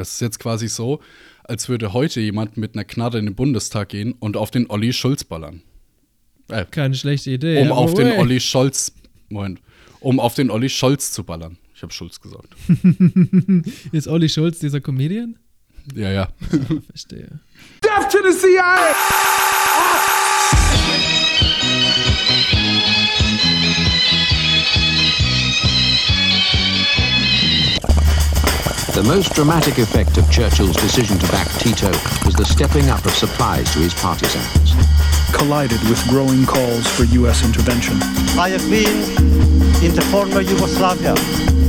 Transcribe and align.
Es 0.00 0.12
ist 0.12 0.20
jetzt 0.20 0.38
quasi 0.38 0.68
so, 0.68 1.00
als 1.44 1.68
würde 1.68 1.92
heute 1.92 2.20
jemand 2.20 2.56
mit 2.56 2.74
einer 2.74 2.84
Knarre 2.84 3.18
in 3.18 3.26
den 3.26 3.34
Bundestag 3.34 3.90
gehen 3.90 4.14
und 4.18 4.36
auf 4.36 4.50
den 4.50 4.70
Olli 4.70 4.92
Schulz 4.92 5.24
ballern. 5.24 5.62
Äh, 6.48 6.64
Keine 6.70 6.94
schlechte 6.94 7.30
Idee. 7.30 7.60
Um 7.62 7.72
auf 7.72 7.94
den 7.94 8.18
Olli 8.18 8.40
Scholz, 8.40 8.92
Moment, 9.28 9.60
um 10.00 10.20
auf 10.20 10.34
den 10.34 10.50
Olli 10.50 10.68
Scholz 10.68 11.12
zu 11.12 11.24
ballern. 11.24 11.58
Ich 11.74 11.82
habe 11.82 11.92
Schulz 11.92 12.20
gesagt. 12.20 12.56
ist 13.92 14.08
Olli 14.08 14.28
Schulz 14.28 14.58
dieser 14.58 14.80
Comedian? 14.80 15.38
Ja, 15.94 16.10
ja. 16.10 16.28
ja 16.52 16.80
verstehe. 16.90 17.40
Death 17.82 18.10
to 18.10 18.18
the 18.28 18.36
CIA! 18.36 18.94
The 28.98 29.04
most 29.04 29.32
dramatic 29.32 29.78
effect 29.78 30.18
of 30.18 30.28
Churchill's 30.28 30.74
decision 30.74 31.18
to 31.20 31.26
back 31.28 31.46
Tito 31.60 31.86
was 32.26 32.34
the 32.34 32.44
stepping 32.44 32.90
up 32.90 33.04
of 33.06 33.14
supplies 33.14 33.72
to 33.72 33.78
his 33.78 33.94
partisans. 33.94 34.74
Collided 35.30 35.80
with 35.88 36.02
growing 36.08 36.44
calls 36.44 36.84
for 36.88 37.04
U.S. 37.04 37.44
intervention. 37.44 37.94
I 38.36 38.48
have 38.50 38.68
been 38.68 38.98
in 39.86 39.94
the 39.94 40.02
former 40.10 40.40
Yugoslavia. 40.40 41.14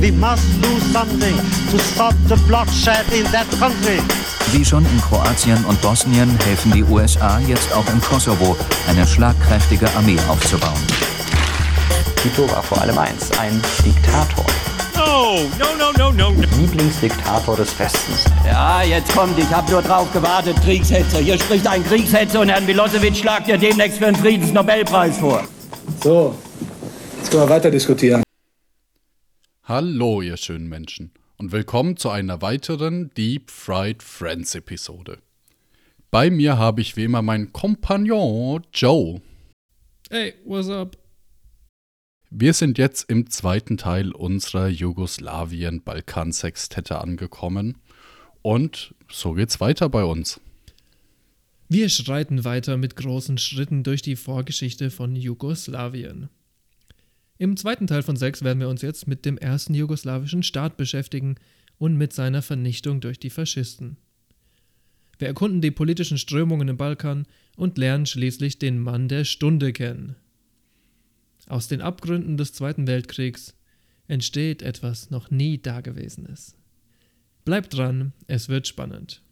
We 0.00 0.10
must 0.10 0.42
do 0.60 0.74
something 0.90 1.36
to 1.70 1.78
stop 1.78 2.16
the 2.26 2.34
bloodshed 2.48 3.06
in 3.12 3.22
that 3.30 3.46
country. 3.62 4.02
Wie 4.50 4.64
schon 4.64 4.84
in 4.84 5.00
Kroatien 5.00 5.64
und 5.66 5.80
Bosnien 5.82 6.36
helfen 6.44 6.72
die 6.72 6.82
USA 6.82 7.38
jetzt 7.46 7.72
auch 7.72 7.86
im 7.92 8.00
Kosovo, 8.00 8.56
eine 8.88 9.06
schlagkräftige 9.06 9.88
Armee 9.94 10.18
aufzubauen. 10.26 10.82
Tito 12.16 12.50
war 12.50 12.64
vor 12.64 12.80
allem 12.80 12.98
eins, 12.98 13.30
ein 13.38 13.62
Diktator. 13.84 14.44
No, 15.00 15.48
no, 15.58 15.74
no, 15.78 15.92
no, 15.96 16.12
no. 16.12 16.42
Lieblingsdiktator 16.58 17.56
des 17.56 17.78
Westens. 17.78 18.26
Ja, 18.44 18.82
jetzt 18.82 19.10
kommt, 19.16 19.38
ich 19.38 19.48
habe 19.50 19.70
nur 19.72 19.80
drauf 19.80 20.12
gewartet, 20.12 20.56
Kriegshetzer. 20.62 21.20
Hier 21.20 21.38
spricht 21.38 21.66
ein 21.66 21.82
Kriegshetzer 21.84 22.40
und 22.40 22.50
Herrn 22.50 22.66
Milosevic 22.66 23.16
schlagt 23.16 23.48
dir 23.48 23.56
demnächst 23.56 23.96
für 23.96 24.04
den 24.04 24.16
Friedensnobelpreis 24.16 25.16
vor. 25.16 25.48
So, 26.02 26.36
jetzt 27.16 27.30
können 27.30 27.44
wir 27.44 27.48
weiter 27.48 27.70
diskutieren. 27.70 28.22
Hallo, 29.64 30.20
ihr 30.20 30.36
schönen 30.36 30.68
Menschen, 30.68 31.12
und 31.38 31.50
willkommen 31.50 31.96
zu 31.96 32.10
einer 32.10 32.42
weiteren 32.42 33.10
Deep 33.16 33.50
Fried 33.50 34.02
Friends 34.02 34.54
Episode. 34.54 35.18
Bei 36.10 36.28
mir 36.28 36.58
habe 36.58 36.82
ich 36.82 36.98
wie 36.98 37.04
immer 37.04 37.22
meinen 37.22 37.54
Kompagnon 37.54 38.66
Joe. 38.74 39.22
Hey, 40.10 40.34
what's 40.44 40.68
up? 40.68 40.99
Wir 42.32 42.54
sind 42.54 42.78
jetzt 42.78 43.10
im 43.10 43.28
zweiten 43.28 43.76
Teil 43.76 44.12
unserer 44.12 44.68
Jugoslawien-Balkan-Sextette 44.68 47.00
angekommen 47.00 47.78
und 48.40 48.94
so 49.10 49.32
geht's 49.32 49.58
weiter 49.58 49.88
bei 49.88 50.04
uns. 50.04 50.40
Wir 51.68 51.88
schreiten 51.88 52.44
weiter 52.44 52.76
mit 52.76 52.94
großen 52.94 53.36
Schritten 53.36 53.82
durch 53.82 54.02
die 54.02 54.14
Vorgeschichte 54.14 54.90
von 54.90 55.16
Jugoslawien. 55.16 56.28
Im 57.38 57.56
zweiten 57.56 57.88
Teil 57.88 58.02
von 58.02 58.14
6 58.14 58.44
werden 58.44 58.60
wir 58.60 58.68
uns 58.68 58.82
jetzt 58.82 59.08
mit 59.08 59.24
dem 59.24 59.36
ersten 59.36 59.74
jugoslawischen 59.74 60.44
Staat 60.44 60.76
beschäftigen 60.76 61.34
und 61.78 61.96
mit 61.96 62.12
seiner 62.12 62.42
Vernichtung 62.42 63.00
durch 63.00 63.18
die 63.18 63.30
Faschisten. 63.30 63.96
Wir 65.18 65.26
erkunden 65.26 65.60
die 65.60 65.72
politischen 65.72 66.16
Strömungen 66.16 66.68
im 66.68 66.76
Balkan 66.76 67.26
und 67.56 67.76
lernen 67.76 68.06
schließlich 68.06 68.60
den 68.60 68.78
Mann 68.78 69.08
der 69.08 69.24
Stunde 69.24 69.72
kennen, 69.72 70.14
aus 71.50 71.68
den 71.68 71.80
Abgründen 71.80 72.36
des 72.36 72.52
Zweiten 72.52 72.86
Weltkriegs 72.86 73.54
entsteht 74.08 74.62
etwas 74.62 75.10
noch 75.10 75.30
nie 75.30 75.58
Dagewesenes. 75.58 76.56
Bleibt 77.44 77.74
dran, 77.74 78.12
es 78.26 78.48
wird 78.48 78.66
spannend. 78.66 79.22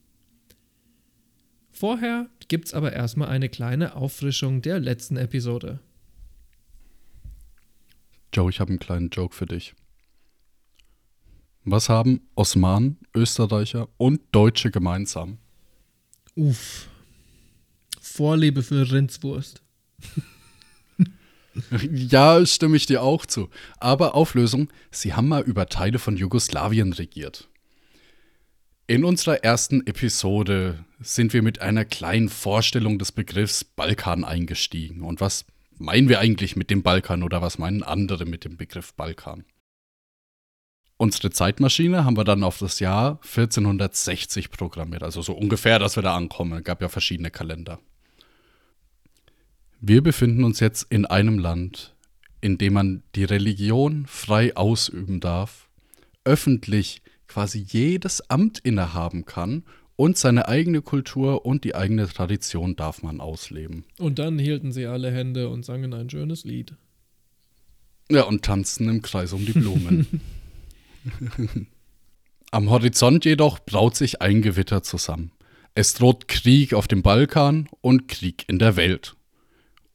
Vorher 1.70 2.28
gibt's 2.48 2.74
aber 2.74 2.92
erstmal 2.92 3.28
eine 3.28 3.48
kleine 3.48 3.94
Auffrischung 3.94 4.62
der 4.62 4.80
letzten 4.80 5.16
Episode. 5.16 5.80
Joe, 8.32 8.50
ich 8.50 8.60
habe 8.60 8.70
einen 8.70 8.78
kleinen 8.78 9.10
Joke 9.10 9.34
für 9.34 9.46
dich. 9.46 9.74
Was 11.64 11.88
haben 11.88 12.22
Osmanen, 12.34 12.98
Österreicher 13.14 13.88
und 13.96 14.20
Deutsche 14.32 14.70
gemeinsam? 14.70 15.38
Uff. 16.34 16.88
Vorliebe 18.00 18.62
für 18.62 18.90
Rindswurst. 18.90 19.62
Ja, 21.92 22.44
stimme 22.44 22.76
ich 22.76 22.86
dir 22.86 23.02
auch 23.02 23.26
zu. 23.26 23.48
Aber 23.78 24.14
Auflösung, 24.14 24.68
sie 24.90 25.14
haben 25.14 25.28
mal 25.28 25.42
über 25.42 25.66
Teile 25.66 25.98
von 25.98 26.16
Jugoslawien 26.16 26.92
regiert. 26.92 27.48
In 28.86 29.04
unserer 29.04 29.44
ersten 29.44 29.86
Episode 29.86 30.84
sind 30.98 31.34
wir 31.34 31.42
mit 31.42 31.60
einer 31.60 31.84
kleinen 31.84 32.30
Vorstellung 32.30 32.98
des 32.98 33.12
Begriffs 33.12 33.62
Balkan 33.62 34.24
eingestiegen. 34.24 35.02
Und 35.02 35.20
was 35.20 35.44
meinen 35.76 36.08
wir 36.08 36.20
eigentlich 36.20 36.56
mit 36.56 36.70
dem 36.70 36.82
Balkan 36.82 37.22
oder 37.22 37.42
was 37.42 37.58
meinen 37.58 37.82
andere 37.82 38.24
mit 38.24 38.44
dem 38.44 38.56
Begriff 38.56 38.94
Balkan? 38.94 39.44
Unsere 40.96 41.30
Zeitmaschine 41.30 42.04
haben 42.04 42.16
wir 42.16 42.24
dann 42.24 42.42
auf 42.42 42.58
das 42.58 42.80
Jahr 42.80 43.20
1460 43.22 44.50
programmiert, 44.50 45.04
also 45.04 45.22
so 45.22 45.32
ungefähr, 45.32 45.78
dass 45.78 45.94
wir 45.94 46.02
da 46.02 46.16
ankommen. 46.16 46.58
Es 46.58 46.64
gab 46.64 46.82
ja 46.82 46.88
verschiedene 46.88 47.30
Kalender. 47.30 47.78
Wir 49.80 50.02
befinden 50.02 50.42
uns 50.42 50.58
jetzt 50.58 50.86
in 50.90 51.06
einem 51.06 51.38
Land, 51.38 51.94
in 52.40 52.58
dem 52.58 52.72
man 52.72 53.02
die 53.14 53.24
Religion 53.24 54.06
frei 54.06 54.56
ausüben 54.56 55.20
darf, 55.20 55.68
öffentlich 56.24 57.00
quasi 57.28 57.64
jedes 57.68 58.28
Amt 58.28 58.58
innehaben 58.58 59.24
kann 59.24 59.62
und 59.94 60.18
seine 60.18 60.48
eigene 60.48 60.82
Kultur 60.82 61.46
und 61.46 61.62
die 61.62 61.76
eigene 61.76 62.08
Tradition 62.08 62.74
darf 62.74 63.02
man 63.02 63.20
ausleben. 63.20 63.84
Und 63.98 64.18
dann 64.18 64.38
hielten 64.38 64.72
sie 64.72 64.86
alle 64.86 65.12
Hände 65.12 65.48
und 65.48 65.64
sangen 65.64 65.94
ein 65.94 66.10
schönes 66.10 66.44
Lied. 66.44 66.74
Ja, 68.10 68.22
und 68.22 68.44
tanzten 68.44 68.88
im 68.88 69.02
Kreis 69.02 69.32
um 69.32 69.44
die 69.44 69.52
Blumen. 69.52 70.20
Am 72.50 72.70
Horizont 72.70 73.24
jedoch 73.24 73.60
braut 73.60 73.94
sich 73.94 74.22
ein 74.22 74.42
Gewitter 74.42 74.82
zusammen. 74.82 75.30
Es 75.74 75.94
droht 75.94 76.26
Krieg 76.26 76.74
auf 76.74 76.88
dem 76.88 77.02
Balkan 77.02 77.68
und 77.80 78.08
Krieg 78.08 78.44
in 78.48 78.58
der 78.58 78.74
Welt. 78.76 79.14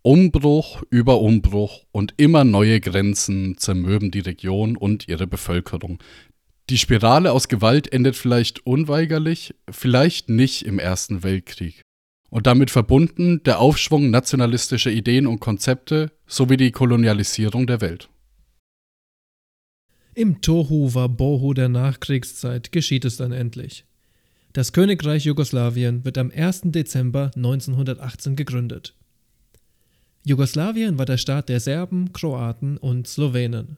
Umbruch 0.06 0.84
über 0.90 1.22
Umbruch 1.22 1.86
und 1.94 2.14
immer 2.18 2.44
neue 2.44 2.82
Grenzen 2.82 3.58
zermürben 3.58 4.12
die 4.12 4.20
Region 4.20 4.76
und 4.76 5.08
ihre 5.08 5.28
Bevölkerung. 5.28 6.04
Die 6.70 6.78
Spirale 6.78 7.32
aus 7.32 7.48
Gewalt 7.48 7.92
endet 7.94 8.18
vielleicht 8.18 8.66
unweigerlich, 8.66 9.56
vielleicht 9.72 10.28
nicht 10.28 10.64
im 10.64 10.78
Ersten 10.78 11.24
Weltkrieg. 11.24 11.84
Und 12.30 12.48
damit 12.48 12.70
verbunden 12.70 13.44
der 13.44 13.60
Aufschwung 13.60 14.10
nationalistischer 14.10 14.92
Ideen 14.92 15.26
und 15.26 15.40
Konzepte 15.40 16.12
sowie 16.28 16.58
die 16.58 16.72
Kolonialisierung 16.72 17.66
der 17.66 17.80
Welt. 17.80 18.10
Im 20.16 20.42
Tohu 20.42 20.94
Wabohu 20.94 21.54
der 21.54 21.70
Nachkriegszeit 21.70 22.74
geschieht 22.74 23.06
es 23.06 23.16
dann 23.16 23.32
endlich. 23.32 23.86
Das 24.52 24.74
Königreich 24.74 25.24
Jugoslawien 25.24 26.04
wird 26.04 26.18
am 26.18 26.30
1. 26.30 26.64
Dezember 26.66 27.32
1918 27.36 28.36
gegründet. 28.36 28.96
Jugoslawien 30.26 30.98
war 30.98 31.06
der 31.06 31.18
Staat 31.18 31.50
der 31.50 31.60
Serben, 31.60 32.14
Kroaten 32.14 32.78
und 32.78 33.08
Slowenen. 33.08 33.78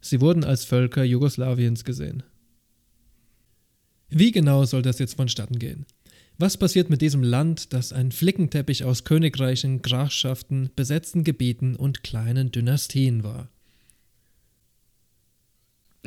Sie 0.00 0.20
wurden 0.20 0.44
als 0.44 0.64
Völker 0.64 1.02
Jugoslawiens 1.02 1.84
gesehen. 1.84 2.22
Wie 4.08 4.32
genau 4.32 4.64
soll 4.64 4.82
das 4.82 4.98
jetzt 4.98 5.14
vonstatten 5.14 5.58
gehen? 5.58 5.86
Was 6.38 6.56
passiert 6.56 6.90
mit 6.90 7.02
diesem 7.02 7.22
Land, 7.22 7.72
das 7.72 7.92
ein 7.92 8.12
Flickenteppich 8.12 8.84
aus 8.84 9.04
Königreichen, 9.04 9.82
Grafschaften, 9.82 10.70
besetzten 10.74 11.22
Gebieten 11.22 11.76
und 11.76 12.02
kleinen 12.02 12.50
Dynastien 12.50 13.22
war? 13.24 13.48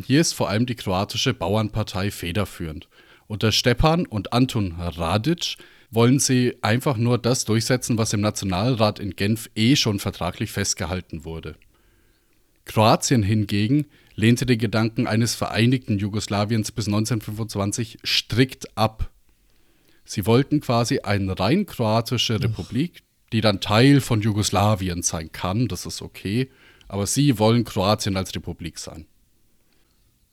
Hier 0.04 0.22
ist 0.22 0.34
vor 0.34 0.50
allem 0.50 0.66
die 0.66 0.76
kroatische 0.76 1.34
Bauernpartei 1.34 2.10
federführend. 2.10 2.88
Unter 3.28 3.52
Stepan 3.52 4.06
und 4.06 4.34
Anton 4.34 4.72
Radic 4.72 5.58
wollen 5.94 6.20
sie 6.20 6.56
einfach 6.62 6.98
nur 6.98 7.18
das 7.18 7.46
durchsetzen, 7.46 7.98
was 7.98 8.14
im 8.14 8.22
Nationalrat 8.22 9.00
in 9.00 9.16
Genf 9.16 9.50
eh 9.56 9.76
schon 9.76 10.00
vertraglich 10.00 10.52
festgehalten 10.52 11.26
wurde. 11.26 11.56
Kroatien 12.66 13.24
hingegen 13.24 13.86
lehnte 14.16 14.46
den 14.46 14.58
Gedanken 14.58 15.08
eines 15.08 15.36
vereinigten 15.36 15.98
Jugoslawiens 15.98 16.72
bis 16.72 16.88
1925 16.88 18.00
strikt 18.04 18.78
ab. 18.78 19.12
Sie 20.06 20.26
wollten 20.26 20.60
quasi 20.62 21.00
eine 21.00 21.40
rein 21.40 21.66
kroatische 21.66 22.42
Republik, 22.42 23.04
die 23.32 23.42
dann 23.42 23.62
Teil 23.62 24.02
von 24.02 24.22
Jugoslawien 24.22 25.02
sein 25.02 25.32
kann, 25.32 25.68
das 25.68 25.86
ist 25.86 26.02
okay, 26.02 26.50
aber 26.88 27.08
sie 27.08 27.40
wollen 27.40 27.64
Kroatien 27.64 28.18
als 28.18 28.36
Republik 28.36 28.78
sein. 28.78 29.08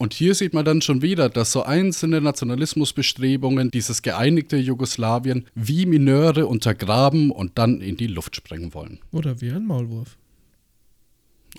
Und 0.00 0.14
hier 0.14 0.34
sieht 0.34 0.54
man 0.54 0.64
dann 0.64 0.80
schon 0.80 1.02
wieder, 1.02 1.28
dass 1.28 1.52
so 1.52 1.62
einzelne 1.62 2.22
Nationalismusbestrebungen 2.22 3.70
dieses 3.70 4.00
geeinigte 4.00 4.56
Jugoslawien 4.56 5.46
wie 5.54 5.84
Mineure 5.84 6.46
untergraben 6.46 7.30
und 7.30 7.58
dann 7.58 7.82
in 7.82 7.98
die 7.98 8.06
Luft 8.06 8.34
sprengen 8.34 8.72
wollen. 8.72 9.00
Oder 9.12 9.42
wie 9.42 9.50
ein 9.50 9.66
Maulwurf. 9.66 10.16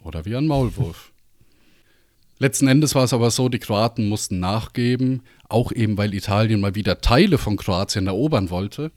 Oder 0.01 0.25
wie 0.25 0.35
ein 0.35 0.47
Maulwurf. 0.47 1.11
Letzten 2.39 2.67
Endes 2.67 2.95
war 2.95 3.03
es 3.03 3.13
aber 3.13 3.29
so, 3.29 3.47
die 3.47 3.59
Kroaten 3.59 4.09
mussten 4.09 4.39
nachgeben, 4.39 5.21
auch 5.47 5.71
eben 5.71 5.95
weil 5.99 6.11
Italien 6.15 6.61
mal 6.61 6.73
wieder 6.73 6.99
Teile 6.99 7.37
von 7.37 7.57
Kroatien 7.57 8.07
erobern 8.07 8.49
wollte. 8.49 8.91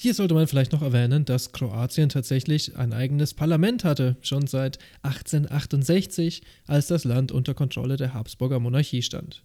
Hier 0.00 0.14
sollte 0.14 0.34
man 0.34 0.46
vielleicht 0.46 0.70
noch 0.70 0.82
erwähnen, 0.82 1.24
dass 1.24 1.50
Kroatien 1.50 2.08
tatsächlich 2.08 2.76
ein 2.76 2.92
eigenes 2.92 3.34
Parlament 3.34 3.82
hatte, 3.82 4.16
schon 4.20 4.46
seit 4.46 4.78
1868, 5.02 6.42
als 6.68 6.86
das 6.86 7.02
Land 7.02 7.32
unter 7.32 7.52
Kontrolle 7.52 7.96
der 7.96 8.14
Habsburger 8.14 8.60
Monarchie 8.60 9.02
stand. 9.02 9.42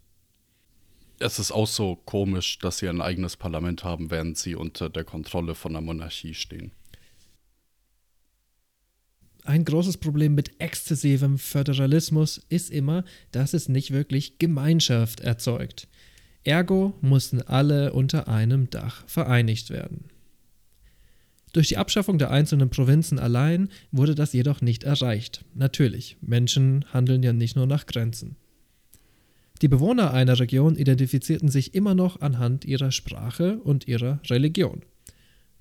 Es 1.17 1.39
ist 1.39 1.51
auch 1.51 1.65
so 1.65 1.95
komisch, 1.95 2.59
dass 2.59 2.77
sie 2.77 2.87
ein 2.87 3.01
eigenes 3.01 3.35
Parlament 3.35 3.83
haben, 3.83 4.11
während 4.11 4.37
sie 4.37 4.53
unter 4.53 4.91
der 4.91 5.03
Kontrolle 5.03 5.55
von 5.55 5.73
der 5.73 5.81
Monarchie 5.81 6.35
stehen. 6.35 6.71
Ein 9.45 9.65
großes 9.65 9.97
Problem 9.97 10.35
mit 10.35 10.61
exzessivem 10.61 11.39
Föderalismus 11.39 12.45
ist 12.49 12.69
immer, 12.69 13.05
dass 13.31 13.55
es 13.55 13.69
nicht 13.69 13.89
wirklich 13.89 14.37
Gemeinschaft 14.37 15.19
erzeugt. 15.19 15.87
Ergo 16.43 16.93
mussten 17.01 17.41
alle 17.41 17.93
unter 17.93 18.27
einem 18.27 18.69
Dach 18.69 19.03
vereinigt 19.07 19.71
werden. 19.71 20.12
Durch 21.53 21.67
die 21.67 21.77
Abschaffung 21.77 22.17
der 22.17 22.31
einzelnen 22.31 22.69
Provinzen 22.71 23.19
allein 23.19 23.69
wurde 23.91 24.15
das 24.15 24.33
jedoch 24.33 24.61
nicht 24.61 24.83
erreicht. 24.83 25.45
Natürlich, 25.53 26.17
Menschen 26.19 26.83
handeln 26.91 27.21
ja 27.21 27.31
nicht 27.31 27.55
nur 27.55 27.67
nach 27.67 27.85
Grenzen. 27.85 28.35
Die 29.61 29.67
Bewohner 29.67 30.11
einer 30.11 30.39
Region 30.39 30.75
identifizierten 30.75 31.49
sich 31.49 31.75
immer 31.75 31.93
noch 31.93 32.21
anhand 32.21 32.65
ihrer 32.65 32.91
Sprache 32.91 33.59
und 33.59 33.87
ihrer 33.87 34.19
Religion. 34.29 34.81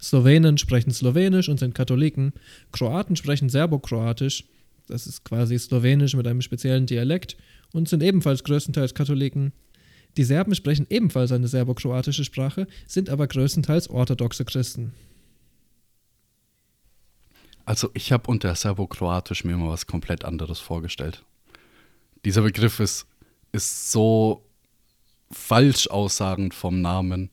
Slowenen 0.00 0.58
sprechen 0.58 0.90
Slowenisch 0.90 1.48
und 1.48 1.60
sind 1.60 1.74
Katholiken, 1.74 2.32
Kroaten 2.72 3.14
sprechen 3.14 3.50
Serbokroatisch, 3.50 4.44
das 4.88 5.06
ist 5.06 5.24
quasi 5.24 5.58
Slowenisch 5.58 6.16
mit 6.16 6.26
einem 6.26 6.40
speziellen 6.40 6.86
Dialekt 6.86 7.36
und 7.72 7.88
sind 7.88 8.02
ebenfalls 8.02 8.42
größtenteils 8.44 8.94
Katholiken. 8.94 9.52
Die 10.16 10.24
Serben 10.24 10.54
sprechen 10.54 10.86
ebenfalls 10.90 11.30
eine 11.30 11.48
serbokroatische 11.48 12.24
Sprache, 12.24 12.66
sind 12.86 13.10
aber 13.10 13.28
größtenteils 13.28 13.88
orthodoxe 13.88 14.44
Christen. 14.44 14.94
Also 17.64 17.90
ich 17.94 18.12
habe 18.12 18.30
unter 18.30 18.54
Serbokroatisch 18.54 19.44
mir 19.44 19.52
immer 19.52 19.68
was 19.68 19.86
komplett 19.86 20.24
anderes 20.24 20.58
vorgestellt. 20.58 21.24
Dieser 22.24 22.42
Begriff 22.42 22.80
ist, 22.80 23.06
ist 23.52 23.92
so 23.92 24.44
falsch 25.30 25.88
aussagend 25.88 26.54
vom 26.54 26.80
Namen. 26.80 27.30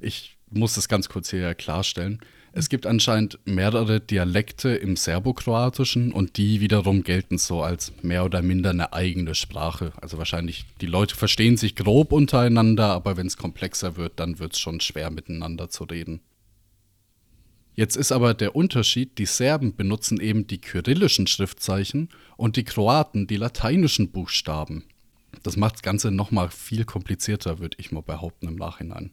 Ich 0.00 0.36
muss 0.50 0.74
das 0.74 0.88
ganz 0.88 1.08
kurz 1.08 1.30
hier 1.30 1.54
klarstellen. 1.54 2.20
Es 2.56 2.68
gibt 2.68 2.86
anscheinend 2.86 3.40
mehrere 3.44 4.00
Dialekte 4.00 4.76
im 4.76 4.94
Serbokroatischen 4.94 6.12
und 6.12 6.36
die 6.36 6.60
wiederum 6.60 7.02
gelten 7.02 7.36
so 7.36 7.62
als 7.62 7.92
mehr 8.02 8.24
oder 8.24 8.42
minder 8.42 8.70
eine 8.70 8.92
eigene 8.92 9.34
Sprache. 9.34 9.92
Also 10.00 10.18
wahrscheinlich, 10.18 10.64
die 10.80 10.86
Leute 10.86 11.16
verstehen 11.16 11.56
sich 11.56 11.74
grob 11.74 12.12
untereinander, 12.12 12.92
aber 12.92 13.16
wenn 13.16 13.26
es 13.26 13.36
komplexer 13.36 13.96
wird, 13.96 14.20
dann 14.20 14.38
wird 14.38 14.52
es 14.52 14.60
schon 14.60 14.80
schwer 14.80 15.10
miteinander 15.10 15.68
zu 15.68 15.82
reden. 15.82 16.20
Jetzt 17.74 17.96
ist 17.96 18.12
aber 18.12 18.34
der 18.34 18.54
Unterschied, 18.54 19.18
die 19.18 19.26
Serben 19.26 19.74
benutzen 19.74 20.20
eben 20.20 20.46
die 20.46 20.60
kyrillischen 20.60 21.26
Schriftzeichen 21.26 22.08
und 22.36 22.56
die 22.56 22.64
Kroaten 22.64 23.26
die 23.26 23.36
lateinischen 23.36 24.10
Buchstaben. 24.10 24.84
Das 25.42 25.56
macht 25.56 25.74
das 25.74 25.82
Ganze 25.82 26.12
nochmal 26.12 26.50
viel 26.50 26.84
komplizierter, 26.84 27.58
würde 27.58 27.76
ich 27.80 27.90
mal 27.90 28.02
behaupten 28.02 28.46
im 28.46 28.54
Nachhinein. 28.54 29.10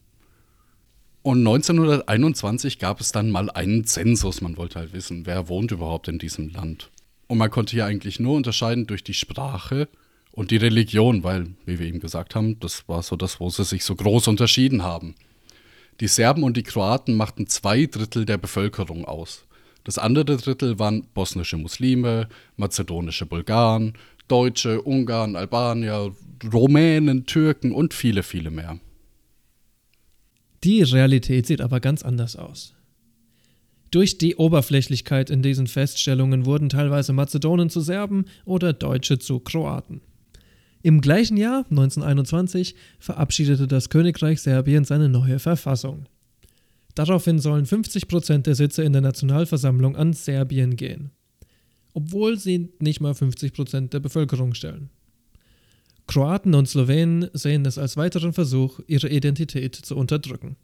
Und 1.24 1.40
1921 1.40 2.80
gab 2.80 3.00
es 3.00 3.12
dann 3.12 3.30
mal 3.30 3.50
einen 3.52 3.86
Zensus. 3.86 4.42
Man 4.42 4.58
wollte 4.58 4.80
halt 4.80 4.94
wissen, 4.94 5.26
wer 5.26 5.50
wohnt 5.50 5.72
überhaupt 5.72 6.08
in 6.08 6.20
diesem 6.20 6.50
Land. 6.50 6.90
Und 7.28 7.38
man 7.38 7.52
konnte 7.52 7.74
hier 7.74 7.86
eigentlich 7.86 8.20
nur 8.20 8.36
unterscheiden 8.36 8.88
durch 8.88 9.04
die 9.04 9.14
Sprache 9.14 9.88
und 10.32 10.52
die 10.52 10.58
Religion, 10.58 11.24
weil, 11.24 11.48
wie 11.66 11.80
wir 11.80 11.88
eben 11.88 12.00
gesagt 12.00 12.36
haben, 12.36 12.60
das 12.60 12.88
war 12.88 13.04
so 13.04 13.16
das, 13.16 13.40
wo 13.40 13.50
sie 13.50 13.64
sich 13.64 13.84
so 13.84 13.96
groß 13.96 14.28
unterschieden 14.28 14.84
haben. 14.84 15.16
Die 16.02 16.08
Serben 16.08 16.42
und 16.42 16.58
die 16.58 16.64
Kroaten 16.64 17.16
machten 17.16 17.46
zwei 17.46 17.86
Drittel 17.86 18.26
der 18.26 18.40
Bevölkerung 18.40 19.06
aus. 19.06 19.46
Das 19.84 20.00
andere 20.00 20.36
Drittel 20.38 20.80
waren 20.80 21.06
bosnische 21.14 21.58
Muslime, 21.58 22.28
mazedonische 22.56 23.28
Bulgaren, 23.28 23.94
Deutsche, 24.28 24.82
Ungarn, 24.82 25.36
Albanier, 25.36 26.12
Rumänen, 26.52 27.28
Türken 27.28 27.72
und 27.72 27.94
viele, 27.94 28.24
viele 28.24 28.50
mehr. 28.50 28.80
Die 30.64 30.82
Realität 30.82 31.46
sieht 31.46 31.62
aber 31.62 31.80
ganz 31.80 32.02
anders 32.02 32.36
aus. 32.36 32.74
Durch 33.92 34.18
die 34.18 34.38
Oberflächlichkeit 34.38 35.30
in 35.30 35.44
diesen 35.44 35.68
Feststellungen 35.68 36.48
wurden 36.48 36.70
teilweise 36.70 37.14
Mazedonen 37.14 37.70
zu 37.70 37.80
Serben 37.80 38.26
oder 38.46 38.74
Deutsche 38.74 39.20
zu 39.20 39.40
Kroaten. 39.40 40.02
Im 40.84 41.02
gleichen 41.02 41.38
Jahr, 41.38 41.66
1921, 41.70 42.76
verabschiedete 43.00 43.68
das 43.68 43.90
Königreich 43.90 44.42
Serbien 44.42 44.84
seine 44.84 45.10
neue 45.10 45.40
Verfassung. 45.40 46.06
Daraufhin 46.96 47.40
sollen 47.40 47.66
50 47.66 48.08
Prozent 48.08 48.48
der 48.48 48.56
Sitze 48.56 48.84
in 48.84 48.94
der 48.94 49.02
Nationalversammlung 49.02 49.96
an 49.96 50.14
Serbien 50.14 50.76
gehen, 50.76 51.12
obwohl 51.94 52.38
sie 52.38 52.70
nicht 52.80 53.00
mal 53.00 53.14
50 53.14 53.54
Prozent 53.54 53.94
der 53.94 54.00
Bevölkerung 54.00 54.54
stellen. 54.54 54.90
Kroaten 56.08 56.56
und 56.56 56.68
Slowenen 56.68 57.30
sehen 57.34 57.66
es 57.66 57.78
als 57.78 57.96
weiteren 57.96 58.34
Versuch, 58.34 58.80
ihre 58.88 59.08
Identität 59.08 59.76
zu 59.76 59.96
unterdrücken. 59.96 60.58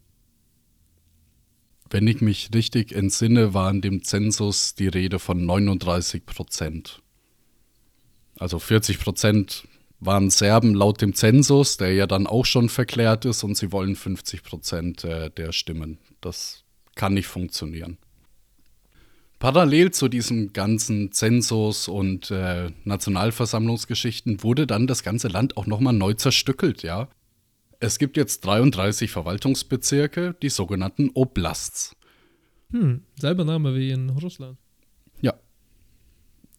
Wenn 1.90 2.06
ich 2.06 2.20
mich 2.20 2.50
richtig 2.52 2.92
entsinne, 2.92 3.54
war 3.54 3.70
in 3.70 3.80
dem 3.80 4.02
Zensus 4.02 4.74
die 4.74 4.88
Rede 4.88 5.18
von 5.18 5.46
39 5.46 6.26
Prozent. 6.26 7.00
Also 8.38 8.58
40 8.58 8.98
Prozent 9.00 9.66
waren 10.00 10.30
Serben 10.30 10.74
laut 10.74 11.00
dem 11.00 11.14
Zensus, 11.14 11.76
der 11.76 11.92
ja 11.92 12.06
dann 12.06 12.26
auch 12.26 12.44
schon 12.44 12.68
verklärt 12.68 13.24
ist, 13.24 13.42
und 13.42 13.56
sie 13.56 13.72
wollen 13.72 13.96
50 13.96 14.42
Prozent 14.42 15.04
äh, 15.04 15.30
der 15.30 15.52
Stimmen. 15.52 15.98
Das 16.20 16.64
kann 16.94 17.14
nicht 17.14 17.26
funktionieren. 17.26 17.98
Parallel 19.38 19.92
zu 19.92 20.08
diesem 20.08 20.52
ganzen 20.52 21.12
Zensus 21.12 21.86
und 21.86 22.30
äh, 22.30 22.70
Nationalversammlungsgeschichten 22.84 24.42
wurde 24.42 24.66
dann 24.66 24.88
das 24.88 25.04
ganze 25.04 25.28
Land 25.28 25.56
auch 25.56 25.66
nochmal 25.66 25.94
neu 25.94 26.14
zerstückelt, 26.14 26.82
ja. 26.82 27.08
Es 27.80 28.00
gibt 28.00 28.16
jetzt 28.16 28.44
33 28.44 29.10
Verwaltungsbezirke, 29.12 30.34
die 30.42 30.48
sogenannten 30.48 31.10
Oblasts. 31.14 31.94
Hm, 32.72 33.02
selber 33.14 33.44
Name 33.44 33.76
wie 33.76 33.92
in 33.92 34.10
Russland. 34.10 34.58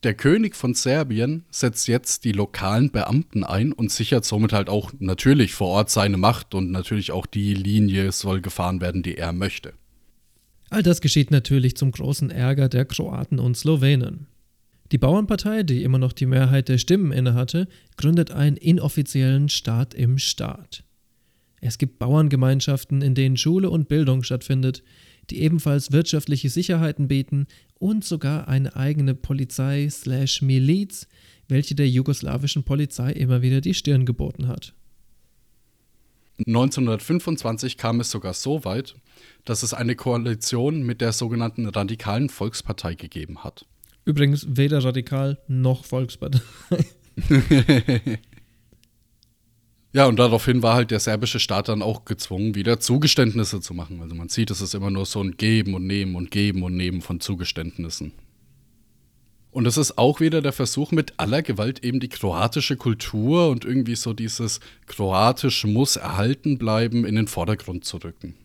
Der 0.04 0.14
König 0.14 0.56
von 0.56 0.74
Serbien 0.76 1.44
setzt 1.52 1.90
jetzt 1.90 2.24
die 2.24 2.32
lokalen 2.32 2.90
Beamten 2.90 3.44
ein 3.44 3.74
und 3.74 3.92
sichert 3.92 4.24
somit 4.24 4.54
halt 4.54 4.70
auch 4.70 4.94
natürlich 5.00 5.54
vor 5.54 5.68
Ort 5.68 5.90
seine 5.90 6.16
Macht 6.16 6.56
und 6.56 6.72
natürlich 6.72 7.12
auch 7.12 7.26
die 7.26 7.54
Linie 7.54 8.14
soll 8.14 8.40
gefahren 8.40 8.80
werden, 8.80 9.04
die 9.04 9.18
er 9.18 9.34
möchte. 9.34 9.74
All 10.70 10.84
das 10.84 11.02
geschieht 11.02 11.32
natürlich 11.32 11.76
zum 11.76 11.92
großen 11.92 12.30
Ärger 12.30 12.70
der 12.70 12.86
Kroaten 12.86 13.40
und 13.40 13.58
Slowenen. 13.58 14.28
Die 14.94 14.98
Bauernpartei, 14.98 15.64
die 15.64 15.84
immer 15.84 15.98
noch 15.98 16.14
die 16.14 16.26
Mehrheit 16.26 16.70
der 16.70 16.78
Stimmen 16.78 17.12
innehatte, 17.12 17.68
gründet 17.98 18.32
einen 18.32 18.56
inoffiziellen 18.56 19.50
Staat 19.50 19.94
im 19.94 20.18
Staat. 20.18 20.84
Es 21.60 21.78
gibt 21.78 22.00
Bauerngemeinschaften, 22.00 23.02
in 23.02 23.16
denen 23.16 23.36
Schule 23.36 23.70
und 23.70 23.90
Bildung 23.90 24.24
stattfindet, 24.24 24.82
die 25.32 25.42
ebenfalls 25.42 25.92
wirtschaftliche 25.92 26.50
Sicherheiten 26.50 27.08
bieten 27.08 27.48
und 27.80 28.04
sogar 28.04 28.48
eine 28.48 28.76
eigene 28.76 29.16
Polizei 29.16 29.88
slash 29.90 30.42
Miliz, 30.42 31.08
welche 31.48 31.76
der 31.76 31.90
jugoslawischen 31.90 32.64
Polizei 32.64 33.12
immer 33.12 33.42
wieder 33.42 33.62
die 33.62 33.74
Stirn 33.74 34.06
geboten 34.06 34.48
hat. 34.48 34.74
1925 36.48 37.78
kam 37.78 38.00
es 38.00 38.12
sogar 38.12 38.34
so 38.34 38.64
weit, 38.64 38.96
dass 39.46 39.64
es 39.64 39.74
eine 39.74 39.96
Koalition 39.96 40.84
mit 40.84 41.02
der 41.02 41.12
sogenannten 41.12 41.68
Radikalen 41.68 42.30
Volkspartei 42.30 42.96
gegeben 42.96 43.44
hat. 43.44 43.66
Übrigens 44.06 44.48
weder 44.50 44.84
radikal 44.84 45.38
noch 45.48 45.86
Volkspartei. 45.86 46.40
Ja, 49.92 50.06
und 50.06 50.20
daraufhin 50.20 50.62
war 50.62 50.76
halt 50.76 50.92
der 50.92 51.00
serbische 51.00 51.40
Staat 51.40 51.68
dann 51.68 51.82
auch 51.82 52.06
gezwungen, 52.06 52.54
wieder 52.54 52.80
Zugeständnisse 52.80 53.60
zu 53.60 53.74
machen. 53.74 54.02
Also 54.02 54.14
man 54.14 54.30
sieht, 54.30 54.52
es 54.52 54.62
ist 54.62 54.76
immer 54.76 54.92
nur 54.92 55.06
so 55.06 55.22
ein 55.22 55.36
Geben 55.36 55.74
und 55.74 55.88
Nehmen 55.88 56.16
und 56.16 56.30
Geben 56.30 56.62
und 56.62 56.76
Nehmen 56.76 57.02
von 57.02 57.20
Zugeständnissen. 57.20 58.12
Und 59.52 59.66
es 59.66 59.78
ist 59.78 59.98
auch 59.98 60.20
wieder 60.20 60.44
der 60.44 60.54
Versuch, 60.54 60.92
mit 60.92 61.14
aller 61.18 61.42
Gewalt 61.42 61.84
eben 61.84 62.00
die 62.00 62.10
kroatische 62.10 62.78
Kultur 62.78 63.50
und 63.50 63.66
irgendwie 63.66 63.96
so 63.96 64.14
dieses 64.14 64.60
Kroatisch 64.86 65.66
muss 65.66 65.96
erhalten 65.96 66.60
bleiben 66.60 67.04
in 67.04 67.16
den 67.16 67.28
Vordergrund 67.28 67.84
zu 67.84 67.98
rücken. 67.98 68.36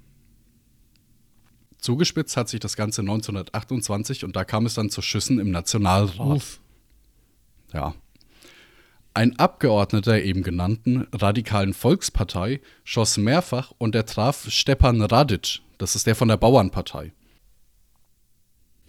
Zugespitzt 1.77 2.39
hat 2.39 2.49
sich 2.49 2.61
das 2.61 2.77
Ganze 2.77 3.03
1928 3.03 4.25
und 4.25 4.35
da 4.35 4.45
kam 4.45 4.65
es 4.65 4.73
dann 4.73 4.89
zu 4.89 5.03
Schüssen 5.03 5.39
im 5.39 5.51
Nationalrat. 5.51 6.19
Uff. 6.19 6.61
Ja, 7.75 7.95
ein 9.15 9.39
Abgeordneter 9.39 10.13
der 10.13 10.25
eben 10.25 10.43
genannten 10.43 11.07
Radikalen 11.13 11.73
Volkspartei 11.73 12.61
schoss 12.83 13.17
mehrfach 13.17 13.73
und 13.79 13.95
er 13.95 14.07
traf 14.07 14.51
Stepan 14.51 15.01
Radic, 15.01 15.61
das 15.79 15.95
ist 15.95 16.07
der 16.07 16.17
von 16.17 16.29
der 16.29 16.37
Bauernpartei. 16.37 17.13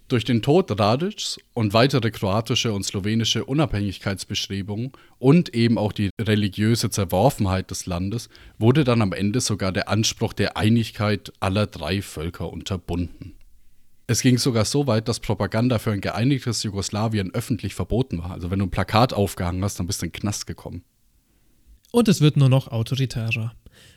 Durch 0.08 0.24
den 0.24 0.44
Tod 0.44 0.80
Radics 0.80 1.40
und 1.54 1.74
weitere 1.74 2.12
kroatische 2.12 2.74
und 2.74 2.84
slowenische 2.84 3.46
Unabhängigkeitsbestrebungen 3.46 4.92
und 5.18 5.56
eben 5.56 5.80
auch 5.80 5.92
die 5.92 6.10
religiöse 6.22 6.92
Zerworfenheit 6.92 7.72
des 7.72 7.86
Landes 7.88 8.30
wurde 8.60 8.84
dann 8.84 9.02
am 9.02 9.14
Ende 9.14 9.42
sogar 9.42 9.72
der 9.72 9.90
Anspruch 9.90 10.34
der 10.34 10.58
Einigkeit 10.58 11.34
aller 11.40 11.66
drei 11.66 12.04
Völker 12.04 12.52
unterbunden. 12.52 13.36
Es 14.08 14.22
ging 14.22 14.38
sogar 14.38 14.66
so 14.66 14.86
weit, 14.86 15.08
dass 15.08 15.20
Propaganda 15.20 15.80
für 15.80 15.92
ein 15.92 16.02
geeinigtes 16.02 16.62
Jugoslawien 16.64 17.34
öffentlich 17.34 17.74
verboten 17.74 18.20
war. 18.20 18.32
Also 18.32 18.52
wenn 18.52 18.60
du 18.60 18.66
ein 18.66 18.72
Plakat 18.72 19.14
aufgehangen 19.14 19.64
hast, 19.64 19.80
dann 19.80 19.88
bist 19.88 20.02
du 20.02 20.06
in 20.06 20.12
den 20.12 20.20
Knast 20.20 20.46
gekommen. 20.46 20.84
Und 21.92 22.08
es 22.08 22.22
wird 22.22 22.38
nur 22.38 22.50
noch 22.50 22.68
autoritärer. 22.68 23.54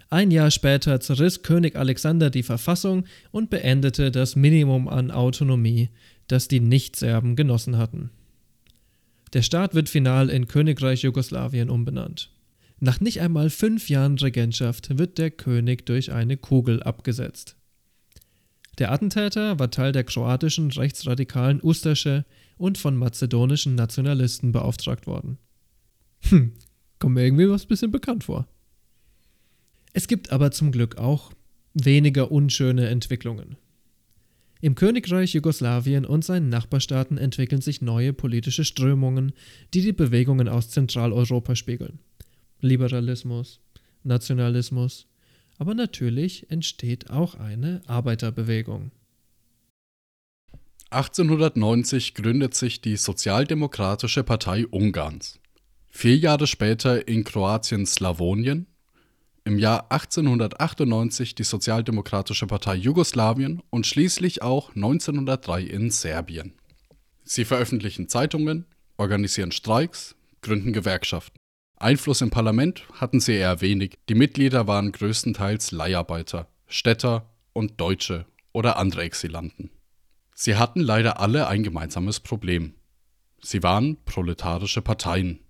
Ein 0.09 0.31
Jahr 0.31 0.51
später 0.51 1.01
zerriss 1.01 1.43
König 1.43 1.77
Alexander 1.77 2.31
die 2.31 2.43
Verfassung 2.43 3.05
und 3.31 3.51
beendete 3.51 4.11
das 4.11 4.37
Minimum 4.37 4.89
an 4.89 5.11
Autonomie, 5.11 5.91
das 6.27 6.49
die 6.49 6.61
Nichtserben 6.61 7.37
genossen 7.37 7.77
hatten. 7.77 8.11
Der 9.35 9.43
Staat 9.43 9.75
wird 9.75 9.91
final 9.91 10.31
in 10.31 10.49
Königreich 10.49 11.03
Jugoslawien 11.03 11.69
umbenannt. 11.69 12.31
Nach 12.81 13.01
nicht 13.01 13.21
einmal 13.21 13.51
fünf 13.51 13.91
Jahren 13.91 14.17
Regentschaft 14.17 14.97
wird 14.97 15.19
der 15.19 15.31
König 15.31 15.85
durch 15.85 16.13
eine 16.13 16.39
Kugel 16.39 16.83
abgesetzt. 16.83 17.58
Der 18.79 18.93
Attentäter 18.93 19.59
war 19.59 19.71
Teil 19.71 19.93
der 19.93 20.05
kroatischen 20.05 20.71
rechtsradikalen 20.71 21.61
Ustasche 21.63 22.25
und 22.57 22.79
von 22.79 22.97
mazedonischen 22.97 23.75
Nationalisten 23.75 24.53
beauftragt 24.53 25.07
worden. 25.07 25.39
Hm, 26.23 26.53
kommt 26.99 27.15
mir 27.15 27.25
irgendwie 27.25 27.49
was 27.49 27.67
bisschen 27.67 27.91
bekannt 27.91 28.25
vor. 28.25 28.47
Es 29.93 30.07
gibt 30.07 30.31
aber 30.31 30.53
zum 30.53 30.71
Glück 30.71 30.97
auch 30.97 31.33
weniger 31.75 32.31
unschöne 32.31 32.89
Entwicklungen. 32.89 33.57
Im 34.61 34.75
Königreich 34.75 35.35
Jugoslawien 35.35 36.05
und 36.05 36.25
seinen 36.25 36.49
Nachbarstaaten 36.49 37.17
entwickeln 37.17 37.61
sich 37.61 37.81
neue 37.81 38.13
politische 38.13 38.65
Strömungen, 38.65 39.33
die 39.73 39.83
die 39.83 39.93
Bewegungen 39.93 40.49
aus 40.49 40.71
Zentraleuropa 40.71 41.55
spiegeln. 41.55 42.01
Liberalismus, 42.61 43.61
Nationalismus, 44.03 45.07
aber 45.59 45.75
natürlich 45.75 46.51
entsteht 46.51 47.11
auch 47.11 47.35
eine 47.35 47.83
Arbeiterbewegung. 47.87 48.91
1890 50.91 52.15
gründet 52.15 52.55
sich 52.55 52.81
die 52.81 52.97
Sozialdemokratische 52.97 54.25
Partei 54.25 54.67
Ungarns. 54.67 55.39
Vier 55.91 56.17
Jahre 56.17 56.47
später 56.47 57.07
in 57.07 57.25
Kroatien 57.25 57.85
Slawonien 57.85 58.67
im 59.49 59.59
Jahr 59.59 59.91
1898 59.91 61.35
die 61.35 61.43
Sozialdemokratische 61.43 62.47
Partei 62.47 62.75
Jugoslawien 62.75 63.63
und 63.71 63.87
schließlich 63.87 64.43
auch 64.43 64.75
1903 64.77 65.63
in 65.63 65.91
Serbien. 65.91 66.53
Sie 67.25 67.47
veröffentlichen 67.47 68.09
Zeitungen, 68.09 68.67
organisieren 68.99 69.53
Streiks, 69.53 70.17
gründen 70.43 70.75
Gewerkschaften. 70.75 71.39
Einfluss 71.81 72.21
im 72.23 72.31
Parlament 72.31 72.85
hatten 72.95 73.21
sie 73.21 73.35
eher 73.35 73.61
wenig, 73.61 73.99
die 74.09 74.15
Mitglieder 74.15 74.67
waren 74.67 74.91
größtenteils 74.91 75.71
Leiharbeiter, 75.71 76.49
Städter 76.67 77.31
und 77.53 77.81
Deutsche 77.81 78.27
oder 78.53 78.77
andere 78.79 79.03
Exilanten. 79.03 79.71
Sie 80.35 80.57
hatten 80.57 80.81
leider 80.81 81.21
alle 81.21 81.47
ein 81.47 81.63
gemeinsames 81.63 82.21
Problem. 82.21 82.75
Sie 83.41 83.63
waren 83.63 83.97
proletarische 84.05 84.83
Parteien, 84.83 85.41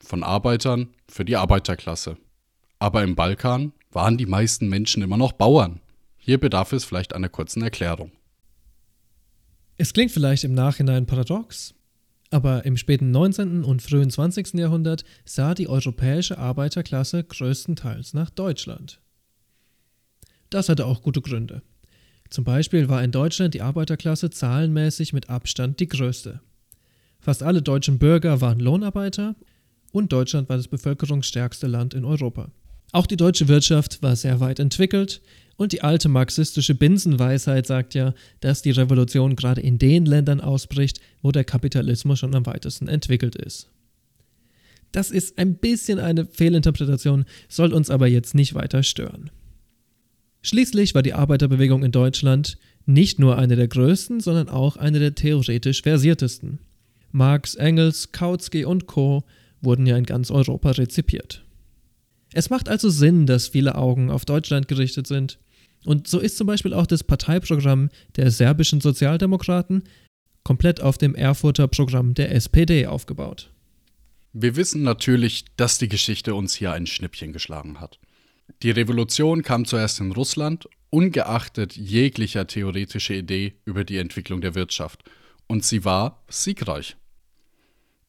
von 0.00 0.22
Arbeitern 0.22 0.88
für 1.08 1.24
die 1.24 1.36
Arbeiterklasse. 1.36 2.16
Aber 2.78 3.02
im 3.02 3.14
Balkan 3.14 3.72
waren 3.90 4.18
die 4.18 4.26
meisten 4.26 4.68
Menschen 4.68 5.02
immer 5.02 5.16
noch 5.16 5.32
Bauern. 5.32 5.80
Hier 6.16 6.38
bedarf 6.38 6.72
es 6.72 6.84
vielleicht 6.84 7.14
einer 7.14 7.28
kurzen 7.28 7.62
Erklärung. 7.62 8.12
Es 9.78 9.92
klingt 9.92 10.10
vielleicht 10.10 10.44
im 10.44 10.54
Nachhinein 10.54 11.06
paradox, 11.06 11.74
aber 12.30 12.64
im 12.64 12.76
späten 12.76 13.10
19. 13.10 13.64
und 13.64 13.82
frühen 13.82 14.10
20. 14.10 14.54
Jahrhundert 14.54 15.04
sah 15.24 15.54
die 15.54 15.68
europäische 15.68 16.38
Arbeiterklasse 16.38 17.24
größtenteils 17.24 18.14
nach 18.14 18.30
Deutschland. 18.30 19.00
Das 20.50 20.68
hatte 20.68 20.86
auch 20.86 21.02
gute 21.02 21.20
Gründe. 21.20 21.62
Zum 22.30 22.44
Beispiel 22.44 22.88
war 22.88 23.02
in 23.02 23.10
Deutschland 23.10 23.54
die 23.54 23.62
Arbeiterklasse 23.62 24.30
zahlenmäßig 24.30 25.12
mit 25.12 25.30
Abstand 25.30 25.80
die 25.80 25.88
größte. 25.88 26.40
Fast 27.20 27.42
alle 27.42 27.62
deutschen 27.62 27.98
Bürger 27.98 28.40
waren 28.40 28.60
Lohnarbeiter 28.60 29.34
und 29.92 30.12
Deutschland 30.12 30.48
war 30.48 30.56
das 30.56 30.68
bevölkerungsstärkste 30.68 31.66
Land 31.66 31.94
in 31.94 32.04
Europa. 32.04 32.50
Auch 32.92 33.06
die 33.06 33.16
deutsche 33.16 33.48
Wirtschaft 33.48 34.02
war 34.02 34.16
sehr 34.16 34.40
weit 34.40 34.60
entwickelt 34.60 35.20
und 35.58 35.72
die 35.72 35.82
alte 35.82 36.08
marxistische 36.08 36.74
Binsenweisheit 36.74 37.66
sagt 37.66 37.94
ja, 37.94 38.14
dass 38.40 38.62
die 38.62 38.70
Revolution 38.70 39.36
gerade 39.36 39.60
in 39.60 39.78
den 39.78 40.06
Ländern 40.06 40.40
ausbricht, 40.40 41.00
wo 41.20 41.32
der 41.32 41.44
Kapitalismus 41.44 42.20
schon 42.20 42.34
am 42.34 42.46
weitesten 42.46 42.88
entwickelt 42.88 43.34
ist. 43.34 43.68
Das 44.92 45.10
ist 45.10 45.36
ein 45.36 45.56
bisschen 45.56 45.98
eine 45.98 46.26
Fehlinterpretation, 46.26 47.26
soll 47.48 47.74
uns 47.74 47.90
aber 47.90 48.06
jetzt 48.06 48.34
nicht 48.34 48.54
weiter 48.54 48.82
stören. 48.84 49.30
Schließlich 50.42 50.94
war 50.94 51.02
die 51.02 51.14
Arbeiterbewegung 51.14 51.82
in 51.82 51.92
Deutschland 51.92 52.56
nicht 52.86 53.18
nur 53.18 53.36
eine 53.36 53.56
der 53.56 53.68
größten, 53.68 54.20
sondern 54.20 54.48
auch 54.48 54.76
eine 54.76 55.00
der 55.00 55.16
theoretisch 55.16 55.82
versiertesten. 55.82 56.60
Marx, 57.10 57.56
Engels, 57.56 58.12
Kautsky 58.12 58.64
und 58.64 58.86
Co. 58.86 59.24
wurden 59.60 59.86
ja 59.86 59.96
in 59.96 60.06
ganz 60.06 60.30
Europa 60.30 60.70
rezipiert. 60.70 61.44
Es 62.32 62.48
macht 62.48 62.68
also 62.68 62.90
Sinn, 62.90 63.26
dass 63.26 63.48
viele 63.48 63.74
Augen 63.74 64.10
auf 64.10 64.24
Deutschland 64.24 64.68
gerichtet 64.68 65.08
sind. 65.08 65.38
Und 65.88 66.06
so 66.06 66.18
ist 66.18 66.36
zum 66.36 66.46
Beispiel 66.46 66.74
auch 66.74 66.86
das 66.86 67.02
Parteiprogramm 67.02 67.88
der 68.16 68.30
serbischen 68.30 68.82
Sozialdemokraten 68.82 69.84
komplett 70.44 70.82
auf 70.82 70.98
dem 70.98 71.14
Erfurter 71.14 71.66
Programm 71.66 72.12
der 72.12 72.34
SPD 72.34 72.86
aufgebaut. 72.86 73.50
Wir 74.34 74.54
wissen 74.54 74.82
natürlich, 74.82 75.46
dass 75.56 75.78
die 75.78 75.88
Geschichte 75.88 76.34
uns 76.34 76.54
hier 76.54 76.72
ein 76.72 76.86
Schnippchen 76.86 77.32
geschlagen 77.32 77.80
hat. 77.80 77.98
Die 78.62 78.70
Revolution 78.70 79.42
kam 79.42 79.64
zuerst 79.64 80.00
in 80.00 80.12
Russland, 80.12 80.68
ungeachtet 80.90 81.74
jeglicher 81.74 82.46
theoretischer 82.46 83.14
Idee 83.14 83.54
über 83.64 83.84
die 83.84 83.96
Entwicklung 83.96 84.42
der 84.42 84.54
Wirtschaft. 84.54 85.04
Und 85.46 85.64
sie 85.64 85.86
war 85.86 86.22
siegreich. 86.28 86.98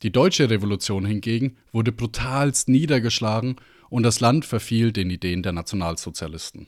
Die 0.03 0.11
deutsche 0.11 0.49
Revolution 0.49 1.05
hingegen 1.05 1.55
wurde 1.71 1.93
brutalst 1.93 2.67
niedergeschlagen 2.67 3.55
und 3.89 4.03
das 4.03 4.19
Land 4.19 4.43
verfiel 4.43 4.91
den 4.91 5.09
Ideen 5.09 5.43
der 5.43 5.53
Nationalsozialisten. 5.53 6.67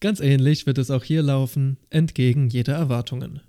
Ganz 0.00 0.20
ähnlich 0.20 0.66
wird 0.66 0.78
es 0.78 0.90
auch 0.90 1.02
hier 1.02 1.22
laufen, 1.22 1.76
entgegen 1.90 2.48
jeder 2.48 2.74
Erwartungen. 2.74 3.40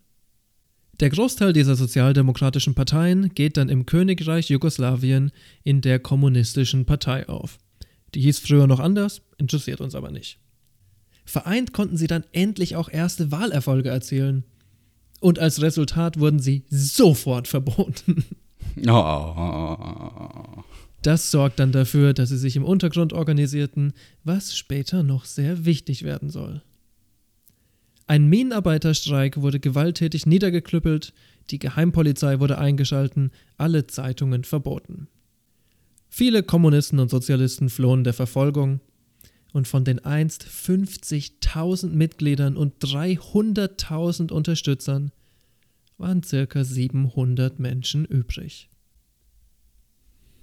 Der 1.00 1.10
Großteil 1.10 1.54
dieser 1.54 1.76
sozialdemokratischen 1.76 2.76
Parteien 2.76 3.34
geht 3.34 3.56
dann 3.56 3.70
im 3.70 3.86
Königreich 3.86 4.50
Jugoslawien 4.50 5.32
in 5.64 5.82
der 5.82 6.00
Kommunistischen 6.00 6.86
Partei 6.86 7.30
auf. 7.30 7.58
Die 8.16 8.22
hieß 8.22 8.40
früher 8.40 8.68
noch 8.68 8.80
anders, 8.80 9.22
interessiert 9.38 9.80
uns 9.80 9.96
aber 9.96 10.12
nicht. 10.12 10.40
Vereint 11.24 11.74
konnten 11.74 11.96
sie 11.96 12.08
dann 12.08 12.24
endlich 12.32 12.76
auch 12.76 12.90
erste 12.90 13.32
Wahlerfolge 13.32 13.90
erzielen. 13.90 14.44
Und 15.22 15.38
als 15.38 15.62
Resultat 15.62 16.20
wurden 16.20 16.40
sie 16.40 16.66
sofort 16.70 17.48
verboten. 17.48 18.26
Oh. 18.88 20.64
Das 21.02 21.32
sorgt 21.32 21.60
dann 21.60 21.72
dafür, 21.72 22.14
dass 22.14 22.30
sie 22.30 22.38
sich 22.38 22.56
im 22.56 22.66
Untergrund 22.66 23.14
organisierten, 23.14 23.94
was 24.24 24.58
später 24.58 25.04
noch 25.04 25.26
sehr 25.26 25.66
wichtig 25.66 26.04
werden 26.04 26.30
soll. 26.30 26.62
Ein 28.06 28.28
Minenarbeiterstreik 28.28 29.38
wurde 29.38 29.60
gewalttätig 29.60 30.26
niedergeklüppelt, 30.26 31.14
die 31.52 31.60
Geheimpolizei 31.60 32.40
wurde 32.40 32.58
eingeschalten, 32.58 33.32
alle 33.58 33.88
Zeitungen 33.88 34.44
verboten. 34.44 35.08
Viele 36.10 36.42
Kommunisten 36.44 37.00
und 37.00 37.10
Sozialisten 37.10 37.70
flohen 37.70 38.04
der 38.04 38.14
Verfolgung 38.14 38.82
und 39.54 39.68
von 39.68 39.84
den 39.86 40.00
einst 40.00 40.44
50.000 40.44 41.90
Mitgliedern 41.90 42.58
und 42.58 42.84
300.000 42.84 44.32
Unterstützern 44.32 45.12
waren 45.98 46.24
circa 46.24 46.64
700 46.64 47.60
Menschen 47.60 48.06
übrig. 48.06 48.69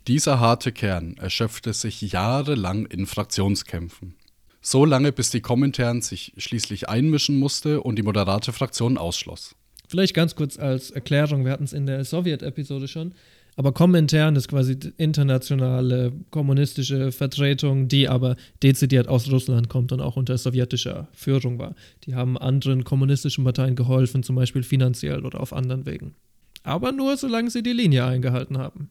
Dieser 0.08 0.38
harte 0.38 0.70
Kern 0.70 1.16
erschöpfte 1.16 1.72
sich 1.72 2.00
jahrelang 2.00 2.86
in 2.86 3.06
Fraktionskämpfen. 3.06 4.14
So 4.60 4.84
lange, 4.84 5.10
bis 5.10 5.30
die 5.30 5.40
Komintern 5.40 6.00
sich 6.00 6.32
schließlich 6.36 6.88
einmischen 6.88 7.40
musste 7.40 7.80
und 7.80 7.96
die 7.96 8.04
moderate 8.04 8.52
Fraktion 8.52 8.98
ausschloss. 8.98 9.56
Vielleicht 9.88 10.14
ganz 10.14 10.36
kurz 10.36 10.60
als 10.60 10.92
Erklärung, 10.92 11.44
wir 11.44 11.50
hatten 11.50 11.64
es 11.64 11.72
in 11.72 11.86
der 11.86 12.04
Sowjet-Episode 12.04 12.86
schon, 12.86 13.14
aber 13.56 13.72
Komintern 13.72 14.36
ist 14.36 14.46
quasi 14.46 14.78
internationale 14.96 16.12
kommunistische 16.30 17.10
Vertretung, 17.10 17.88
die 17.88 18.08
aber 18.08 18.36
dezidiert 18.62 19.08
aus 19.08 19.28
Russland 19.30 19.68
kommt 19.68 19.90
und 19.90 20.00
auch 20.00 20.16
unter 20.16 20.38
sowjetischer 20.38 21.08
Führung 21.14 21.58
war. 21.58 21.74
Die 22.04 22.14
haben 22.14 22.38
anderen 22.38 22.84
kommunistischen 22.84 23.42
Parteien 23.42 23.74
geholfen, 23.74 24.22
zum 24.22 24.36
Beispiel 24.36 24.62
finanziell 24.62 25.24
oder 25.26 25.40
auf 25.40 25.52
anderen 25.52 25.84
Wegen. 25.84 26.14
Aber 26.62 26.92
nur 26.92 27.16
solange 27.16 27.50
sie 27.50 27.62
die 27.64 27.72
Linie 27.72 28.04
eingehalten 28.04 28.58
haben. 28.58 28.90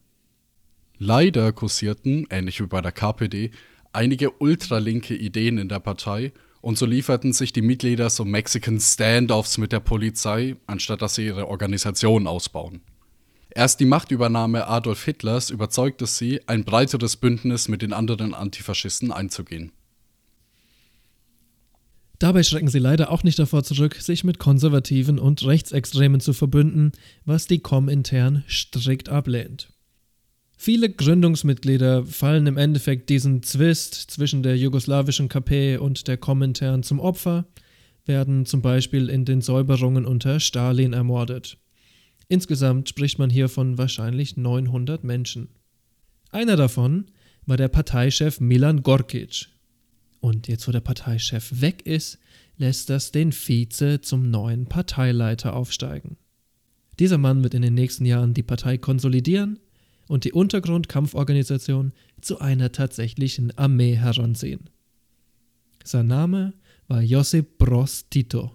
Leider 0.98 1.52
kursierten, 1.52 2.26
ähnlich 2.30 2.60
wie 2.60 2.66
bei 2.66 2.80
der 2.80 2.92
KPD, 2.92 3.50
einige 3.92 4.30
ultralinke 4.30 5.14
Ideen 5.14 5.58
in 5.58 5.68
der 5.68 5.80
Partei 5.80 6.32
Und 6.62 6.78
so 6.78 6.86
lieferten 6.86 7.32
sich 7.32 7.52
die 7.52 7.62
Mitglieder 7.62 8.10
so 8.10 8.24
Mexican 8.24 8.80
Standoffs 8.80 9.56
mit 9.56 9.70
der 9.70 9.78
Polizei, 9.78 10.56
anstatt 10.66 11.00
dass 11.00 11.14
sie 11.14 11.26
ihre 11.26 11.46
Organisation 11.46 12.26
ausbauen. 12.26 12.80
Erst 13.50 13.78
die 13.78 13.84
Machtübernahme 13.84 14.66
Adolf 14.66 15.04
Hitlers 15.04 15.50
überzeugte 15.50 16.06
sie, 16.06 16.40
ein 16.48 16.64
breiteres 16.64 17.16
Bündnis 17.16 17.68
mit 17.68 17.82
den 17.82 17.92
anderen 17.92 18.34
Antifaschisten 18.34 19.12
einzugehen. 19.12 19.70
Dabei 22.18 22.42
schrecken 22.42 22.68
sie 22.68 22.78
leider 22.80 23.10
auch 23.12 23.22
nicht 23.22 23.38
davor 23.38 23.62
zurück, 23.62 23.94
sich 23.96 24.24
mit 24.24 24.38
Konservativen 24.38 25.18
und 25.18 25.46
Rechtsextremen 25.46 26.20
zu 26.20 26.32
verbünden, 26.32 26.92
was 27.24 27.46
die 27.46 27.60
Komintern 27.60 28.44
strikt 28.48 29.08
ablehnt. 29.08 29.75
Viele 30.56 30.88
Gründungsmitglieder 30.88 32.06
fallen 32.06 32.46
im 32.46 32.56
Endeffekt 32.56 33.10
diesen 33.10 33.42
Zwist 33.42 33.94
zwischen 33.94 34.42
der 34.42 34.56
jugoslawischen 34.56 35.28
KP 35.28 35.76
und 35.76 36.08
der 36.08 36.16
Komintern 36.16 36.82
zum 36.82 36.98
Opfer, 36.98 37.46
werden 38.06 38.46
zum 38.46 38.62
Beispiel 38.62 39.10
in 39.10 39.24
den 39.24 39.42
Säuberungen 39.42 40.06
unter 40.06 40.40
Stalin 40.40 40.92
ermordet. 40.92 41.58
Insgesamt 42.28 42.88
spricht 42.88 43.18
man 43.18 43.30
hier 43.30 43.48
von 43.48 43.78
wahrscheinlich 43.78 44.36
900 44.36 45.04
Menschen. 45.04 45.48
Einer 46.30 46.56
davon 46.56 47.06
war 47.44 47.56
der 47.56 47.68
Parteichef 47.68 48.40
Milan 48.40 48.82
Gorkic. 48.82 49.48
Und 50.20 50.48
jetzt, 50.48 50.66
wo 50.66 50.72
der 50.72 50.80
Parteichef 50.80 51.60
weg 51.60 51.82
ist, 51.84 52.18
lässt 52.56 52.90
das 52.90 53.12
den 53.12 53.32
Vize 53.32 54.00
zum 54.00 54.30
neuen 54.30 54.66
Parteileiter 54.66 55.54
aufsteigen. 55.54 56.16
Dieser 56.98 57.18
Mann 57.18 57.42
wird 57.42 57.54
in 57.54 57.62
den 57.62 57.74
nächsten 57.74 58.06
Jahren 58.06 58.32
die 58.34 58.42
Partei 58.42 58.78
konsolidieren 58.78 59.60
und 60.08 60.24
die 60.24 60.32
Untergrundkampforganisation 60.32 61.92
zu 62.20 62.40
einer 62.40 62.72
tatsächlichen 62.72 63.56
Armee 63.56 63.96
heranziehen. 63.96 64.70
Sein 65.84 66.06
Name 66.08 66.54
war 66.88 67.02
Josip 67.02 67.58
Broz 67.58 68.08
Tito. 68.08 68.52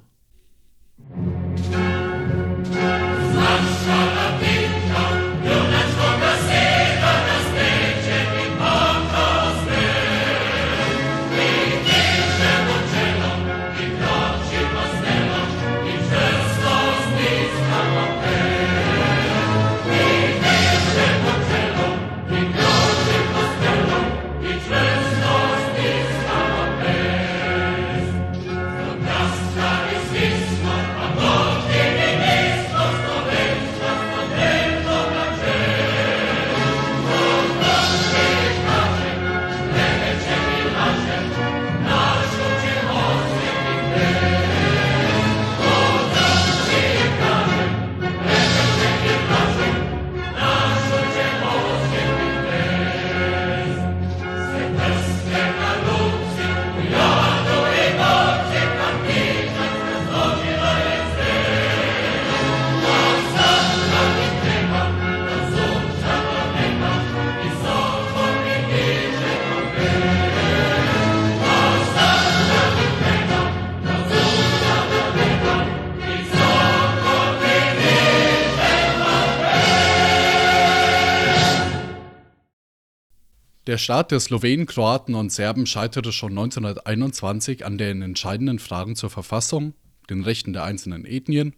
Der 83.71 83.77
Staat 83.77 84.11
der 84.11 84.19
Slowenen, 84.19 84.65
Kroaten 84.65 85.15
und 85.15 85.31
Serben 85.31 85.65
scheiterte 85.65 86.11
schon 86.11 86.31
1921 86.31 87.65
an 87.65 87.77
den 87.77 88.01
entscheidenden 88.01 88.59
Fragen 88.59 88.97
zur 88.97 89.09
Verfassung, 89.09 89.75
den 90.09 90.23
Rechten 90.23 90.51
der 90.51 90.65
einzelnen 90.65 91.05
Ethnien 91.05 91.55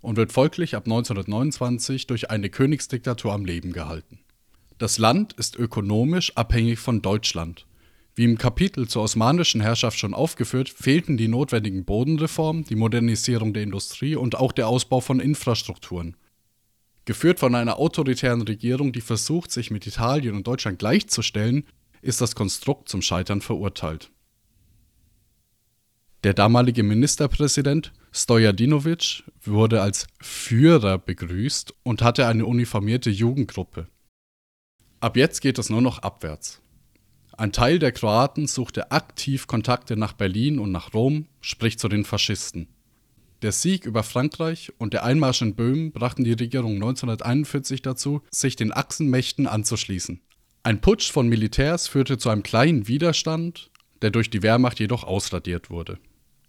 und 0.00 0.16
wird 0.16 0.32
folglich 0.32 0.74
ab 0.74 0.86
1929 0.86 2.08
durch 2.08 2.32
eine 2.32 2.50
Königsdiktatur 2.50 3.32
am 3.32 3.44
Leben 3.44 3.72
gehalten. 3.72 4.18
Das 4.78 4.98
Land 4.98 5.34
ist 5.34 5.54
ökonomisch 5.54 6.36
abhängig 6.36 6.80
von 6.80 7.00
Deutschland. 7.00 7.64
Wie 8.16 8.24
im 8.24 8.38
Kapitel 8.38 8.88
zur 8.88 9.02
osmanischen 9.02 9.60
Herrschaft 9.60 10.00
schon 10.00 10.14
aufgeführt, 10.14 10.68
fehlten 10.68 11.16
die 11.16 11.28
notwendigen 11.28 11.84
Bodenreformen, 11.84 12.64
die 12.64 12.74
Modernisierung 12.74 13.54
der 13.54 13.62
Industrie 13.62 14.16
und 14.16 14.34
auch 14.34 14.50
der 14.50 14.66
Ausbau 14.66 14.98
von 14.98 15.20
Infrastrukturen. 15.20 16.16
Geführt 17.04 17.40
von 17.40 17.54
einer 17.54 17.78
autoritären 17.78 18.42
Regierung, 18.42 18.92
die 18.92 19.00
versucht, 19.00 19.50
sich 19.50 19.70
mit 19.70 19.86
Italien 19.86 20.36
und 20.36 20.46
Deutschland 20.46 20.78
gleichzustellen, 20.78 21.64
ist 22.00 22.20
das 22.20 22.34
Konstrukt 22.34 22.88
zum 22.88 23.02
Scheitern 23.02 23.40
verurteilt. 23.40 24.10
Der 26.22 26.34
damalige 26.34 26.84
Ministerpräsident 26.84 27.92
Stojadinovic 28.12 29.24
wurde 29.42 29.82
als 29.82 30.06
Führer 30.20 30.98
begrüßt 30.98 31.74
und 31.82 32.02
hatte 32.02 32.28
eine 32.28 32.46
uniformierte 32.46 33.10
Jugendgruppe. 33.10 33.88
Ab 35.00 35.16
jetzt 35.16 35.40
geht 35.40 35.58
es 35.58 35.70
nur 35.70 35.82
noch 35.82 35.98
abwärts. 35.98 36.60
Ein 37.36 37.50
Teil 37.50 37.80
der 37.80 37.90
Kroaten 37.90 38.46
suchte 38.46 38.92
aktiv 38.92 39.48
Kontakte 39.48 39.96
nach 39.96 40.12
Berlin 40.12 40.60
und 40.60 40.70
nach 40.70 40.94
Rom, 40.94 41.26
sprich 41.40 41.76
zu 41.78 41.88
den 41.88 42.04
Faschisten. 42.04 42.68
Der 43.42 43.50
Sieg 43.50 43.86
über 43.86 44.04
Frankreich 44.04 44.72
und 44.78 44.92
der 44.92 45.04
Einmarsch 45.04 45.42
in 45.42 45.56
Böhmen 45.56 45.90
brachten 45.90 46.22
die 46.22 46.32
Regierung 46.32 46.74
1941 46.74 47.82
dazu, 47.82 48.22
sich 48.30 48.54
den 48.54 48.72
Achsenmächten 48.72 49.48
anzuschließen. 49.48 50.20
Ein 50.62 50.80
Putsch 50.80 51.10
von 51.10 51.26
Militärs 51.28 51.88
führte 51.88 52.18
zu 52.18 52.28
einem 52.28 52.44
kleinen 52.44 52.86
Widerstand, 52.86 53.72
der 54.00 54.10
durch 54.10 54.30
die 54.30 54.44
Wehrmacht 54.44 54.78
jedoch 54.78 55.02
ausradiert 55.02 55.70
wurde. 55.70 55.98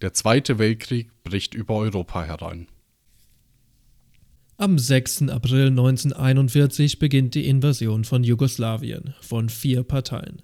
Der 0.02 0.12
Zweite 0.12 0.60
Weltkrieg 0.60 1.10
bricht 1.24 1.54
über 1.54 1.74
Europa 1.74 2.22
herein. 2.22 2.68
Am 4.56 4.78
6. 4.78 5.30
April 5.30 5.66
1941 5.66 7.00
beginnt 7.00 7.34
die 7.34 7.48
Invasion 7.48 8.04
von 8.04 8.22
Jugoslawien 8.22 9.14
von 9.20 9.48
vier 9.48 9.82
Parteien. 9.82 10.42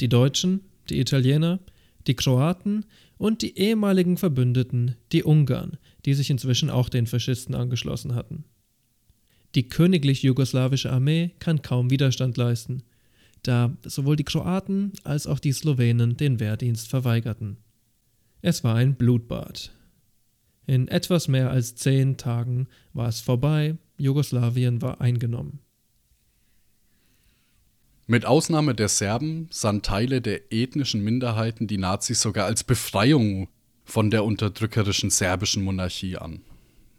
Die 0.00 0.08
Deutschen, 0.08 0.62
die 0.88 0.98
Italiener, 0.98 1.60
die 2.08 2.14
Kroaten 2.14 2.86
und 3.20 3.42
die 3.42 3.58
ehemaligen 3.58 4.16
Verbündeten, 4.16 4.96
die 5.12 5.24
Ungarn, 5.24 5.76
die 6.06 6.14
sich 6.14 6.30
inzwischen 6.30 6.70
auch 6.70 6.88
den 6.88 7.06
Faschisten 7.06 7.54
angeschlossen 7.54 8.14
hatten. 8.14 8.44
Die 9.54 9.68
königlich 9.68 10.22
jugoslawische 10.22 10.90
Armee 10.90 11.32
kann 11.38 11.60
kaum 11.60 11.90
Widerstand 11.90 12.38
leisten, 12.38 12.82
da 13.42 13.76
sowohl 13.84 14.16
die 14.16 14.24
Kroaten 14.24 14.94
als 15.04 15.26
auch 15.26 15.38
die 15.38 15.52
Slowenen 15.52 16.16
den 16.16 16.40
Wehrdienst 16.40 16.88
verweigerten. 16.88 17.58
Es 18.40 18.64
war 18.64 18.76
ein 18.76 18.94
Blutbad. 18.94 19.70
In 20.66 20.88
etwas 20.88 21.28
mehr 21.28 21.50
als 21.50 21.74
zehn 21.74 22.16
Tagen 22.16 22.68
war 22.94 23.08
es 23.08 23.20
vorbei, 23.20 23.76
Jugoslawien 23.98 24.80
war 24.80 25.02
eingenommen. 25.02 25.58
Mit 28.10 28.26
Ausnahme 28.26 28.74
der 28.74 28.88
Serben 28.88 29.46
sahen 29.52 29.82
Teile 29.82 30.20
der 30.20 30.52
ethnischen 30.52 31.04
Minderheiten 31.04 31.68
die 31.68 31.78
Nazis 31.78 32.20
sogar 32.20 32.46
als 32.46 32.64
Befreiung 32.64 33.46
von 33.84 34.10
der 34.10 34.24
unterdrückerischen 34.24 35.10
serbischen 35.10 35.62
Monarchie 35.62 36.16
an. 36.16 36.40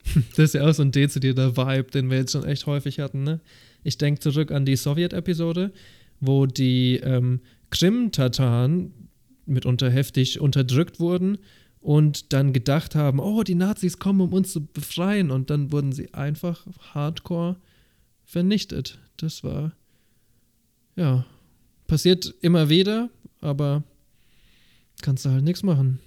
Das 0.38 0.46
ist 0.46 0.54
ja 0.54 0.66
auch 0.66 0.74
so 0.74 0.84
ein 0.84 0.94
dezidierter 0.94 1.58
Vibe, 1.58 1.92
den 1.92 2.10
wir 2.10 2.16
jetzt 2.16 2.32
schon 2.32 2.46
echt 2.46 2.66
häufig 2.66 3.00
hatten. 3.00 3.24
Ne? 3.24 3.42
Ich 3.84 3.98
denke 3.98 4.22
zurück 4.22 4.52
an 4.52 4.64
die 4.64 4.78
Sowjet-Episode, 4.78 5.74
wo 6.22 6.46
die 6.46 7.02
ähm, 7.04 7.42
Krim-Tataren 7.72 8.94
mitunter 9.46 9.92
heftig 9.92 10.40
unterdrückt 10.40 11.02
wurden 11.02 11.40
und 11.82 12.32
dann 12.32 12.54
gedacht 12.54 12.96
haben, 12.96 13.20
oh, 13.20 13.44
die 13.44 13.56
Nazis 13.56 14.00
kommen, 14.00 14.22
um 14.22 14.32
uns 14.32 14.54
zu 14.54 14.66
befreien. 14.66 15.30
Und 15.30 15.50
dann 15.50 15.74
wurden 15.74 15.92
sie 15.92 16.14
einfach 16.14 16.66
hardcore 16.94 17.58
vernichtet. 18.24 18.98
Das 19.18 19.44
war 19.44 19.74
ja, 20.96 21.26
passiert 21.88 22.34
immer 22.42 22.70
wieder, 22.70 23.10
aber 23.40 23.84
kannst 25.02 25.26
du 25.26 25.30
halt 25.30 25.44
nichts 25.44 25.64
machen. 25.64 26.00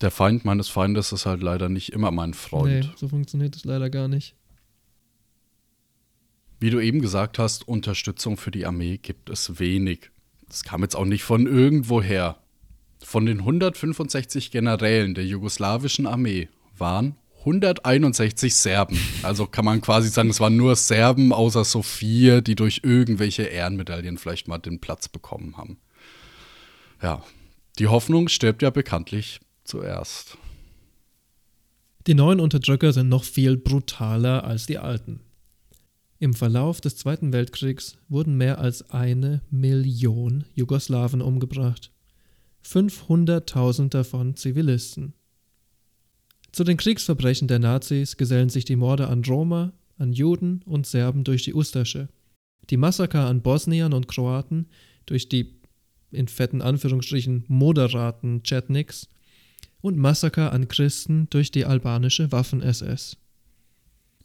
Der 0.00 0.10
Feind 0.10 0.44
meines 0.44 0.68
Feindes 0.68 1.12
ist 1.12 1.26
halt 1.26 1.42
leider 1.42 1.68
nicht 1.68 1.92
immer 1.92 2.10
mein 2.10 2.32
Freund. 2.32 2.84
Nee, 2.86 2.90
so 2.96 3.08
funktioniert 3.08 3.54
es 3.54 3.64
leider 3.64 3.90
gar 3.90 4.08
nicht. 4.08 4.34
Wie 6.58 6.70
du 6.70 6.80
eben 6.80 7.00
gesagt 7.00 7.38
hast, 7.38 7.66
Unterstützung 7.68 8.36
für 8.36 8.50
die 8.50 8.66
Armee 8.66 8.98
gibt 8.98 9.30
es 9.30 9.58
wenig. 9.58 10.10
Das 10.48 10.64
kam 10.64 10.82
jetzt 10.82 10.96
auch 10.96 11.04
nicht 11.04 11.22
von 11.22 11.46
irgendwoher. 11.46 12.38
Von 13.02 13.24
den 13.24 13.38
165 13.38 14.50
Generälen 14.50 15.14
der 15.14 15.24
jugoslawischen 15.24 16.06
Armee 16.06 16.48
waren 16.76 17.16
161 17.40 18.54
Serben. 18.54 18.98
Also 19.22 19.46
kann 19.46 19.64
man 19.64 19.80
quasi 19.80 20.08
sagen, 20.08 20.30
es 20.30 20.40
waren 20.40 20.56
nur 20.56 20.76
Serben 20.76 21.32
außer 21.32 21.64
Sophia, 21.64 22.40
die 22.42 22.54
durch 22.54 22.82
irgendwelche 22.84 23.44
Ehrenmedaillen 23.44 24.18
vielleicht 24.18 24.46
mal 24.46 24.58
den 24.58 24.80
Platz 24.80 25.08
bekommen 25.08 25.56
haben. 25.56 25.78
Ja, 27.02 27.24
die 27.78 27.88
Hoffnung 27.88 28.28
stirbt 28.28 28.60
ja 28.62 28.70
bekanntlich 28.70 29.40
zuerst. 29.64 30.36
Die 32.06 32.14
neuen 32.14 32.40
Unterdrücker 32.40 32.92
sind 32.92 33.08
noch 33.08 33.24
viel 33.24 33.56
brutaler 33.56 34.44
als 34.44 34.66
die 34.66 34.78
alten. 34.78 35.20
Im 36.18 36.34
Verlauf 36.34 36.82
des 36.82 36.96
Zweiten 36.96 37.32
Weltkriegs 37.32 37.96
wurden 38.10 38.36
mehr 38.36 38.58
als 38.58 38.90
eine 38.90 39.40
Million 39.50 40.44
Jugoslawen 40.54 41.22
umgebracht. 41.22 41.90
500.000 42.66 43.88
davon 43.88 44.36
Zivilisten. 44.36 45.14
Zu 46.52 46.64
den 46.64 46.76
Kriegsverbrechen 46.76 47.48
der 47.48 47.60
Nazis 47.60 48.16
gesellen 48.16 48.48
sich 48.48 48.64
die 48.64 48.76
Morde 48.76 49.08
an 49.08 49.24
Roma, 49.24 49.72
an 49.98 50.12
Juden 50.12 50.62
und 50.64 50.86
Serben 50.86 51.24
durch 51.24 51.44
die 51.44 51.54
Ustasche, 51.54 52.08
die 52.70 52.76
Massaker 52.76 53.26
an 53.26 53.42
Bosniern 53.42 53.92
und 53.92 54.08
Kroaten 54.08 54.66
durch 55.06 55.28
die 55.28 55.60
in 56.12 56.26
fetten 56.28 56.60
Anführungsstrichen 56.60 57.44
moderaten 57.46 58.42
Chetniks 58.42 59.08
und 59.80 59.96
Massaker 59.96 60.52
an 60.52 60.66
Christen 60.68 61.28
durch 61.30 61.50
die 61.50 61.64
albanische 61.64 62.32
Waffen-SS. 62.32 63.16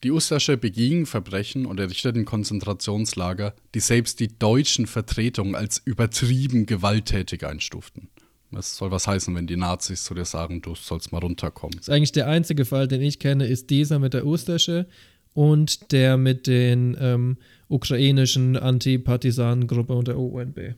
Die 0.03 0.11
Ustasche 0.11 0.57
begingen 0.57 1.05
Verbrechen 1.05 1.65
und 1.65 1.79
errichteten 1.79 2.25
Konzentrationslager, 2.25 3.55
die 3.73 3.79
selbst 3.79 4.19
die 4.19 4.37
deutschen 4.37 4.87
Vertretungen 4.87 5.55
als 5.55 5.81
übertrieben 5.83 6.65
gewalttätig 6.65 7.45
einstuften. 7.45 8.09
Das 8.51 8.75
soll 8.75 8.91
was 8.91 9.07
heißen, 9.07 9.35
wenn 9.35 9.47
die 9.47 9.57
Nazis 9.57 10.03
zu 10.03 10.13
dir 10.13 10.25
sagen, 10.25 10.61
du 10.61 10.75
sollst 10.75 11.11
mal 11.11 11.19
runterkommen. 11.19 11.77
Das 11.77 11.87
ist 11.87 11.93
eigentlich 11.93 12.11
der 12.11 12.27
einzige 12.27 12.65
Fall, 12.65 12.87
den 12.87 13.01
ich 13.01 13.19
kenne, 13.19 13.47
ist 13.47 13.69
dieser 13.69 13.99
mit 13.99 14.13
der 14.13 14.25
Ustasche 14.25 14.87
und 15.33 15.91
der 15.91 16.17
mit 16.17 16.47
den 16.47 16.95
ähm, 16.99 17.37
ukrainischen 17.67 18.55
Antipartisanengruppe 18.55 19.93
und 19.93 20.07
der 20.07 20.17
UNB. 20.17 20.75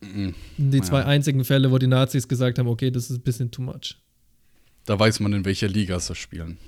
Mhm. 0.00 0.34
Die 0.56 0.80
zwei 0.80 1.00
ja. 1.00 1.06
einzigen 1.06 1.44
Fälle, 1.44 1.70
wo 1.70 1.78
die 1.78 1.86
Nazis 1.86 2.28
gesagt 2.28 2.58
haben, 2.58 2.68
okay, 2.68 2.90
das 2.90 3.10
ist 3.10 3.18
ein 3.18 3.22
bisschen 3.22 3.50
too 3.50 3.62
much. 3.62 3.96
Da 4.84 4.98
weiß 4.98 5.20
man, 5.20 5.32
in 5.32 5.44
welcher 5.44 5.68
Liga 5.68 5.98
sie 6.00 6.14
spielen. 6.14 6.58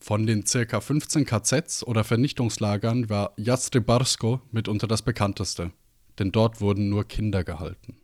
Von 0.00 0.26
den 0.26 0.44
circa 0.46 0.80
15 0.80 1.24
KZs 1.24 1.84
oder 1.84 2.02
Vernichtungslagern 2.04 3.08
war 3.08 3.32
Jastrebarsko 3.36 4.40
mitunter 4.50 4.88
das 4.88 5.02
bekannteste, 5.02 5.70
denn 6.18 6.32
dort 6.32 6.60
wurden 6.60 6.88
nur 6.88 7.06
Kinder 7.06 7.44
gehalten. 7.44 7.96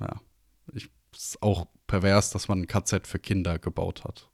Ja, 0.00 0.20
ich, 0.72 0.88
ist 1.14 1.42
auch 1.42 1.66
pervers, 1.86 2.30
dass 2.30 2.48
man 2.48 2.62
ein 2.62 2.66
KZ 2.66 3.06
für 3.06 3.18
Kinder 3.18 3.58
gebaut 3.58 4.04
hat. 4.04 4.28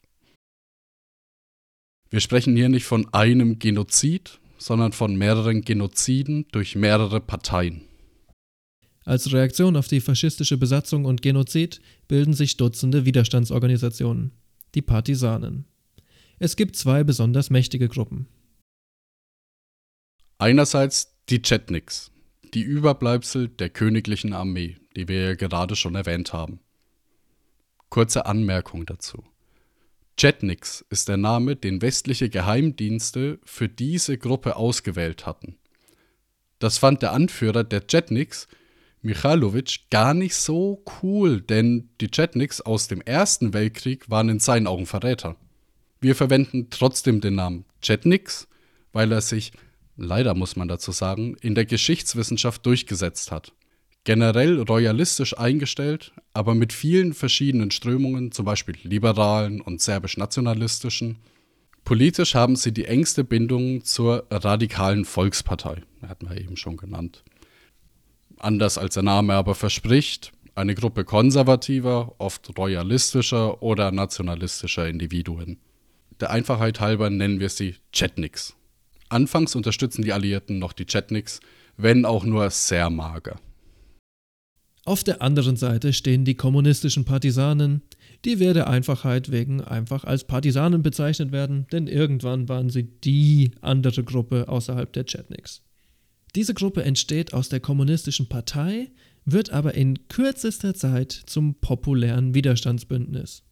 Wir 2.11 2.21
sprechen 2.21 2.57
hier 2.57 2.69
nicht 2.69 2.85
von 2.85 3.13
einem 3.15 3.59
Genozid, 3.59 4.41
sondern 4.59 4.93
von 4.93 5.17
mehreren 5.17 5.63
Genoziden 5.63 6.47
durch 6.53 6.77
mehrere 6.77 7.21
Parteien. 7.21 7.83
Als 9.05 9.33
Reaktion 9.33 9.77
auf 9.77 9.89
die 9.89 10.01
faschistische 10.01 10.57
Besatzung 10.57 11.05
und 11.07 11.23
Genozid 11.23 11.81
bilden 12.07 12.35
sich 12.35 12.57
Dutzende 12.57 13.05
Widerstandsorganisationen, 13.05 14.33
die 14.75 14.83
Partisanen. 14.83 15.65
Es 16.39 16.57
gibt 16.57 16.77
zwei 16.77 17.03
besonders 17.03 17.51
mächtige 17.51 17.89
Gruppen. 17.89 18.29
Einerseits 20.39 21.17
die 21.29 21.41
Chetniks, 21.41 22.11
die 22.55 22.63
Überbleibsel 22.63 23.49
der 23.49 23.71
königlichen 23.71 24.33
Armee, 24.33 24.77
die 24.97 25.09
wir 25.09 25.37
gerade 25.37 25.77
schon 25.77 25.95
erwähnt 25.95 26.33
haben. 26.33 26.61
Kurze 27.89 28.27
Anmerkung 28.27 28.87
dazu. 28.87 29.25
Chetniks 30.17 30.85
ist 30.91 31.09
der 31.09 31.17
Name, 31.17 31.57
den 31.57 31.83
westliche 31.83 32.29
Geheimdienste 32.29 33.39
für 33.45 33.69
diese 33.69 34.19
Gruppe 34.19 34.57
ausgewählt 34.57 35.27
hatten. 35.27 35.57
Das 36.59 36.79
fand 36.79 37.03
der 37.03 37.13
Anführer 37.13 37.65
der 37.65 37.87
Chetniks 37.87 38.47
Michailovic 39.03 39.91
gar 39.91 40.15
nicht 40.15 40.37
so 40.37 40.85
cool, 41.03 41.41
denn 41.41 41.91
die 42.01 42.09
Chetniks 42.09 42.61
aus 42.61 42.87
dem 42.87 43.01
Ersten 43.01 43.53
Weltkrieg 43.53 44.09
waren 44.09 44.29
in 44.29 44.39
seinen 44.39 44.69
Augen 44.69 44.87
Verräter. 44.87 45.37
Wir 46.01 46.15
verwenden 46.15 46.69
trotzdem 46.71 47.21
den 47.21 47.35
Namen 47.35 47.65
Chetniks, 47.83 48.47
weil 48.93 49.11
er 49.11 49.21
sich, 49.21 49.53
leider 49.97 50.35
muss 50.35 50.55
man 50.55 50.69
dazu 50.69 50.93
sagen, 50.93 51.37
in 51.41 51.57
der 51.57 51.67
Geschichtswissenschaft 51.67 52.65
durchgesetzt 52.65 53.33
hat. 53.33 53.53
Generell 54.05 54.61
royalistisch 54.61 55.39
eingestellt, 55.39 56.13
aber 56.33 56.55
mit 56.55 56.73
vielen 56.73 57.15
verschiedenen 57.15 57.71
Strömungen, 57.71 58.33
zum 58.33 58.45
Beispiel 58.45 58.77
liberalen 58.83 59.61
und 59.61 59.81
serbisch-nationalistischen. 59.81 61.19
Politisch 61.85 62.35
haben 62.35 62.57
sie 62.57 62.73
die 62.73 62.87
engste 62.87 63.23
Bindung 63.23 63.85
zur 63.85 64.27
radikalen 64.31 65.05
Volkspartei, 65.05 65.83
hatten 66.07 66.29
wir 66.29 66.37
eben 66.37 66.57
schon 66.57 66.77
genannt 66.77 67.23
anders 68.43 68.79
als 68.79 68.95
der 68.95 69.03
Name 69.03 69.35
aber 69.35 69.55
verspricht, 69.55 70.33
eine 70.55 70.75
Gruppe 70.75 71.05
konservativer, 71.05 72.15
oft 72.19 72.57
royalistischer 72.59 73.63
oder 73.63 73.91
nationalistischer 73.91 74.89
Individuen. 74.89 75.59
Der 76.21 76.31
Einfachheit 76.31 76.81
halber 76.81 77.09
nennen 77.09 77.41
wir 77.41 77.49
sie 77.49 77.77
Chetniks. 77.93 78.55
Anfangs 79.09 79.55
unterstützen 79.55 80.03
die 80.03 80.13
Alliierten 80.13 80.59
noch 80.59 80.73
die 80.73 80.87
Chetniks, 80.87 81.41
wenn 81.77 82.05
auch 82.05 82.25
nur 82.25 82.51
sehr 82.51 82.91
mager. 82.91 83.41
Auf 84.85 85.05
der 85.05 85.23
anderen 85.23 85.57
Seite 85.57 85.93
stehen 85.93 86.25
die 86.25 86.35
kommunistischen 86.35 87.05
Partisanen, 87.05 87.83
die 88.25 88.41
wir 88.41 88.53
der 88.53 88.69
Einfachheit 88.69 89.31
wegen 89.31 89.61
einfach 89.61 90.03
als 90.03 90.25
Partisanen 90.25 90.83
bezeichnet 90.83 91.31
werden, 91.31 91.67
denn 91.71 91.87
irgendwann 91.87 92.49
waren 92.49 92.69
sie 92.69 92.83
die 92.83 93.53
andere 93.61 94.03
Gruppe 94.03 94.49
außerhalb 94.49 94.93
der 94.93 95.05
Chetniks. 95.05 95.63
Diese 96.35 96.55
Gruppe 96.55 96.83
entsteht 96.83 97.33
aus 97.33 97.49
der 97.49 97.61
Kommunistischen 97.61 98.29
Partei, 98.29 98.91
wird 99.25 99.51
aber 99.51 99.75
in 99.75 100.09
kürzester 100.09 100.75
Zeit 100.75 101.13
zum 101.13 101.55
populären 101.55 102.35
Widerstandsbündnis. 102.35 103.45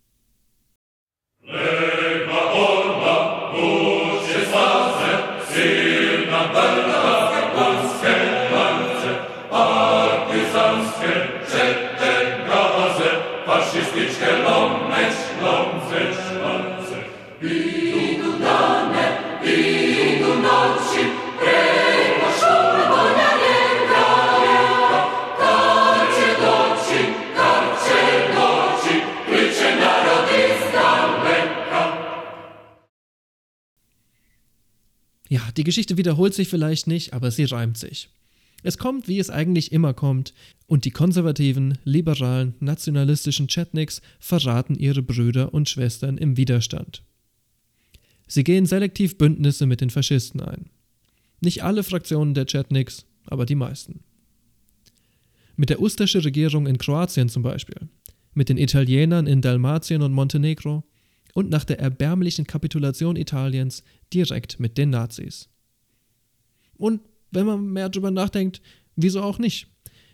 Ja, 35.31 35.41
die 35.57 35.63
Geschichte 35.63 35.97
wiederholt 35.97 36.35
sich 36.35 36.49
vielleicht 36.49 36.89
nicht, 36.89 37.15
aber 37.15 37.31
sie 37.31 37.45
reimt 37.45 37.79
sich. 37.79 38.11
Es 38.65 38.79
kommt, 38.79 39.07
wie 39.07 39.21
es 39.21 39.31
eigentlich 39.31 39.71
immer 39.71 39.95
kommt, 39.95 40.35
und 40.67 40.85
die 40.85 40.91
konservativen, 40.91 41.79
liberalen, 41.85 42.55
nationalistischen 42.59 43.47
Chetniks 43.47 44.03
verraten 44.19 44.75
ihre 44.75 45.03
Brüder 45.03 45.55
und 45.55 45.69
Schwestern 45.69 46.19
im 46.19 46.37
Widerstand. 46.37 47.05
Sie 48.27 48.43
gehen 48.43 48.67
selektiv 48.67 49.19
Bündnisse 49.19 49.67
mit 49.67 49.81
den 49.81 49.91
Faschisten 49.91 50.41
ein. 50.41 50.69
Nicht 51.41 51.63
alle 51.63 51.85
Fraktionen 51.85 52.35
der 52.35 52.47
Chetniks, 52.47 53.07
aber 53.25 53.47
die 53.47 53.55
meisten. 53.55 54.01
Mit 55.57 55.71
der 55.71 55.81
Ustasche 55.81 56.25
Regierung 56.25 56.67
in 56.67 56.77
Kroatien 56.77 57.29
zum 57.29 57.45
Beispiel, 57.45 57.89
mit 58.35 58.49
den 58.49 58.59
Italienern 58.59 59.29
in 59.29 59.43
Dalmatien 59.43 60.03
und 60.03 60.13
Montenegro, 60.13 60.83
und 61.35 61.51
nach 61.51 61.65
der 61.65 61.81
erbärmlichen 61.81 62.47
Kapitulation 62.47 63.17
Italiens 63.17 63.83
direkt 64.13 64.61
mit 64.61 64.79
den 64.79 64.91
Nazis. 64.91 65.49
Und 66.77 67.01
wenn 67.31 67.47
man 67.47 67.73
mehr 67.73 67.89
darüber 67.89 68.11
nachdenkt, 68.11 68.61
wieso 68.97 69.23
auch 69.23 69.39
nicht? 69.39 69.69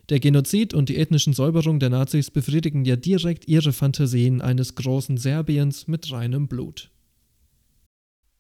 Der 0.09 0.21
Genozid 0.21 0.73
und 0.73 0.89
die 0.89 0.99
ethnischen 0.99 1.33
Säuberungen 1.33 1.81
der 1.81 1.91
Nazis 1.91 2.31
befriedigen 2.31 2.85
ja 2.85 2.95
direkt 2.95 3.49
ihre 3.49 3.73
Fantasien 3.73 4.41
eines 4.41 4.77
großen 4.77 5.17
Serbiens 5.17 5.89
mit 5.89 6.13
reinem 6.13 6.47
Blut. 6.47 6.91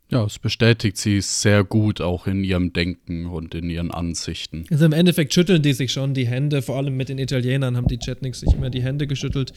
Ja, 0.09 0.25
es 0.25 0.39
bestätigt 0.39 0.97
sie 0.99 1.21
sehr 1.21 1.65
gut 1.65 2.01
auch 2.01 2.29
in 2.29 2.45
ihrem 2.45 2.73
Denken 2.73 3.27
und 3.27 3.57
in 3.57 3.69
ihren 3.69 3.91
Ansichten. 3.91 4.65
Also 4.71 4.85
im 4.85 4.93
Endeffekt 4.93 5.35
schütteln 5.35 5.63
die 5.63 5.73
sich 5.73 5.93
schon 5.93 6.15
die 6.15 6.29
Hände, 6.29 6.63
vor 6.63 6.77
allem 6.77 6.97
mit 6.97 7.09
den 7.09 7.19
Italienern 7.19 7.77
haben 7.77 7.89
die 7.89 7.99
Chetniks 7.99 8.41
sich 8.41 8.53
immer 8.53 8.71
die 8.71 8.83
Hände 8.83 9.09
geschüttelt. 9.09 9.53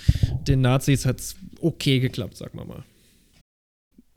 Den 0.47 0.61
Nazis 0.61 1.05
hat 1.05 1.19
es 1.19 1.35
okay 1.61 1.99
geklappt, 1.99 2.37
sagen 2.37 2.57
wir 2.57 2.65
mal. 2.65 2.83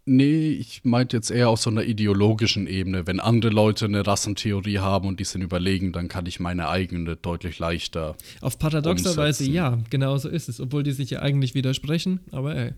Nee, 0.04 0.50
ich 0.50 0.84
meinte 0.84 1.16
jetzt 1.16 1.30
eher 1.30 1.48
auf 1.48 1.60
so 1.60 1.70
einer 1.70 1.84
ideologischen 1.84 2.66
Ebene. 2.66 3.06
Wenn 3.06 3.20
andere 3.20 3.52
Leute 3.52 3.84
eine 3.84 4.04
Rassentheorie 4.04 4.78
haben 4.78 5.06
und 5.06 5.20
die 5.20 5.24
sind 5.24 5.42
überlegen, 5.42 5.92
dann 5.92 6.08
kann 6.08 6.26
ich 6.26 6.40
meine 6.40 6.68
eigene 6.68 7.14
deutlich 7.14 7.60
leichter. 7.60 8.16
Auf 8.40 8.58
paradoxer 8.58 9.16
Weise 9.16 9.44
ja, 9.44 9.78
genau 9.90 10.16
so 10.18 10.28
ist 10.28 10.48
es. 10.48 10.60
Obwohl 10.60 10.82
die 10.82 10.90
sich 10.90 11.10
ja 11.10 11.20
eigentlich 11.20 11.54
widersprechen, 11.54 12.18
aber 12.32 12.56
ey, 12.56 12.72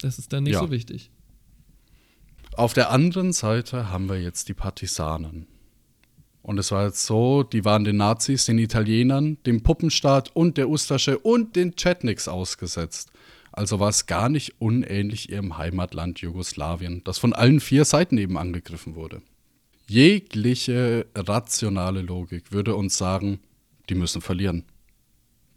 das 0.00 0.18
ist 0.18 0.32
dann 0.32 0.44
nicht 0.44 0.54
ja. 0.54 0.60
so 0.60 0.70
wichtig. 0.70 1.10
Auf 2.56 2.72
der 2.72 2.90
anderen 2.90 3.34
Seite 3.34 3.90
haben 3.90 4.08
wir 4.08 4.20
jetzt 4.20 4.48
die 4.48 4.54
Partisanen. 4.54 5.46
Und 6.42 6.58
es 6.58 6.72
war 6.72 6.86
jetzt 6.86 7.06
so, 7.06 7.42
die 7.42 7.64
waren 7.64 7.84
den 7.84 7.98
Nazis, 7.98 8.46
den 8.46 8.58
Italienern, 8.58 9.38
dem 9.46 9.62
Puppenstaat 9.62 10.34
und 10.34 10.56
der 10.56 10.68
Ustasche 10.68 11.18
und 11.18 11.54
den 11.54 11.76
Chetniks 11.76 12.28
ausgesetzt. 12.28 13.12
Also 13.52 13.78
war 13.78 13.90
es 13.90 14.06
gar 14.06 14.30
nicht 14.30 14.60
unähnlich 14.60 15.30
ihrem 15.30 15.58
Heimatland 15.58 16.20
Jugoslawien, 16.20 17.04
das 17.04 17.18
von 17.18 17.34
allen 17.34 17.60
vier 17.60 17.84
Seiten 17.84 18.16
eben 18.16 18.38
angegriffen 18.38 18.94
wurde. 18.94 19.20
Jegliche 19.88 21.06
rationale 21.14 22.00
Logik 22.00 22.50
würde 22.52 22.74
uns 22.74 22.96
sagen, 22.96 23.40
die 23.90 23.94
müssen 23.94 24.22
verlieren. 24.22 24.64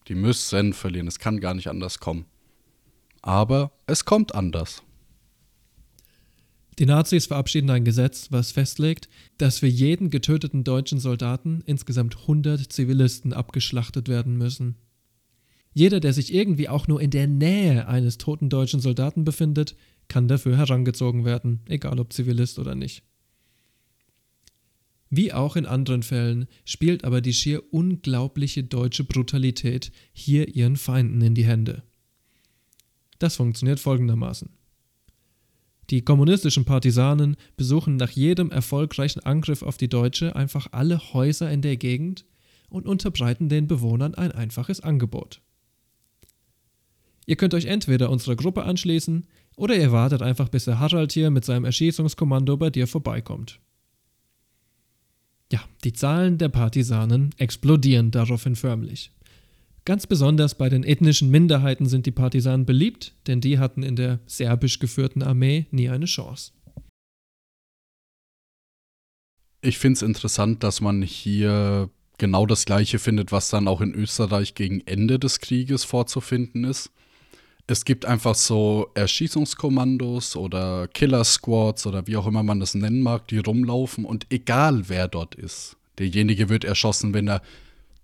Die 0.09 0.15
müssen 0.15 0.73
verlieren, 0.73 1.07
es 1.07 1.19
kann 1.19 1.39
gar 1.39 1.53
nicht 1.53 1.69
anders 1.69 1.99
kommen. 1.99 2.25
Aber 3.21 3.71
es 3.87 4.03
kommt 4.03 4.35
anders. 4.35 4.83
Die 6.77 6.85
Nazis 6.85 7.27
verabschieden 7.27 7.69
ein 7.69 7.85
Gesetz, 7.85 8.27
was 8.31 8.51
festlegt, 8.51 9.07
dass 9.37 9.59
für 9.59 9.67
jeden 9.67 10.09
getöteten 10.09 10.65
deutschen 10.65 10.99
Soldaten 10.99 11.63
insgesamt 11.65 12.17
100 12.17 12.71
Zivilisten 12.71 13.31
abgeschlachtet 13.31 14.09
werden 14.09 14.37
müssen. 14.37 14.75
Jeder, 15.75 15.99
der 15.99 16.13
sich 16.13 16.33
irgendwie 16.33 16.69
auch 16.69 16.87
nur 16.87 17.01
in 17.01 17.11
der 17.11 17.27
Nähe 17.27 17.85
eines 17.89 18.17
toten 18.17 18.47
deutschen 18.47 18.79
Soldaten 18.79 19.25
befindet, 19.25 19.75
kann 20.07 20.29
dafür 20.29 20.55
herangezogen 20.55 21.25
werden, 21.25 21.59
egal 21.67 21.99
ob 21.99 22.13
Zivilist 22.13 22.59
oder 22.59 22.75
nicht. 22.75 23.03
Wie 25.09 25.33
auch 25.33 25.57
in 25.57 25.65
anderen 25.65 26.01
Fällen 26.01 26.47
spielt 26.63 27.03
aber 27.03 27.19
die 27.19 27.33
schier 27.33 27.61
unglaubliche 27.73 28.63
deutsche 28.63 29.03
Brutalität 29.03 29.91
hier 30.13 30.55
ihren 30.55 30.77
Feinden 30.77 31.21
in 31.21 31.35
die 31.35 31.45
Hände. 31.45 31.83
Das 33.19 33.35
funktioniert 33.35 33.81
folgendermaßen. 33.81 34.49
Die 35.89 36.03
kommunistischen 36.03 36.63
Partisanen 36.63 37.35
besuchen 37.57 37.97
nach 37.97 38.11
jedem 38.11 38.49
erfolgreichen 38.49 39.19
Angriff 39.19 39.61
auf 39.61 39.75
die 39.75 39.89
Deutsche 39.89 40.37
einfach 40.37 40.67
alle 40.71 41.13
Häuser 41.13 41.51
in 41.51 41.61
der 41.61 41.75
Gegend 41.75 42.23
und 42.69 42.87
unterbreiten 42.87 43.49
den 43.49 43.67
Bewohnern 43.67 44.15
ein 44.15 44.31
einfaches 44.31 44.79
Angebot. 44.79 45.41
Ihr 47.25 47.35
könnt 47.35 47.53
euch 47.53 47.65
entweder 47.65 48.09
unserer 48.09 48.35
Gruppe 48.35 48.63
anschließen 48.63 49.25
oder 49.55 49.75
ihr 49.75 49.91
wartet 49.91 50.21
einfach, 50.21 50.49
bis 50.49 50.65
der 50.65 50.79
Harald 50.79 51.11
hier 51.11 51.31
mit 51.31 51.45
seinem 51.45 51.65
Erschießungskommando 51.65 52.57
bei 52.57 52.69
dir 52.69 52.87
vorbeikommt. 52.87 53.59
Ja, 55.51 55.61
die 55.83 55.93
Zahlen 55.93 56.37
der 56.37 56.49
Partisanen 56.49 57.31
explodieren 57.37 58.11
daraufhin 58.11 58.55
förmlich. 58.55 59.11
Ganz 59.85 60.07
besonders 60.07 60.55
bei 60.55 60.67
den 60.67 60.83
ethnischen 60.83 61.29
Minderheiten 61.29 61.85
sind 61.85 62.07
die 62.07 62.11
Partisanen 62.11 62.65
beliebt, 62.65 63.13
denn 63.27 63.39
die 63.39 63.59
hatten 63.59 63.83
in 63.83 63.95
der 63.95 64.19
serbisch 64.25 64.79
geführten 64.79 65.21
Armee 65.21 65.67
nie 65.69 65.89
eine 65.89 66.05
Chance. 66.05 66.53
Ich 69.61 69.77
finde 69.77 69.97
es 69.97 70.01
interessant, 70.01 70.63
dass 70.63 70.81
man 70.81 71.03
hier 71.03 71.89
genau 72.17 72.45
das 72.47 72.65
gleiche 72.65 72.97
findet, 72.97 73.31
was 73.31 73.49
dann 73.49 73.67
auch 73.67 73.81
in 73.81 73.93
Österreich 73.93 74.55
gegen 74.55 74.81
Ende 74.81 75.19
des 75.19 75.39
Krieges 75.39 75.83
vorzufinden 75.83 76.63
ist. 76.63 76.91
Es 77.67 77.83
gibt 77.83 78.05
einfach 78.05 78.35
so 78.35 78.91
Erschießungskommandos 78.93 80.35
oder 80.35 80.87
Killer 80.87 81.23
Squads 81.23 81.87
oder 81.87 82.05
wie 82.05 82.15
auch 82.17 82.27
immer 82.27 82.43
man 82.43 82.59
das 82.59 82.75
nennen 82.75 83.01
mag, 83.01 83.27
die 83.27 83.39
rumlaufen 83.39 84.05
und 84.05 84.27
egal 84.29 84.87
wer 84.87 85.07
dort 85.07 85.33
ist, 85.33 85.75
derjenige 85.97 86.49
wird 86.49 86.63
erschossen, 86.63 87.13
wenn 87.13 87.27
er 87.27 87.41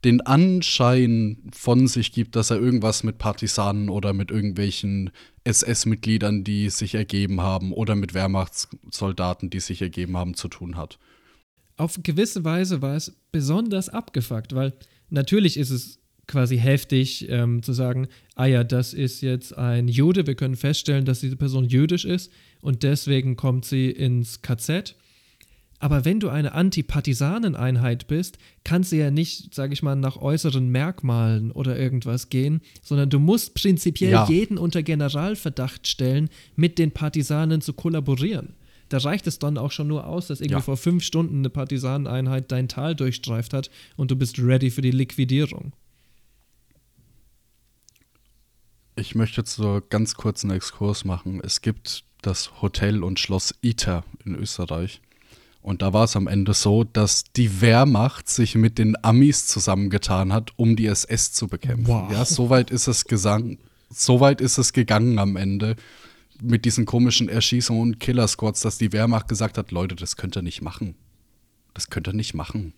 den 0.04 0.22
Anschein 0.22 1.38
von 1.52 1.88
sich 1.88 2.12
gibt, 2.12 2.36
dass 2.36 2.50
er 2.50 2.58
irgendwas 2.58 3.04
mit 3.04 3.20
Partisanen 3.20 3.90
oder 3.90 4.14
mit 4.14 4.32
irgendwelchen 4.32 5.12
SS-Mitgliedern, 5.44 6.44
die 6.44 6.70
sich 6.70 6.96
ergeben 6.96 7.42
haben, 7.42 7.72
oder 7.72 7.96
mit 7.96 8.14
Wehrmachtssoldaten, 8.14 9.50
die 9.50 9.60
sich 9.60 9.82
ergeben 9.82 10.18
haben, 10.18 10.34
zu 10.34 10.48
tun 10.48 10.76
hat. 10.76 10.98
Auf 11.78 12.00
gewisse 12.02 12.44
Weise 12.44 12.82
war 12.82 12.96
es 12.96 13.16
besonders 13.32 13.90
abgefuckt, 13.90 14.56
weil 14.56 14.74
natürlich 15.10 15.58
ist 15.58 15.70
es 15.70 16.00
quasi 16.32 16.58
heftig 16.58 17.30
ähm, 17.30 17.62
zu 17.62 17.74
sagen, 17.74 18.08
ah 18.36 18.46
ja, 18.46 18.64
das 18.64 18.94
ist 18.94 19.22
jetzt 19.22 19.58
ein 19.58 19.88
Jude, 19.88 20.26
wir 20.26 20.36
können 20.36 20.56
feststellen, 20.56 21.06
dass 21.06 21.20
diese 21.20 21.36
Person 21.36 21.66
jüdisch 21.66 22.06
ist 22.06 22.32
und 22.62 22.84
deswegen 22.84 23.36
kommt 23.36 23.66
sie 23.66 23.92
ins 23.92 24.42
KZ. 24.42 24.96
Aber 25.80 26.06
wenn 26.06 26.20
du 26.20 26.30
eine 26.30 26.54
Antipartisaneneinheit 26.54 28.08
bist, 28.08 28.38
kannst 28.64 28.92
du 28.92 28.98
ja 28.98 29.10
nicht, 29.10 29.54
sage 29.54 29.74
ich 29.74 29.82
mal, 29.82 29.96
nach 29.96 30.16
äußeren 30.16 30.70
Merkmalen 30.70 31.52
oder 31.52 31.78
irgendwas 31.78 32.30
gehen, 32.30 32.62
sondern 32.84 33.10
du 33.10 33.20
musst 33.20 33.56
prinzipiell 33.56 34.12
ja. 34.12 34.28
jeden 34.30 34.60
unter 34.60 34.84
Generalverdacht 34.84 35.88
stellen, 35.88 36.30
mit 36.56 36.78
den 36.78 36.92
Partisanen 36.92 37.62
zu 37.62 37.74
kollaborieren. 37.74 38.54
Da 38.90 39.00
reicht 39.00 39.26
es 39.26 39.40
dann 39.40 39.58
auch 39.58 39.72
schon 39.72 39.88
nur 39.88 40.06
aus, 40.06 40.28
dass 40.28 40.40
irgendwie 40.40 40.56
ja. 40.56 40.62
vor 40.62 40.78
fünf 40.78 41.04
Stunden 41.04 41.40
eine 41.40 41.50
Partisaneneinheit 41.50 42.52
dein 42.52 42.68
Tal 42.68 42.94
durchstreift 42.96 43.54
hat 43.54 43.72
und 43.96 44.12
du 44.12 44.16
bist 44.16 44.38
ready 44.38 44.70
für 44.70 44.82
die 44.82 44.92
Liquidierung. 44.92 45.74
Ich 48.96 49.16
möchte 49.16 49.42
jetzt 49.42 49.56
so 49.56 49.82
ganz 49.90 50.16
kurz 50.16 50.44
einen 50.44 50.56
Exkurs 50.56 51.06
machen. 51.06 51.42
Es 51.44 51.62
gibt 51.62 52.04
das 52.22 52.62
Hotel 52.62 53.04
und 53.04 53.20
Schloss 53.20 53.54
Iter 53.62 54.04
in 54.26 54.36
Österreich. 54.36 55.02
Und 55.62 55.82
da 55.82 55.94
war 55.94 56.06
es 56.06 56.16
am 56.16 56.28
Ende 56.28 56.54
so, 56.54 56.84
dass 56.84 57.24
die 57.36 57.62
Wehrmacht 57.62 58.28
sich 58.28 58.56
mit 58.56 58.80
den 58.80 58.96
Amis 59.04 59.46
zusammengetan 59.46 60.34
hat, 60.34 60.52
um 60.58 60.76
die 60.76 60.88
SS 60.88 61.34
zu 61.34 61.48
bekämpfen. 61.48 61.88
Wow. 61.88 62.12
Ja, 62.12 62.26
so 62.26 62.50
weit 62.50 62.72
ist 62.72 62.88
es 62.88 63.06
gesang, 63.06 63.60
so 63.90 64.20
weit 64.20 64.42
ist 64.42 64.58
es 64.58 64.74
gegangen 64.74 65.20
am 65.20 65.36
Ende 65.36 65.76
mit 66.42 66.66
diesen 66.66 66.86
komischen 66.86 67.30
Erschießungen 67.30 67.82
und 67.82 68.00
Killer-Squads, 68.00 68.62
dass 68.62 68.80
die 68.80 68.92
Wehrmacht 68.92 69.28
gesagt 69.28 69.60
hat, 69.60 69.72
Leute, 69.72 69.96
das 69.96 70.16
könnt 70.16 70.36
ihr 70.36 70.42
nicht 70.42 70.64
machen. 70.64 70.96
Das 71.76 71.92
könnt 71.92 72.08
ihr 72.08 72.14
nicht 72.14 72.34
machen. 72.34 72.74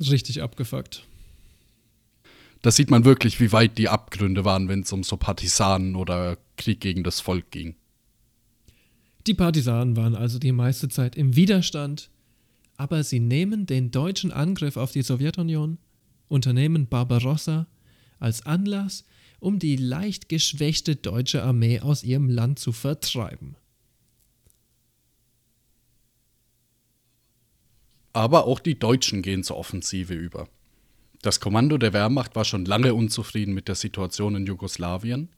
Richtig 0.00 0.42
abgefuckt. 0.42 1.07
Da 2.62 2.70
sieht 2.70 2.90
man 2.90 3.04
wirklich, 3.04 3.40
wie 3.40 3.52
weit 3.52 3.78
die 3.78 3.88
Abgründe 3.88 4.44
waren, 4.44 4.68
wenn 4.68 4.80
es 4.80 4.92
um 4.92 5.04
so 5.04 5.16
Partisanen 5.16 5.94
oder 5.94 6.38
Krieg 6.56 6.80
gegen 6.80 7.04
das 7.04 7.20
Volk 7.20 7.50
ging. 7.50 7.76
Die 9.26 9.34
Partisanen 9.34 9.96
waren 9.96 10.14
also 10.14 10.38
die 10.38 10.52
meiste 10.52 10.88
Zeit 10.88 11.14
im 11.16 11.36
Widerstand, 11.36 12.10
aber 12.76 13.04
sie 13.04 13.20
nehmen 13.20 13.66
den 13.66 13.90
deutschen 13.90 14.32
Angriff 14.32 14.76
auf 14.76 14.92
die 14.92 15.02
Sowjetunion, 15.02 15.78
unternehmen 16.28 16.88
Barbarossa, 16.88 17.66
als 18.18 18.44
Anlass, 18.44 19.04
um 19.40 19.58
die 19.58 19.76
leicht 19.76 20.28
geschwächte 20.28 20.96
deutsche 20.96 21.42
Armee 21.42 21.80
aus 21.80 22.02
ihrem 22.02 22.28
Land 22.28 22.58
zu 22.58 22.72
vertreiben. 22.72 23.56
Aber 28.12 28.46
auch 28.46 28.58
die 28.58 28.78
Deutschen 28.78 29.22
gehen 29.22 29.44
zur 29.44 29.56
Offensive 29.56 30.14
über. 30.14 30.48
Das 31.22 31.40
Kommando 31.40 31.78
der 31.78 31.92
Wehrmacht 31.92 32.36
war 32.36 32.44
schon 32.44 32.64
lange 32.64 32.94
unzufrieden 32.94 33.54
mit 33.54 33.68
der 33.68 33.74
Situation 33.74 34.36
in 34.36 34.46
Jugoslawien 34.46 35.30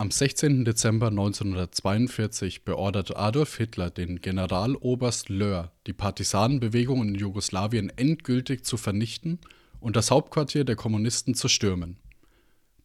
am 0.00 0.10
16. 0.10 0.64
Dezember 0.64 1.08
1942 1.08 2.64
beorderte 2.64 3.18
Adolf 3.18 3.58
Hitler 3.58 3.90
den 3.90 4.22
Generaloberst 4.22 5.28
Löhr, 5.28 5.72
die 5.86 5.92
Partisanenbewegung 5.92 7.06
in 7.06 7.14
Jugoslawien 7.14 7.92
endgültig 7.98 8.64
zu 8.64 8.78
vernichten 8.78 9.40
und 9.78 9.96
das 9.96 10.10
Hauptquartier 10.10 10.64
der 10.64 10.76
Kommunisten 10.76 11.34
zu 11.34 11.48
stürmen. 11.48 11.98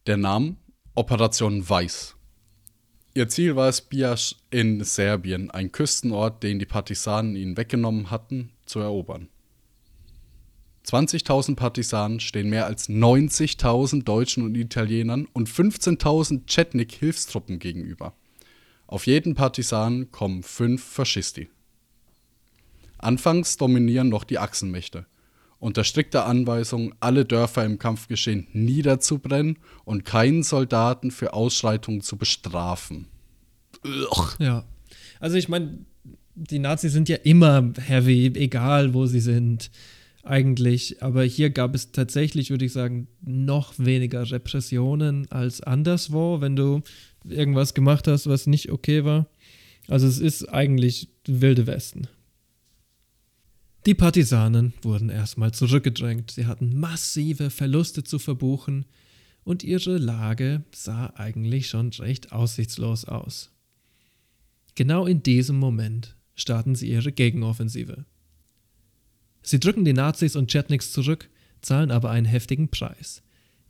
Der 0.06 0.18
Name 0.18 0.56
Operation 0.94 1.66
Weiß. 1.66 2.16
Ihr 3.14 3.30
Ziel 3.30 3.56
war 3.56 3.70
es, 3.70 3.80
Biasch 3.80 4.36
in 4.50 4.84
Serbien, 4.84 5.50
ein 5.50 5.72
Küstenort, 5.72 6.42
den 6.42 6.58
die 6.58 6.66
Partisanen 6.66 7.34
ihnen 7.34 7.56
weggenommen 7.56 8.10
hatten, 8.10 8.52
zu 8.66 8.80
erobern. 8.80 9.30
20.000 10.86 11.56
Partisanen 11.56 12.20
stehen 12.20 12.48
mehr 12.48 12.66
als 12.66 12.88
90.000 12.88 14.04
Deutschen 14.04 14.44
und 14.44 14.54
Italienern 14.54 15.26
und 15.32 15.48
15.000 15.48 16.46
Chetnik-Hilfstruppen 16.46 17.58
gegenüber. 17.58 18.14
Auf 18.86 19.06
jeden 19.06 19.34
Partisanen 19.34 20.12
kommen 20.12 20.44
fünf 20.44 20.84
Faschisti. 20.84 21.48
Anfangs 22.98 23.56
dominieren 23.56 24.08
noch 24.08 24.22
die 24.22 24.38
Achsenmächte. 24.38 25.06
Unter 25.58 25.84
strikter 25.84 26.26
Anweisung, 26.26 26.94
alle 27.00 27.24
Dörfer 27.24 27.64
im 27.64 27.78
Kampfgeschehen 27.78 28.46
niederzubrennen 28.52 29.58
und 29.84 30.04
keinen 30.04 30.42
Soldaten 30.42 31.10
für 31.10 31.32
Ausschreitungen 31.32 32.02
zu 32.02 32.16
bestrafen. 32.16 33.08
Ugh. 33.84 34.36
Ja. 34.38 34.64
Also 35.18 35.36
ich 35.36 35.48
meine, 35.48 35.78
die 36.34 36.58
Nazis 36.58 36.92
sind 36.92 37.08
ja 37.08 37.16
immer 37.16 37.72
heavy, 37.80 38.26
egal 38.34 38.94
wo 38.94 39.06
sie 39.06 39.20
sind 39.20 39.70
eigentlich. 40.26 41.02
Aber 41.02 41.24
hier 41.24 41.50
gab 41.50 41.74
es 41.74 41.92
tatsächlich, 41.92 42.50
würde 42.50 42.64
ich 42.64 42.72
sagen, 42.72 43.08
noch 43.22 43.74
weniger 43.78 44.30
Repressionen 44.30 45.30
als 45.30 45.60
anderswo, 45.60 46.40
wenn 46.40 46.56
du 46.56 46.82
irgendwas 47.24 47.74
gemacht 47.74 48.08
hast, 48.08 48.26
was 48.26 48.46
nicht 48.46 48.70
okay 48.70 49.04
war. 49.04 49.28
Also 49.88 50.06
es 50.06 50.18
ist 50.18 50.48
eigentlich 50.48 51.08
wilde 51.26 51.66
Westen. 51.66 52.08
Die 53.86 53.94
Partisanen 53.94 54.74
wurden 54.82 55.10
erstmal 55.10 55.52
zurückgedrängt. 55.52 56.32
Sie 56.32 56.46
hatten 56.46 56.76
massive 56.78 57.50
Verluste 57.50 58.02
zu 58.02 58.18
verbuchen 58.18 58.84
und 59.44 59.62
ihre 59.62 59.96
Lage 59.98 60.64
sah 60.74 61.12
eigentlich 61.14 61.68
schon 61.68 61.90
recht 61.90 62.32
aussichtslos 62.32 63.04
aus. 63.04 63.52
Genau 64.74 65.06
in 65.06 65.22
diesem 65.22 65.56
Moment 65.56 66.16
starten 66.34 66.74
sie 66.74 66.90
ihre 66.90 67.12
Gegenoffensive. 67.12 68.04
Sie 69.46 69.60
drücken 69.60 69.84
die 69.84 69.92
Nazis 69.92 70.34
und 70.34 70.50
Chetniks 70.50 70.90
zurück, 70.90 71.30
zahlen 71.62 71.92
aber 71.92 72.10
einen 72.10 72.26
heftigen 72.26 72.68
Preis. 72.68 73.22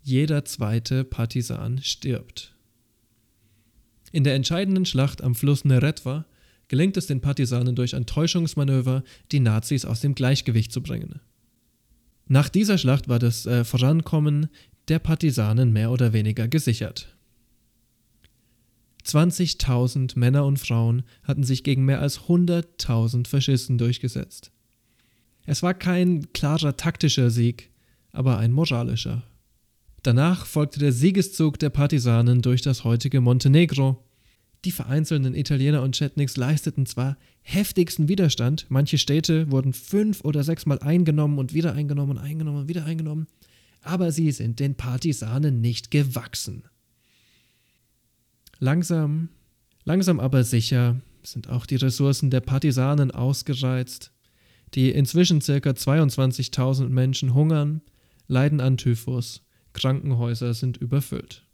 Jeder 0.02 0.46
zweite 0.46 1.04
Partisan 1.04 1.82
stirbt. 1.82 2.54
In 4.10 4.24
der 4.24 4.34
entscheidenden 4.34 4.86
Schlacht 4.86 5.22
am 5.22 5.34
Fluss 5.34 5.66
Neretva 5.66 6.24
gelingt 6.68 6.96
es 6.96 7.06
den 7.06 7.20
Partisanen 7.20 7.76
durch 7.76 7.94
ein 7.94 8.06
Täuschungsmanöver, 8.06 9.04
die 9.32 9.40
Nazis 9.40 9.84
aus 9.84 10.00
dem 10.00 10.14
Gleichgewicht 10.14 10.72
zu 10.72 10.82
bringen. 10.82 11.20
Nach 12.26 12.48
dieser 12.48 12.78
Schlacht 12.78 13.08
war 13.08 13.18
das 13.18 13.44
äh, 13.44 13.62
Vorankommen 13.62 14.48
der 14.88 14.98
Partisanen 14.98 15.74
mehr 15.74 15.90
oder 15.90 16.14
weniger 16.14 16.48
gesichert. 16.48 17.14
20.000 19.04 20.18
Männer 20.18 20.46
und 20.46 20.58
Frauen 20.58 21.02
hatten 21.22 21.44
sich 21.44 21.64
gegen 21.64 21.84
mehr 21.84 22.00
als 22.00 22.20
100.000 22.20 23.28
Faschisten 23.28 23.76
durchgesetzt. 23.76 24.52
Es 25.46 25.62
war 25.62 25.74
kein 25.74 26.32
klarer 26.32 26.76
taktischer 26.76 27.30
Sieg, 27.30 27.70
aber 28.12 28.38
ein 28.38 28.52
moralischer. 28.52 29.22
Danach 30.02 30.46
folgte 30.46 30.78
der 30.78 30.92
Siegeszug 30.92 31.58
der 31.58 31.70
Partisanen 31.70 32.42
durch 32.42 32.62
das 32.62 32.84
heutige 32.84 33.20
Montenegro, 33.20 34.02
die 34.64 34.72
vereinzelten 34.72 35.36
Italiener 35.36 35.82
und 35.82 35.96
Chetniks 35.96 36.36
leisteten 36.36 36.86
zwar 36.86 37.16
heftigsten 37.42 38.08
Widerstand, 38.08 38.66
manche 38.68 38.98
Städte 38.98 39.50
wurden 39.52 39.72
fünf 39.72 40.24
oder 40.24 40.42
sechsmal 40.42 40.80
eingenommen 40.80 41.38
und 41.38 41.54
wieder 41.54 41.74
eingenommen 41.74 42.12
und 42.12 42.18
eingenommen 42.18 42.62
und 42.62 42.68
wieder 42.68 42.84
eingenommen, 42.84 43.28
aber 43.82 44.10
sie 44.10 44.32
sind 44.32 44.58
den 44.58 44.74
Partisanen 44.74 45.60
nicht 45.60 45.92
gewachsen. 45.92 46.64
Langsam, 48.58 49.28
langsam 49.84 50.18
aber 50.18 50.42
sicher 50.42 51.00
sind 51.22 51.48
auch 51.48 51.66
die 51.66 51.76
Ressourcen 51.76 52.30
der 52.30 52.40
Partisanen 52.40 53.10
ausgereizt. 53.12 54.10
Die 54.74 54.90
inzwischen 54.90 55.40
ca. 55.40 55.52
22.000 55.54 56.88
Menschen 56.88 57.34
hungern, 57.34 57.82
leiden 58.26 58.60
an 58.60 58.76
Typhus, 58.76 59.42
Krankenhäuser 59.72 60.54
sind 60.54 60.76
überfüllt. 60.76 61.46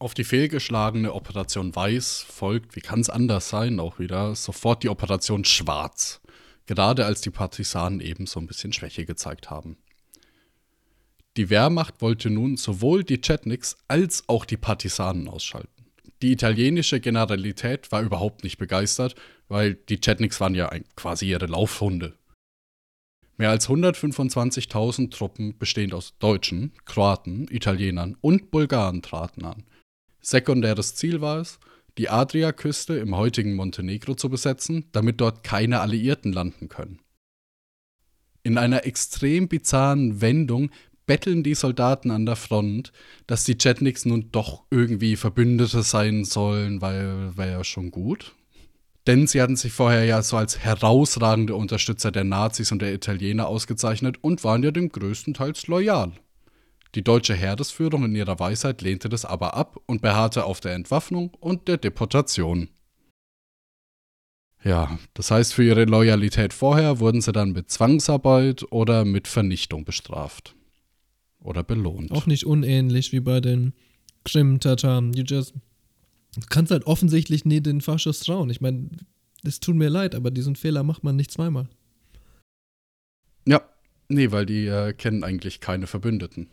Auf 0.00 0.14
die 0.14 0.24
fehlgeschlagene 0.24 1.12
Operation 1.12 1.74
Weiß 1.74 2.20
folgt, 2.20 2.76
wie 2.76 2.80
kann 2.80 3.00
es 3.00 3.10
anders 3.10 3.48
sein, 3.48 3.80
auch 3.80 3.98
wieder 3.98 4.36
sofort 4.36 4.84
die 4.84 4.88
Operation 4.88 5.44
Schwarz, 5.44 6.20
gerade 6.66 7.04
als 7.04 7.20
die 7.20 7.30
Partisanen 7.30 8.00
eben 8.00 8.26
so 8.26 8.38
ein 8.38 8.46
bisschen 8.46 8.72
Schwäche 8.72 9.04
gezeigt 9.06 9.50
haben. 9.50 9.76
Die 11.36 11.50
Wehrmacht 11.50 12.00
wollte 12.00 12.30
nun 12.30 12.56
sowohl 12.56 13.02
die 13.02 13.20
Chetniks 13.20 13.76
als 13.88 14.24
auch 14.28 14.44
die 14.44 14.56
Partisanen 14.56 15.28
ausschalten. 15.28 15.86
Die 16.22 16.32
italienische 16.32 17.00
Generalität 17.00 17.92
war 17.92 18.02
überhaupt 18.02 18.42
nicht 18.42 18.58
begeistert, 18.58 19.14
weil 19.48 19.74
die 19.74 20.00
Chetniks 20.00 20.40
waren 20.40 20.54
ja 20.54 20.70
quasi 20.96 21.28
ihre 21.28 21.46
Laufhunde. 21.46 22.14
Mehr 23.36 23.50
als 23.50 23.68
125.000 23.68 25.10
Truppen 25.10 25.56
bestehend 25.58 25.94
aus 25.94 26.18
Deutschen, 26.18 26.72
Kroaten, 26.86 27.46
Italienern 27.50 28.16
und 28.20 28.50
Bulgaren 28.50 29.02
traten 29.02 29.44
an– 29.44 29.64
Sekundäres 30.20 30.94
Ziel 30.94 31.20
war 31.20 31.38
es, 31.38 31.58
die 31.96 32.10
Adriaküste 32.10 32.94
im 32.98 33.16
heutigen 33.16 33.54
Montenegro 33.54 34.14
zu 34.14 34.28
besetzen, 34.28 34.84
damit 34.92 35.20
dort 35.20 35.42
keine 35.42 35.80
Alliierten 35.80 36.32
landen 36.32 36.68
können. 36.68 37.00
In 38.42 38.58
einer 38.58 38.84
extrem 38.84 39.48
bizarren 39.48 40.20
Wendung 40.20 40.70
betteln 41.06 41.42
die 41.42 41.54
Soldaten 41.54 42.10
an 42.10 42.26
der 42.26 42.36
Front, 42.36 42.92
dass 43.26 43.44
die 43.44 43.56
Chetniks 43.56 44.04
nun 44.04 44.30
doch 44.30 44.64
irgendwie 44.70 45.16
Verbündete 45.16 45.82
sein 45.82 46.24
sollen, 46.24 46.82
weil 46.82 47.36
wäre 47.36 47.52
ja 47.52 47.64
schon 47.64 47.90
gut. 47.90 48.34
Denn 49.08 49.26
sie 49.26 49.40
hatten 49.40 49.56
sich 49.56 49.72
vorher 49.72 50.04
ja 50.04 50.20
so 50.22 50.36
als 50.36 50.58
herausragende 50.58 51.54
Unterstützer 51.56 52.12
der 52.12 52.24
Nazis 52.24 52.72
und 52.72 52.82
der 52.82 52.92
Italiener 52.92 53.48
ausgezeichnet 53.48 54.22
und 54.22 54.44
waren 54.44 54.62
ja 54.62 54.70
dem 54.70 54.90
größtenteils 54.90 55.66
loyal. 55.66 56.12
Die 56.94 57.02
deutsche 57.02 57.34
Heeresführung 57.34 58.04
in 58.04 58.14
ihrer 58.14 58.38
Weisheit 58.38 58.82
lehnte 58.82 59.08
das 59.08 59.24
aber 59.24 59.54
ab 59.54 59.80
und 59.86 60.02
beharrte 60.02 60.44
auf 60.44 60.60
der 60.60 60.74
Entwaffnung 60.74 61.32
und 61.40 61.68
der 61.68 61.78
Deportation. 61.78 62.68
Ja, 64.62 64.98
das 65.14 65.30
heißt, 65.30 65.54
für 65.54 65.64
ihre 65.64 65.86
Loyalität 65.86 66.52
vorher 66.52 67.00
wurden 67.00 67.22
sie 67.22 67.32
dann 67.32 67.52
mit 67.52 67.70
Zwangsarbeit 67.70 68.70
oder 68.70 69.06
mit 69.06 69.26
Vernichtung 69.26 69.86
bestraft. 69.86 70.54
Oder 71.40 71.62
belohnt. 71.62 72.10
Auch 72.10 72.26
nicht 72.26 72.44
unähnlich 72.44 73.12
wie 73.12 73.20
bei 73.20 73.40
den 73.40 73.72
Krim-Tataren. 74.24 75.14
You 75.14 75.24
just. 75.26 75.54
Du 76.40 76.46
kannst 76.48 76.70
halt 76.70 76.86
offensichtlich 76.86 77.44
nie 77.44 77.60
den 77.60 77.80
Faschos 77.80 78.20
trauen. 78.20 78.50
Ich 78.50 78.60
meine, 78.60 78.90
es 79.42 79.60
tut 79.60 79.76
mir 79.76 79.88
leid, 79.88 80.14
aber 80.14 80.30
diesen 80.30 80.56
Fehler 80.56 80.82
macht 80.82 81.04
man 81.04 81.16
nicht 81.16 81.30
zweimal. 81.30 81.68
Ja, 83.46 83.62
nee, 84.08 84.30
weil 84.30 84.46
die 84.46 84.66
äh, 84.66 84.92
kennen 84.92 85.24
eigentlich 85.24 85.60
keine 85.60 85.86
Verbündeten. 85.86 86.48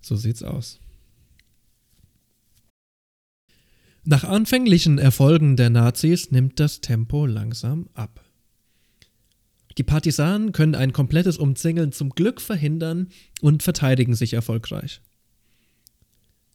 So 0.00 0.16
sieht's 0.16 0.42
aus. 0.42 0.80
Nach 4.04 4.24
anfänglichen 4.24 4.98
Erfolgen 4.98 5.56
der 5.56 5.70
Nazis 5.70 6.32
nimmt 6.32 6.58
das 6.58 6.80
Tempo 6.80 7.24
langsam 7.24 7.88
ab. 7.94 8.24
Die 9.78 9.84
Partisanen 9.84 10.52
können 10.52 10.74
ein 10.74 10.92
komplettes 10.92 11.38
Umzingeln 11.38 11.92
zum 11.92 12.10
Glück 12.10 12.40
verhindern 12.40 13.08
und 13.40 13.62
verteidigen 13.62 14.14
sich 14.14 14.34
erfolgreich. 14.34 15.00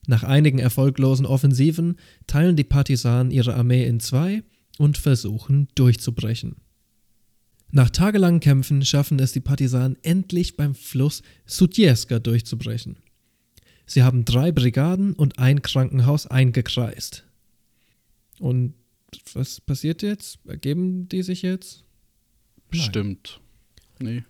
Nach 0.07 0.23
einigen 0.23 0.57
erfolglosen 0.57 1.25
Offensiven 1.25 1.97
teilen 2.25 2.55
die 2.55 2.63
Partisanen 2.63 3.29
ihre 3.29 3.55
Armee 3.55 3.85
in 3.85 3.99
zwei 3.99 4.41
und 4.77 4.97
versuchen 4.97 5.67
durchzubrechen. 5.75 6.55
Nach 7.71 7.89
tagelangen 7.89 8.39
Kämpfen 8.39 8.85
schaffen 8.85 9.19
es 9.19 9.33
die 9.33 9.41
Partisanen 9.41 9.97
endlich 10.03 10.55
beim 10.55 10.73
Fluss 10.73 11.21
Sudjeska 11.45 12.19
durchzubrechen. 12.19 12.97
Sie 13.85 14.03
haben 14.03 14.23
drei 14.23 14.53
Brigaden 14.53 15.13
und 15.13 15.39
ein 15.39 15.61
Krankenhaus 15.61 16.25
eingekreist. 16.25 17.25
Und 18.39 18.75
was 19.33 19.59
passiert 19.59 20.01
jetzt? 20.01 20.39
Ergeben 20.45 21.09
die 21.09 21.23
sich 21.23 21.41
jetzt? 21.41 21.83
Bestimmt. 22.69 23.41
Nee. 23.99 24.23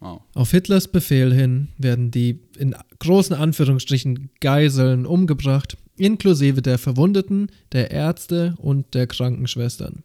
Auf 0.00 0.50
Hitlers 0.50 0.88
Befehl 0.88 1.32
hin 1.34 1.68
werden 1.76 2.10
die 2.10 2.40
in 2.58 2.74
großen 2.98 3.36
Anführungsstrichen 3.36 4.30
Geiseln 4.40 5.04
umgebracht, 5.04 5.76
inklusive 5.96 6.62
der 6.62 6.78
Verwundeten, 6.78 7.50
der 7.72 7.90
Ärzte 7.90 8.54
und 8.56 8.94
der 8.94 9.06
Krankenschwestern. 9.06 10.02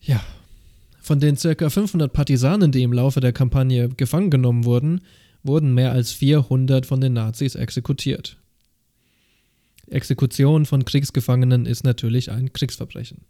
Ja, 0.00 0.22
von 1.00 1.20
den 1.20 1.36
ca. 1.36 1.70
500 1.70 2.12
Partisanen, 2.12 2.70
die 2.70 2.82
im 2.82 2.92
Laufe 2.92 3.20
der 3.20 3.32
Kampagne 3.32 3.88
gefangen 3.88 4.30
genommen 4.30 4.64
wurden, 4.64 5.00
wurden 5.42 5.72
mehr 5.72 5.92
als 5.92 6.12
400 6.12 6.84
von 6.84 7.00
den 7.00 7.14
Nazis 7.14 7.54
exekutiert. 7.54 8.38
Exekution 9.88 10.66
von 10.66 10.84
Kriegsgefangenen 10.84 11.66
ist 11.66 11.84
natürlich 11.84 12.30
ein 12.30 12.52
Kriegsverbrechen. 12.52 13.22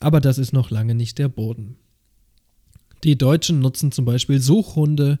Aber 0.00 0.20
das 0.20 0.36
ist 0.36 0.52
noch 0.52 0.70
lange 0.70 0.94
nicht 0.94 1.18
der 1.18 1.28
Boden. 1.28 1.76
Die 3.06 3.16
Deutschen 3.16 3.60
nutzen 3.60 3.92
zum 3.92 4.04
Beispiel 4.04 4.40
Suchhunde, 4.40 5.20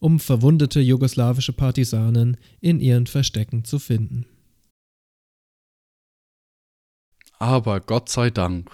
um 0.00 0.18
verwundete 0.18 0.80
jugoslawische 0.80 1.52
Partisanen 1.52 2.38
in 2.60 2.80
ihren 2.80 3.06
Verstecken 3.06 3.64
zu 3.64 3.78
finden. 3.78 4.24
Aber 7.38 7.80
Gott 7.80 8.08
sei 8.08 8.30
Dank 8.30 8.70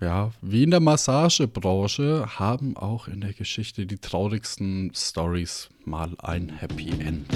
ja, 0.00 0.32
wie 0.42 0.64
in 0.64 0.70
der 0.70 0.80
Massagebranche 0.80 2.38
haben 2.38 2.76
auch 2.76 3.06
in 3.08 3.20
der 3.20 3.32
Geschichte 3.32 3.86
die 3.86 3.98
traurigsten 3.98 4.92
Stories 4.94 5.70
mal 5.84 6.14
ein 6.18 6.48
Happy 6.50 6.90
End. 6.90 7.26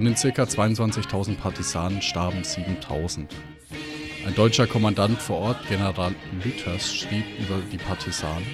Von 0.00 0.06
den 0.06 0.14
ca. 0.14 0.44
22.000 0.44 1.36
Partisanen 1.36 2.00
starben 2.00 2.40
7.000. 2.40 3.26
Ein 4.26 4.34
deutscher 4.34 4.66
Kommandant 4.66 5.20
vor 5.20 5.40
Ort, 5.40 5.68
General 5.68 6.14
Lüthers, 6.42 6.94
schrieb 6.94 7.26
über 7.38 7.60
die 7.70 7.76
Partisanen. 7.76 8.46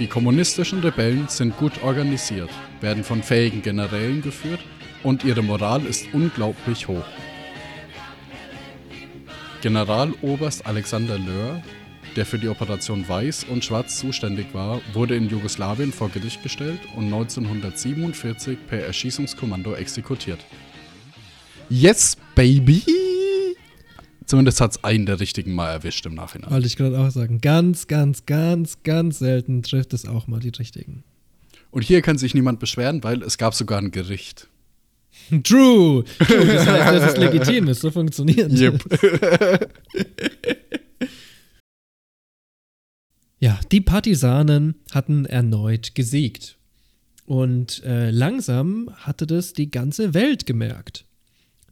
Die 0.00 0.08
kommunistischen 0.08 0.80
Rebellen 0.80 1.28
sind 1.28 1.56
gut 1.58 1.80
organisiert, 1.84 2.50
werden 2.80 3.04
von 3.04 3.22
fähigen 3.22 3.62
Generälen 3.62 4.20
geführt 4.20 4.58
und 5.04 5.22
ihre 5.22 5.42
Moral 5.42 5.86
ist 5.86 6.12
unglaublich 6.12 6.88
hoch. 6.88 7.06
Generaloberst 9.62 10.66
Alexander 10.66 11.20
Löhr, 11.20 11.62
der 12.18 12.26
für 12.26 12.40
die 12.40 12.48
Operation 12.48 13.08
Weiß 13.08 13.44
und 13.44 13.64
Schwarz 13.64 13.96
zuständig 13.96 14.52
war, 14.52 14.80
wurde 14.92 15.14
in 15.14 15.28
Jugoslawien 15.28 15.92
vor 15.92 16.08
Gericht 16.08 16.42
gestellt 16.42 16.80
und 16.96 17.04
1947 17.04 18.58
per 18.66 18.80
Erschießungskommando 18.80 19.74
exekutiert. 19.74 20.44
Yes, 21.70 22.16
baby! 22.34 22.82
Zumindest 24.26 24.60
hat 24.60 24.72
es 24.72 24.82
einen 24.82 25.06
der 25.06 25.20
richtigen 25.20 25.52
mal 25.54 25.70
erwischt 25.70 26.06
im 26.06 26.14
Nachhinein. 26.14 26.50
Wollte 26.50 26.66
ich 26.66 26.74
gerade 26.74 26.98
auch 26.98 27.10
sagen. 27.10 27.40
Ganz, 27.40 27.86
ganz, 27.86 28.26
ganz, 28.26 28.82
ganz 28.82 29.20
selten 29.20 29.62
trifft 29.62 29.92
es 29.92 30.04
auch 30.04 30.26
mal 30.26 30.40
die 30.40 30.48
richtigen. 30.48 31.04
Und 31.70 31.82
hier 31.82 32.02
kann 32.02 32.18
sich 32.18 32.34
niemand 32.34 32.58
beschweren, 32.58 33.04
weil 33.04 33.22
es 33.22 33.38
gab 33.38 33.54
sogar 33.54 33.78
ein 33.78 33.92
Gericht. 33.92 34.48
True. 35.44 36.02
True. 36.04 36.46
Das 36.46 36.66
heißt, 36.66 36.94
dass 36.96 37.12
es 37.12 37.16
legitim 37.16 37.68
ist. 37.68 37.80
So 37.80 37.92
funktioniert 37.92 38.50
Yep. 38.58 38.82
Ja, 43.40 43.60
die 43.70 43.80
Partisanen 43.80 44.74
hatten 44.90 45.24
erneut 45.24 45.94
gesiegt. 45.94 46.56
Und 47.24 47.84
äh, 47.84 48.10
langsam 48.10 48.90
hatte 48.96 49.26
das 49.26 49.52
die 49.52 49.70
ganze 49.70 50.14
Welt 50.14 50.46
gemerkt. 50.46 51.04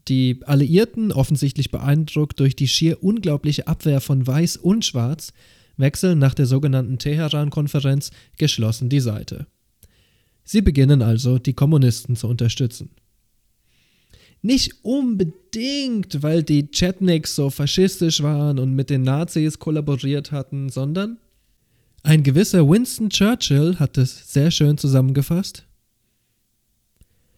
Die 0.09 0.41
Alliierten, 0.45 1.11
offensichtlich 1.11 1.71
beeindruckt 1.71 2.39
durch 2.39 2.55
die 2.55 2.69
schier 2.69 3.03
unglaubliche 3.03 3.67
Abwehr 3.67 4.01
von 4.01 4.27
Weiß 4.27 4.57
und 4.57 4.85
Schwarz, 4.85 5.33
wechseln 5.77 6.19
nach 6.19 6.35
der 6.35 6.47
sogenannten 6.47 6.99
Teheran-Konferenz 6.99 8.11
geschlossen 8.39 8.89
die 8.89 9.01
Seite. 9.01 9.47
Sie 10.45 10.63
beginnen 10.63 11.03
also, 11.03 11.39
die 11.39 11.55
Kommunisten 11.55 12.15
zu 12.15 12.29
unterstützen. 12.29 12.91
Nicht 14.43 14.85
unbedingt, 14.85 16.23
weil 16.23 16.45
die 16.45 16.71
Chetniks 16.71 17.35
so 17.35 17.51
faschistisch 17.51 18.23
waren 18.23 18.61
und 18.61 18.75
mit 18.75 18.91
den 18.91 19.03
Nazis 19.03 19.59
kollaboriert 19.59 20.31
hatten, 20.31 20.69
sondern 20.69 21.19
ein 22.07 22.23
gewisser 22.23 22.69
Winston 22.69 23.11
Churchill 23.11 23.77
hat 23.81 23.99
es 23.99 24.33
sehr 24.33 24.53
schön 24.53 24.79
zusammengefasst. 24.79 25.67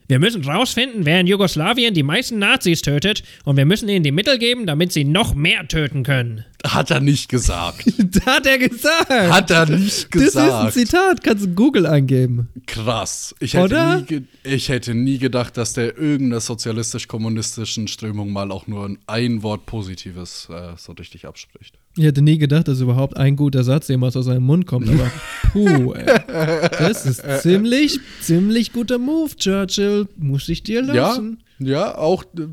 Wir 0.09 0.19
müssen 0.19 0.45
rausfinden, 0.45 1.07
wer 1.07 1.21
in 1.21 1.27
Jugoslawien 1.27 1.95
die 1.95 2.03
meisten 2.03 2.39
Nazis 2.39 2.83
tötet 2.83 3.23
und 3.45 3.57
wir 3.57 3.65
müssen 3.65 3.89
ihnen 3.89 4.03
die 4.03 4.13
Mittel 4.13 4.39
geben, 4.39 4.67
damit 4.67 4.93
sie 4.93 5.05
noch 5.05 5.35
mehr 5.35 5.67
töten 5.69 6.03
können. 6.03 6.45
Hat 6.67 6.91
er 6.91 7.01
nicht 7.01 7.29
gesagt. 7.29 7.85
hat 8.27 8.47
er 8.47 8.59
gesagt. 8.59 9.11
Hat 9.11 9.51
er 9.51 9.67
nicht 9.67 10.11
gesagt. 10.11 10.37
Das 10.37 10.71
ist 10.71 10.79
ein 10.79 10.87
Zitat, 10.87 11.23
kannst 11.23 11.45
du 11.45 11.55
Google 11.55 11.87
eingeben. 11.87 12.49
Krass. 12.67 13.33
Ich 13.39 13.55
hätte, 13.55 13.65
Oder? 13.65 14.01
nie, 14.01 14.25
ich 14.43 14.69
hätte 14.69 14.93
nie 14.95 15.19
gedacht, 15.19 15.57
dass 15.57 15.75
der 15.75 15.97
irgendeiner 15.97 16.41
sozialistisch-kommunistischen 16.41 17.87
Strömung 17.87 18.33
mal 18.33 18.51
auch 18.51 18.67
nur 18.67 18.97
ein 19.07 19.43
Wort 19.45 19.67
Positives 19.67 20.49
äh, 20.51 20.73
so 20.77 20.93
richtig 20.93 21.27
abspricht. 21.27 21.79
Ich 21.97 22.05
hätte 22.05 22.23
nie 22.23 22.39
gedacht, 22.39 22.67
dass 22.67 22.81
überhaupt 22.81 23.17
ein 23.17 23.37
guter 23.37 23.63
Satz 23.63 23.87
jemals 23.89 24.17
aus 24.17 24.25
seinem 24.25 24.45
Mund 24.45 24.67
kommt, 24.67 24.89
aber 24.89 25.11
puh, 25.53 25.93
ey. 25.93 26.07
Das 26.79 27.07
ist 27.07 27.23
ziemlich, 27.43 28.01
ziemlich 28.21 28.73
guter 28.73 28.99
Move, 28.99 29.35
Churchill. 29.37 30.09
Muss 30.17 30.49
ich 30.49 30.65
dir 30.65 30.83
lassen. 30.83 31.39
ja, 31.41 31.48
auch 31.99 32.25
äh, 32.25 32.49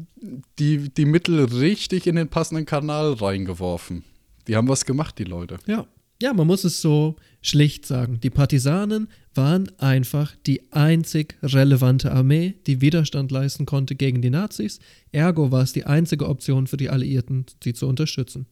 die, 0.59 0.89
die 0.89 1.05
Mittel 1.05 1.43
richtig 1.43 2.07
in 2.07 2.15
den 2.15 2.29
passenden 2.29 2.65
Kanal 2.65 3.13
reingeworfen. 3.13 4.03
Die 4.47 4.55
haben 4.55 4.67
was 4.67 4.85
gemacht, 4.85 5.17
die 5.17 5.23
Leute. 5.23 5.57
Ja. 5.65 5.87
Ja, 6.21 6.33
man 6.33 6.47
muss 6.47 6.63
es 6.63 6.81
so 6.81 7.17
schlicht 7.41 7.85
sagen. 7.85 8.21
Die 8.21 8.29
Partisanen 8.29 9.09
waren 9.33 9.69
einfach 9.79 10.33
die 10.45 10.71
einzig 10.71 11.37
relevante 11.43 12.13
Armee, 12.13 12.55
die 12.67 12.79
Widerstand 12.79 13.31
leisten 13.31 13.65
konnte 13.65 13.95
gegen 13.95 14.21
die 14.21 14.29
Nazis. 14.29 14.79
Ergo 15.11 15.51
war 15.51 15.63
es 15.63 15.73
die 15.73 15.85
einzige 15.85 16.29
Option 16.29 16.67
für 16.67 16.77
die 16.77 16.89
Alliierten, 16.89 17.45
sie 17.61 17.73
zu 17.73 17.87
unterstützen. 17.87 18.45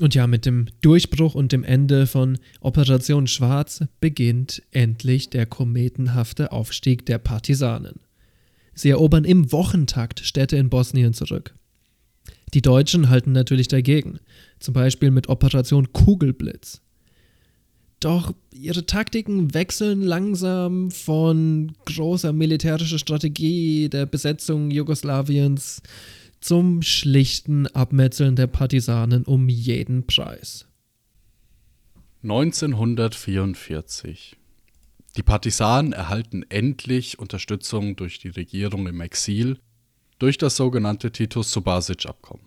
Und 0.00 0.16
ja, 0.16 0.26
mit 0.26 0.44
dem 0.44 0.66
Durchbruch 0.80 1.36
und 1.36 1.52
dem 1.52 1.62
Ende 1.62 2.08
von 2.08 2.38
Operation 2.60 3.28
Schwarz 3.28 3.84
beginnt 4.00 4.60
endlich 4.72 5.30
der 5.30 5.46
kometenhafte 5.46 6.50
Aufstieg 6.50 7.06
der 7.06 7.18
Partisanen. 7.18 8.00
Sie 8.74 8.90
erobern 8.90 9.24
im 9.24 9.52
Wochentakt 9.52 10.20
Städte 10.20 10.56
in 10.56 10.70
Bosnien 10.70 11.14
zurück. 11.14 11.54
Die 12.54 12.62
Deutschen 12.62 13.08
halten 13.08 13.32
natürlich 13.32 13.68
dagegen, 13.68 14.18
zum 14.60 14.74
Beispiel 14.74 15.10
mit 15.10 15.28
Operation 15.28 15.92
Kugelblitz. 15.92 16.80
Doch 18.00 18.34
ihre 18.52 18.86
Taktiken 18.86 19.54
wechseln 19.54 20.02
langsam 20.02 20.90
von 20.90 21.72
großer 21.86 22.32
militärischer 22.32 22.98
Strategie 22.98 23.88
der 23.88 24.06
Besetzung 24.06 24.70
Jugoslawiens 24.70 25.82
zum 26.40 26.82
schlichten 26.82 27.66
Abmetzeln 27.68 28.36
der 28.36 28.46
Partisanen 28.46 29.24
um 29.24 29.48
jeden 29.48 30.06
Preis. 30.06 30.66
1944. 32.22 34.36
Die 35.16 35.22
Partisanen 35.22 35.92
erhalten 35.92 36.44
endlich 36.48 37.18
Unterstützung 37.18 37.94
durch 37.96 38.18
die 38.18 38.28
Regierung 38.28 38.86
im 38.86 39.00
Exil 39.00 39.60
durch 40.18 40.38
das 40.38 40.56
sogenannte 40.56 41.12
Tito-Subasic-Abkommen. 41.12 42.46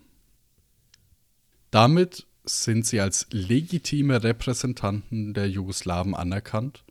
Damit 1.71 2.25
sind 2.43 2.85
sie 2.85 2.99
als 2.99 3.27
legitime 3.31 4.23
Repräsentanten 4.23 5.33
der 5.33 5.49
Jugoslawen 5.49 6.15
anerkannt. 6.15 6.83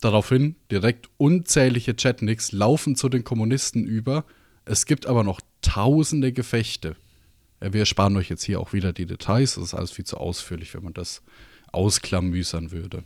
Daraufhin 0.00 0.56
direkt 0.70 1.08
unzählige 1.16 1.94
Chetniks 1.94 2.52
laufen 2.52 2.96
zu 2.96 3.08
den 3.08 3.24
Kommunisten 3.24 3.84
über. 3.84 4.24
Es 4.64 4.86
gibt 4.86 5.06
aber 5.06 5.24
noch 5.24 5.40
tausende 5.62 6.32
Gefechte. 6.32 6.96
Wir 7.60 7.86
sparen 7.86 8.16
euch 8.16 8.28
jetzt 8.28 8.44
hier 8.44 8.60
auch 8.60 8.72
wieder 8.72 8.92
die 8.92 9.06
Details. 9.06 9.54
Das 9.54 9.64
ist 9.64 9.74
alles 9.74 9.90
viel 9.90 10.04
zu 10.04 10.18
ausführlich, 10.18 10.74
wenn 10.74 10.84
man 10.84 10.94
das 10.94 11.22
ausklamüsern 11.72 12.70
würde. 12.70 13.04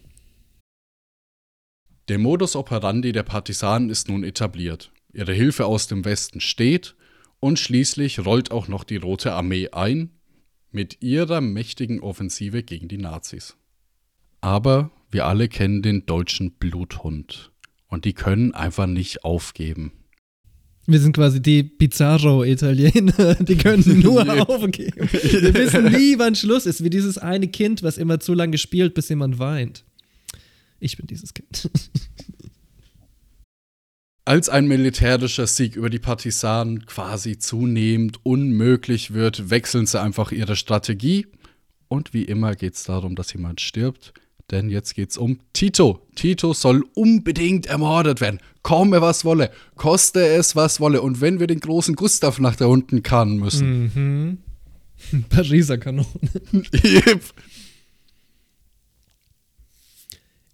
Der 2.09 2.19
Modus 2.19 2.57
operandi 2.57 3.13
der 3.13 3.23
Partisanen 3.23 3.89
ist 3.89 4.09
nun 4.09 4.25
etabliert. 4.25 4.93
Ihre 5.13 5.33
Hilfe 5.33 5.67
aus 5.67 5.87
dem 5.87 6.05
Westen 6.05 6.41
steht 6.41 6.97
und 7.39 7.59
schließlich 7.59 8.25
rollt 8.25 8.51
auch 8.51 8.67
noch 8.67 8.83
die 8.83 8.97
Rote 8.97 9.33
Armee 9.33 9.69
ein 9.71 10.11
mit 10.73 11.03
ihrer 11.03 11.41
mächtigen 11.41 12.01
Offensive 12.01 12.63
gegen 12.63 12.89
die 12.89 12.99
Nazis. 12.99 13.57
Aber 14.41 14.91
wir 15.11 15.27
alle 15.27 15.49
kennen 15.49 15.83
den 15.83 16.07
deutschen 16.07 16.53
Bluthund 16.53 17.53
und 17.87 18.05
die 18.05 18.15
können 18.15 18.53
einfach 18.53 18.87
nicht 18.87 19.25
aufgeben. 19.25 19.93
Wir 20.87 20.99
sind 20.99 21.15
quasi 21.15 21.41
die 21.41 21.63
Bizarro-Italiener, 21.63 23.35
die 23.41 23.57
können 23.57 24.01
nur 24.01 24.49
aufgeben. 24.49 25.09
Wir 25.13 25.55
wissen 25.55 25.85
nie, 25.93 26.19
wann 26.19 26.35
Schluss 26.35 26.67
ist, 26.67 26.83
wie 26.83 26.91
dieses 26.91 27.19
eine 27.19 27.47
Kind, 27.47 27.85
was 27.85 27.99
immer 27.99 28.19
zu 28.19 28.35
lange 28.35 28.59
spielt, 28.59 28.95
bis 28.95 29.09
jemand 29.09 29.39
weint. 29.39 29.85
Ich 30.83 30.97
bin 30.97 31.07
dieses 31.07 31.33
Kind. 31.33 31.71
Als 34.25 34.49
ein 34.49 34.67
militärischer 34.67 35.47
Sieg 35.47 35.77
über 35.77 35.91
die 35.91 35.99
Partisanen 36.01 36.87
quasi 36.87 37.39
zunehmend 37.39 38.25
unmöglich 38.25 39.13
wird, 39.15 39.51
wechseln 39.51 39.87
sie 39.87 40.01
einfach 40.01 40.33
ihre 40.33 40.57
Strategie. 40.57 41.27
Und 41.89 42.15
wie 42.15 42.25
immer 42.25 42.55
geht 42.57 42.75
es 42.75 42.85
darum, 42.85 43.15
dass 43.15 43.33
jemand 43.33 43.61
stirbt. 43.61 44.13
Denn 44.51 44.71
jetzt 44.71 44.95
geht 44.95 45.11
es 45.11 45.19
um 45.19 45.39
Tito. 45.53 46.07
Tito 46.17 46.53
soll 46.53 46.85
unbedingt 46.95 47.67
ermordet 47.67 48.21
werden. 48.21 48.41
Komme 48.63 49.01
was 49.01 49.25
wolle. 49.25 49.51
Koste 49.77 50.27
es 50.27 50.57
was 50.57 50.81
wolle. 50.81 51.01
Und 51.01 51.21
wenn 51.21 51.39
wir 51.39 51.47
den 51.47 51.61
großen 51.61 51.95
Gustav 51.95 52.39
nach 52.41 52.57
da 52.57 52.67
unten 52.67 53.03
karren 53.03 53.37
müssen. 53.37 54.39
Mhm. 55.13 55.25
Pariser 55.29 55.79
Kanone. 55.79 56.07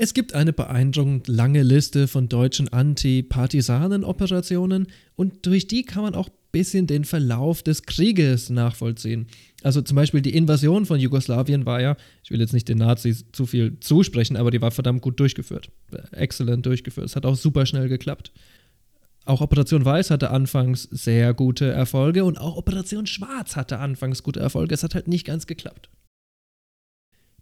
Es 0.00 0.14
gibt 0.14 0.32
eine 0.32 0.52
beeindruckend 0.52 1.26
lange 1.26 1.64
Liste 1.64 2.06
von 2.06 2.28
deutschen 2.28 2.68
Anti-Partisanen-Operationen 2.68 4.86
und 5.16 5.44
durch 5.44 5.66
die 5.66 5.82
kann 5.82 6.04
man 6.04 6.14
auch 6.14 6.28
ein 6.28 6.34
bisschen 6.52 6.86
den 6.86 7.04
Verlauf 7.04 7.64
des 7.64 7.82
Krieges 7.82 8.48
nachvollziehen. 8.48 9.26
Also 9.64 9.82
zum 9.82 9.96
Beispiel 9.96 10.20
die 10.20 10.36
Invasion 10.36 10.86
von 10.86 11.00
Jugoslawien 11.00 11.66
war 11.66 11.80
ja, 11.80 11.96
ich 12.22 12.30
will 12.30 12.38
jetzt 12.38 12.52
nicht 12.52 12.68
den 12.68 12.78
Nazis 12.78 13.24
zu 13.32 13.44
viel 13.44 13.80
zusprechen, 13.80 14.36
aber 14.36 14.52
die 14.52 14.60
war 14.60 14.70
verdammt 14.70 15.02
gut 15.02 15.18
durchgeführt. 15.18 15.72
Exzellent 16.12 16.64
durchgeführt. 16.64 17.06
Es 17.06 17.16
hat 17.16 17.26
auch 17.26 17.34
super 17.34 17.66
schnell 17.66 17.88
geklappt. 17.88 18.30
Auch 19.24 19.40
Operation 19.40 19.84
Weiß 19.84 20.12
hatte 20.12 20.30
anfangs 20.30 20.84
sehr 20.84 21.34
gute 21.34 21.72
Erfolge 21.72 22.24
und 22.24 22.38
auch 22.38 22.56
Operation 22.56 23.06
Schwarz 23.06 23.56
hatte 23.56 23.80
anfangs 23.80 24.22
gute 24.22 24.38
Erfolge. 24.38 24.76
Es 24.76 24.84
hat 24.84 24.94
halt 24.94 25.08
nicht 25.08 25.26
ganz 25.26 25.48
geklappt. 25.48 25.88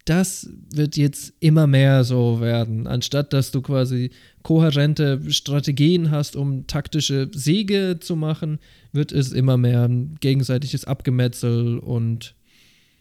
Das 0.09 0.49
wird 0.73 0.95
jetzt 0.95 1.33
immer 1.41 1.67
mehr 1.67 2.03
so 2.05 2.39
werden. 2.39 2.87
Anstatt 2.87 3.33
dass 3.33 3.51
du 3.51 3.61
quasi 3.61 4.11
kohärente 4.41 5.21
Strategien 5.29 6.11
hast, 6.11 6.37
um 6.37 6.65
taktische 6.65 7.29
Siege 7.33 7.97
zu 7.99 8.15
machen, 8.15 8.59
wird 8.93 9.11
es 9.11 9.33
immer 9.33 9.57
mehr 9.57 9.83
ein 9.83 10.15
gegenseitiges 10.21 10.85
Abgemetzel 10.85 11.79
und 11.79 12.35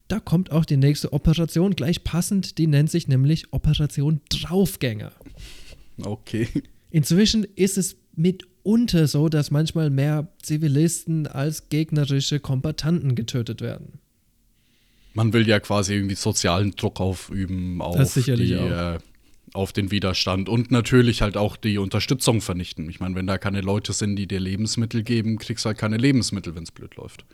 da 0.09 0.20
kommt 0.20 0.50
auch 0.50 0.64
die 0.64 0.76
nächste 0.76 1.12
Operation 1.12 1.74
gleich 1.76 2.04
passend, 2.04 2.59
die 2.59 2.66
nennt 2.66 2.90
sich 2.90 3.09
nämlich 3.09 3.52
Operation 3.52 4.20
Draufgänger. 4.28 5.12
Okay. 6.02 6.48
Inzwischen 6.90 7.44
ist 7.57 7.78
es 7.78 7.96
mitunter 8.14 9.07
so, 9.07 9.28
dass 9.28 9.50
manchmal 9.50 9.90
mehr 9.90 10.28
Zivilisten 10.42 11.26
als 11.26 11.68
gegnerische 11.68 12.40
Kombatanten 12.40 13.14
getötet 13.14 13.61
werden. 13.61 14.00
Man 15.16 15.32
will 15.32 15.48
ja 15.48 15.60
quasi 15.60 15.94
irgendwie 15.94 16.14
sozialen 16.14 16.72
Druck 16.72 17.00
aufüben 17.00 17.80
auf, 17.80 18.14
die, 18.14 18.52
äh, 18.52 18.98
auf 19.54 19.72
den 19.72 19.90
Widerstand 19.90 20.50
und 20.50 20.70
natürlich 20.70 21.22
halt 21.22 21.38
auch 21.38 21.56
die 21.56 21.78
Unterstützung 21.78 22.42
vernichten. 22.42 22.90
Ich 22.90 23.00
meine, 23.00 23.14
wenn 23.14 23.26
da 23.26 23.38
keine 23.38 23.62
Leute 23.62 23.94
sind, 23.94 24.16
die 24.16 24.28
dir 24.28 24.40
Lebensmittel 24.40 25.02
geben, 25.02 25.38
kriegst 25.38 25.64
du 25.64 25.68
halt 25.68 25.78
keine 25.78 25.96
Lebensmittel, 25.96 26.54
wenn 26.54 26.64
es 26.64 26.70
blöd 26.70 26.96
läuft. 26.96 27.24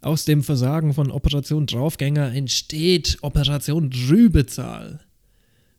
Aus 0.00 0.24
dem 0.24 0.44
Versagen 0.44 0.94
von 0.94 1.10
Operation 1.10 1.66
Draufgänger 1.66 2.32
entsteht 2.32 3.18
Operation 3.22 3.90
Rübezahl. 4.08 5.00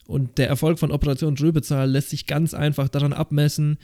Und 0.06 0.38
der 0.38 0.50
Erfolg 0.50 0.80
von 0.80 0.92
Operation 0.92 1.38
Rübezahl 1.38 1.90
lässt 1.90 2.10
sich 2.10 2.26
ganz 2.26 2.54
einfach 2.54 2.90
daran 2.90 3.14
abmessen, 3.14 3.78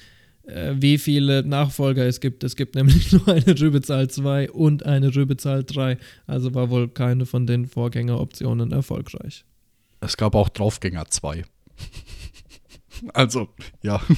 wie 0.47 0.97
viele 0.97 1.43
Nachfolger 1.43 2.05
es 2.05 2.19
gibt. 2.19 2.43
Es 2.43 2.55
gibt 2.55 2.75
nämlich 2.75 3.11
nur 3.11 3.27
eine 3.27 3.59
Rübezahl 3.59 4.09
2 4.09 4.51
und 4.51 4.85
eine 4.85 5.15
Rübezahl 5.15 5.63
3. 5.63 5.97
Also 6.27 6.53
war 6.53 6.69
wohl 6.69 6.87
keine 6.89 7.25
von 7.25 7.47
den 7.47 7.65
Vorgängeroptionen 7.65 8.71
erfolgreich. 8.71 9.45
Es 10.01 10.17
gab 10.17 10.35
auch 10.35 10.49
Draufgänger 10.49 11.05
2. 11.09 11.43
also, 13.13 13.49
ja. 13.81 14.01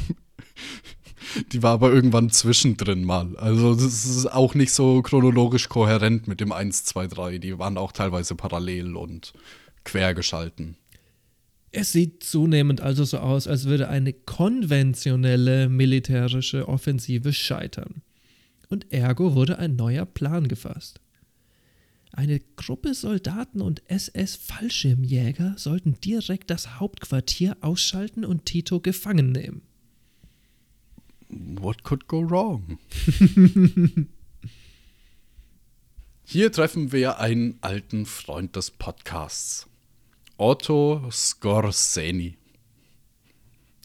Die 1.51 1.61
war 1.61 1.73
aber 1.73 1.91
irgendwann 1.91 2.29
zwischendrin 2.29 3.03
mal. 3.03 3.35
Also, 3.37 3.75
das 3.75 4.05
ist 4.05 4.31
auch 4.31 4.55
nicht 4.55 4.71
so 4.71 5.01
chronologisch 5.01 5.67
kohärent 5.67 6.27
mit 6.27 6.39
dem 6.39 6.51
1, 6.51 6.85
2, 6.85 7.07
3. 7.07 7.37
Die 7.37 7.59
waren 7.59 7.77
auch 7.77 7.91
teilweise 7.91 8.35
parallel 8.35 8.95
und 8.95 9.33
quergeschalten. 9.83 10.77
Es 11.71 11.91
sieht 11.91 12.23
zunehmend 12.23 12.81
also 12.81 13.03
so 13.03 13.17
aus, 13.19 13.47
als 13.47 13.65
würde 13.65 13.89
eine 13.89 14.13
konventionelle 14.13 15.69
militärische 15.69 16.67
Offensive 16.67 17.33
scheitern. 17.33 18.01
Und 18.69 18.91
ergo 18.91 19.35
wurde 19.35 19.59
ein 19.59 19.75
neuer 19.75 20.05
Plan 20.05 20.47
gefasst. 20.47 20.99
Eine 22.11 22.39
Gruppe 22.55 22.93
Soldaten 22.93 23.61
und 23.61 23.83
SS-Fallschirmjäger 23.89 25.55
sollten 25.57 25.99
direkt 26.01 26.49
das 26.49 26.79
Hauptquartier 26.79 27.57
ausschalten 27.61 28.25
und 28.25 28.45
Tito 28.45 28.79
gefangen 28.79 29.31
nehmen. 29.31 29.61
What 31.29 31.83
could 31.83 32.07
go 32.07 32.27
wrong? 32.27 32.79
Hier 36.23 36.51
treffen 36.51 36.91
wir 36.91 37.19
einen 37.19 37.57
alten 37.61 38.05
Freund 38.05 38.55
des 38.55 38.71
Podcasts. 38.71 39.66
Otto 40.37 41.09
Skorseni. 41.11 42.37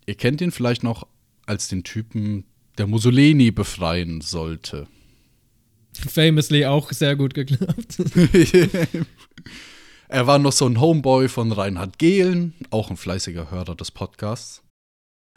Ihr 0.06 0.14
kennt 0.14 0.40
ihn 0.40 0.50
vielleicht 0.50 0.82
noch 0.82 1.06
als 1.46 1.68
den 1.68 1.84
Typen, 1.84 2.44
der 2.78 2.86
Mussolini 2.86 3.50
befreien 3.50 4.20
sollte. 4.20 4.86
Famously 5.94 6.66
auch 6.66 6.92
sehr 6.92 7.16
gut 7.16 7.34
geklappt. 7.34 7.98
er 10.08 10.26
war 10.26 10.38
noch 10.38 10.52
so 10.52 10.66
ein 10.66 10.80
Homeboy 10.80 11.28
von 11.28 11.52
Reinhard 11.52 11.98
Gehlen, 11.98 12.54
auch 12.70 12.90
ein 12.90 12.96
fleißiger 12.96 13.50
Hörer 13.50 13.74
des 13.74 13.90
Podcasts. 13.90 14.62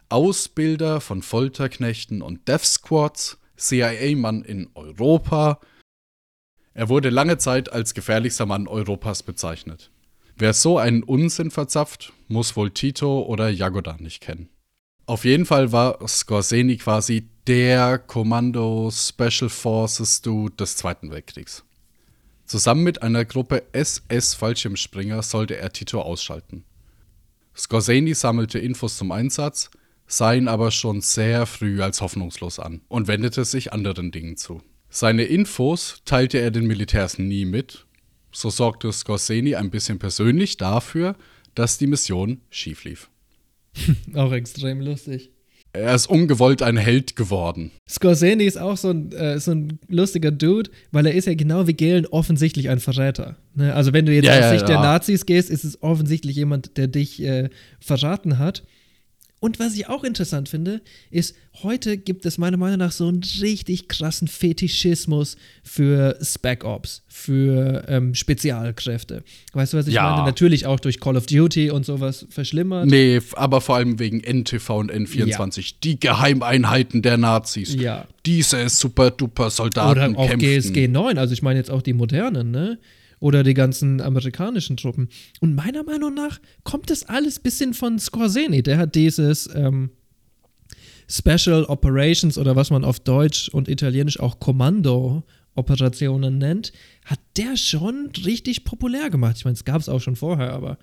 Ausbilder 0.09 1.01
von 1.01 1.21
Folterknechten 1.21 2.21
und 2.21 2.47
Death 2.47 2.65
Squads, 2.65 3.37
CIA-Mann 3.57 4.43
in 4.43 4.69
Europa. 4.75 5.59
Er 6.73 6.89
wurde 6.89 7.09
lange 7.09 7.37
Zeit 7.37 7.71
als 7.71 7.93
gefährlichster 7.93 8.45
Mann 8.45 8.67
Europas 8.67 9.23
bezeichnet. 9.23 9.91
Wer 10.37 10.51
so 10.51 10.77
einen 10.77 11.03
Unsinn 11.03 11.49
verzapft, 11.49 12.11
muss 12.27 12.57
wohl 12.57 12.69
Tito 12.71 13.21
oder 13.21 13.47
Jagoda 13.49 13.95
nicht 13.99 14.19
kennen. 14.19 14.49
Auf 15.05 15.23
jeden 15.23 15.45
Fall 15.45 15.71
war 15.71 16.05
Skorseni 16.05 16.75
quasi 16.75 17.29
der 17.47 17.99
Kommando 17.99 18.91
Special 18.91 19.49
Forces 19.49 20.21
Dude 20.21 20.55
des 20.57 20.75
Zweiten 20.75 21.09
Weltkriegs. 21.09 21.63
Zusammen 22.45 22.83
mit 22.83 23.01
einer 23.01 23.23
Gruppe 23.23 23.63
SS-Fallschirmspringer 23.71 25.21
sollte 25.23 25.55
er 25.55 25.71
Tito 25.71 26.01
ausschalten. 26.01 26.65
Skorseni 27.55 28.13
sammelte 28.13 28.59
Infos 28.59 28.97
zum 28.97 29.11
Einsatz, 29.11 29.71
sah 30.05 30.33
ihn 30.33 30.49
aber 30.49 30.71
schon 30.71 30.99
sehr 30.99 31.45
früh 31.45 31.81
als 31.81 32.01
hoffnungslos 32.01 32.59
an 32.59 32.81
und 32.89 33.07
wendete 33.07 33.45
sich 33.45 33.71
anderen 33.71 34.11
Dingen 34.11 34.35
zu. 34.35 34.61
Seine 34.89 35.23
Infos 35.23 36.01
teilte 36.03 36.39
er 36.39 36.51
den 36.51 36.67
Militärs 36.67 37.19
nie 37.19 37.45
mit 37.45 37.85
so 38.35 38.49
sorgte 38.49 38.91
Scorseni 38.91 39.55
ein 39.55 39.69
bisschen 39.69 39.99
persönlich 39.99 40.57
dafür, 40.57 41.15
dass 41.55 41.77
die 41.77 41.87
Mission 41.87 42.41
schief 42.49 42.83
lief. 42.83 43.09
auch 44.13 44.31
extrem 44.31 44.81
lustig. 44.81 45.31
Er 45.73 45.93
ist 45.93 46.07
ungewollt 46.07 46.61
ein 46.61 46.77
Held 46.77 47.17
geworden. 47.17 47.71
Scorseni 47.89 48.45
ist 48.45 48.57
auch 48.57 48.77
so 48.77 48.91
ein, 48.91 49.11
äh, 49.11 49.39
so 49.39 49.51
ein 49.51 49.79
lustiger 49.89 50.31
Dude, 50.31 50.69
weil 50.91 51.05
er 51.05 51.13
ist 51.13 51.27
ja 51.27 51.33
genau 51.33 51.67
wie 51.67 51.73
Galen 51.73 52.05
offensichtlich 52.05 52.69
ein 52.69 52.79
Verräter. 52.79 53.35
Ne? 53.55 53.73
Also 53.73 53.91
wenn 53.91 54.05
du 54.05 54.13
jetzt 54.13 54.25
ja, 54.25 54.39
aus 54.39 54.51
Sicht 54.51 54.69
ja, 54.69 54.75
ja. 54.75 54.81
der 54.81 54.91
Nazis 54.91 55.25
gehst, 55.25 55.49
ist 55.49 55.65
es 55.65 55.81
offensichtlich 55.83 56.35
jemand, 56.37 56.77
der 56.77 56.87
dich 56.87 57.21
äh, 57.21 57.49
verraten 57.79 58.37
hat. 58.37 58.63
Und 59.45 59.59
was 59.59 59.75
ich 59.75 59.87
auch 59.87 60.03
interessant 60.03 60.49
finde, 60.49 60.81
ist, 61.11 61.35
heute 61.61 61.99
gibt 61.99 62.25
es 62.25 62.39
meiner 62.39 62.57
Meinung 62.57 62.79
nach 62.79 62.91
so 62.91 63.07
einen 63.07 63.21
richtig 63.41 63.87
krassen 63.87 64.27
Fetischismus 64.27 65.37
für 65.61 66.17
Spec 66.19 66.63
Ops, 66.63 67.03
für 67.07 67.85
ähm, 67.87 68.15
Spezialkräfte. 68.15 69.23
Weißt 69.53 69.73
du, 69.73 69.77
was 69.77 69.85
ich 69.85 69.93
ja. 69.93 70.09
meine? 70.09 70.25
Natürlich 70.25 70.65
auch 70.65 70.79
durch 70.79 70.99
Call 70.99 71.15
of 71.15 71.27
Duty 71.27 71.69
und 71.69 71.85
sowas 71.85 72.25
verschlimmert. 72.27 72.87
Nee, 72.87 73.21
aber 73.35 73.61
vor 73.61 73.75
allem 73.75 73.99
wegen 73.99 74.19
NTV 74.21 74.79
und 74.79 74.91
N24, 74.91 75.59
ja. 75.59 75.75
die 75.83 75.99
Geheimeinheiten 75.99 77.03
der 77.03 77.17
Nazis. 77.17 77.75
Ja. 77.75 78.07
Diese 78.25 78.67
super-duper-Soldaten 78.67 80.15
Oder 80.15 80.19
auch 80.19 80.27
kämpften. 80.27 80.73
GSG 80.73 80.87
9, 80.87 81.19
also 81.19 81.33
ich 81.35 81.43
meine 81.43 81.59
jetzt 81.59 81.69
auch 81.69 81.83
die 81.83 81.93
modernen, 81.93 82.49
ne? 82.49 82.79
Oder 83.19 83.43
die 83.43 83.53
ganzen 83.53 84.01
amerikanischen 84.01 84.77
Truppen. 84.77 85.09
Und 85.41 85.55
meiner 85.55 85.83
Meinung 85.83 86.13
nach 86.13 86.39
kommt 86.63 86.89
das 86.89 87.03
alles 87.03 87.39
ein 87.39 87.43
bisschen 87.43 87.73
von 87.73 87.99
Scorseni. 87.99 88.63
Der 88.63 88.77
hat 88.77 88.95
dieses 88.95 89.49
ähm, 89.53 89.91
Special 91.07 91.65
Operations 91.65 92.37
oder 92.37 92.55
was 92.55 92.69
man 92.71 92.83
auf 92.83 92.99
Deutsch 92.99 93.49
und 93.49 93.67
Italienisch 93.67 94.19
auch 94.19 94.39
Kommando-Operationen 94.39 96.37
nennt, 96.37 96.73
hat 97.05 97.19
der 97.37 97.57
schon 97.57 98.11
richtig 98.25 98.65
populär 98.65 99.09
gemacht. 99.09 99.37
Ich 99.37 99.45
meine, 99.45 99.55
es 99.55 99.65
gab 99.65 99.81
es 99.81 99.89
auch 99.89 100.01
schon 100.01 100.15
vorher, 100.15 100.53
aber 100.53 100.77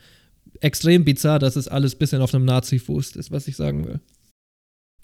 extrem 0.60 1.04
bizarr, 1.04 1.38
dass 1.38 1.56
es 1.56 1.68
alles 1.68 1.94
ein 1.94 1.98
bisschen 1.98 2.22
auf 2.22 2.34
einem 2.34 2.44
Nazi-Fuß 2.44 3.16
ist, 3.16 3.30
was 3.30 3.48
ich 3.48 3.56
sagen 3.56 3.86
will. 3.86 4.00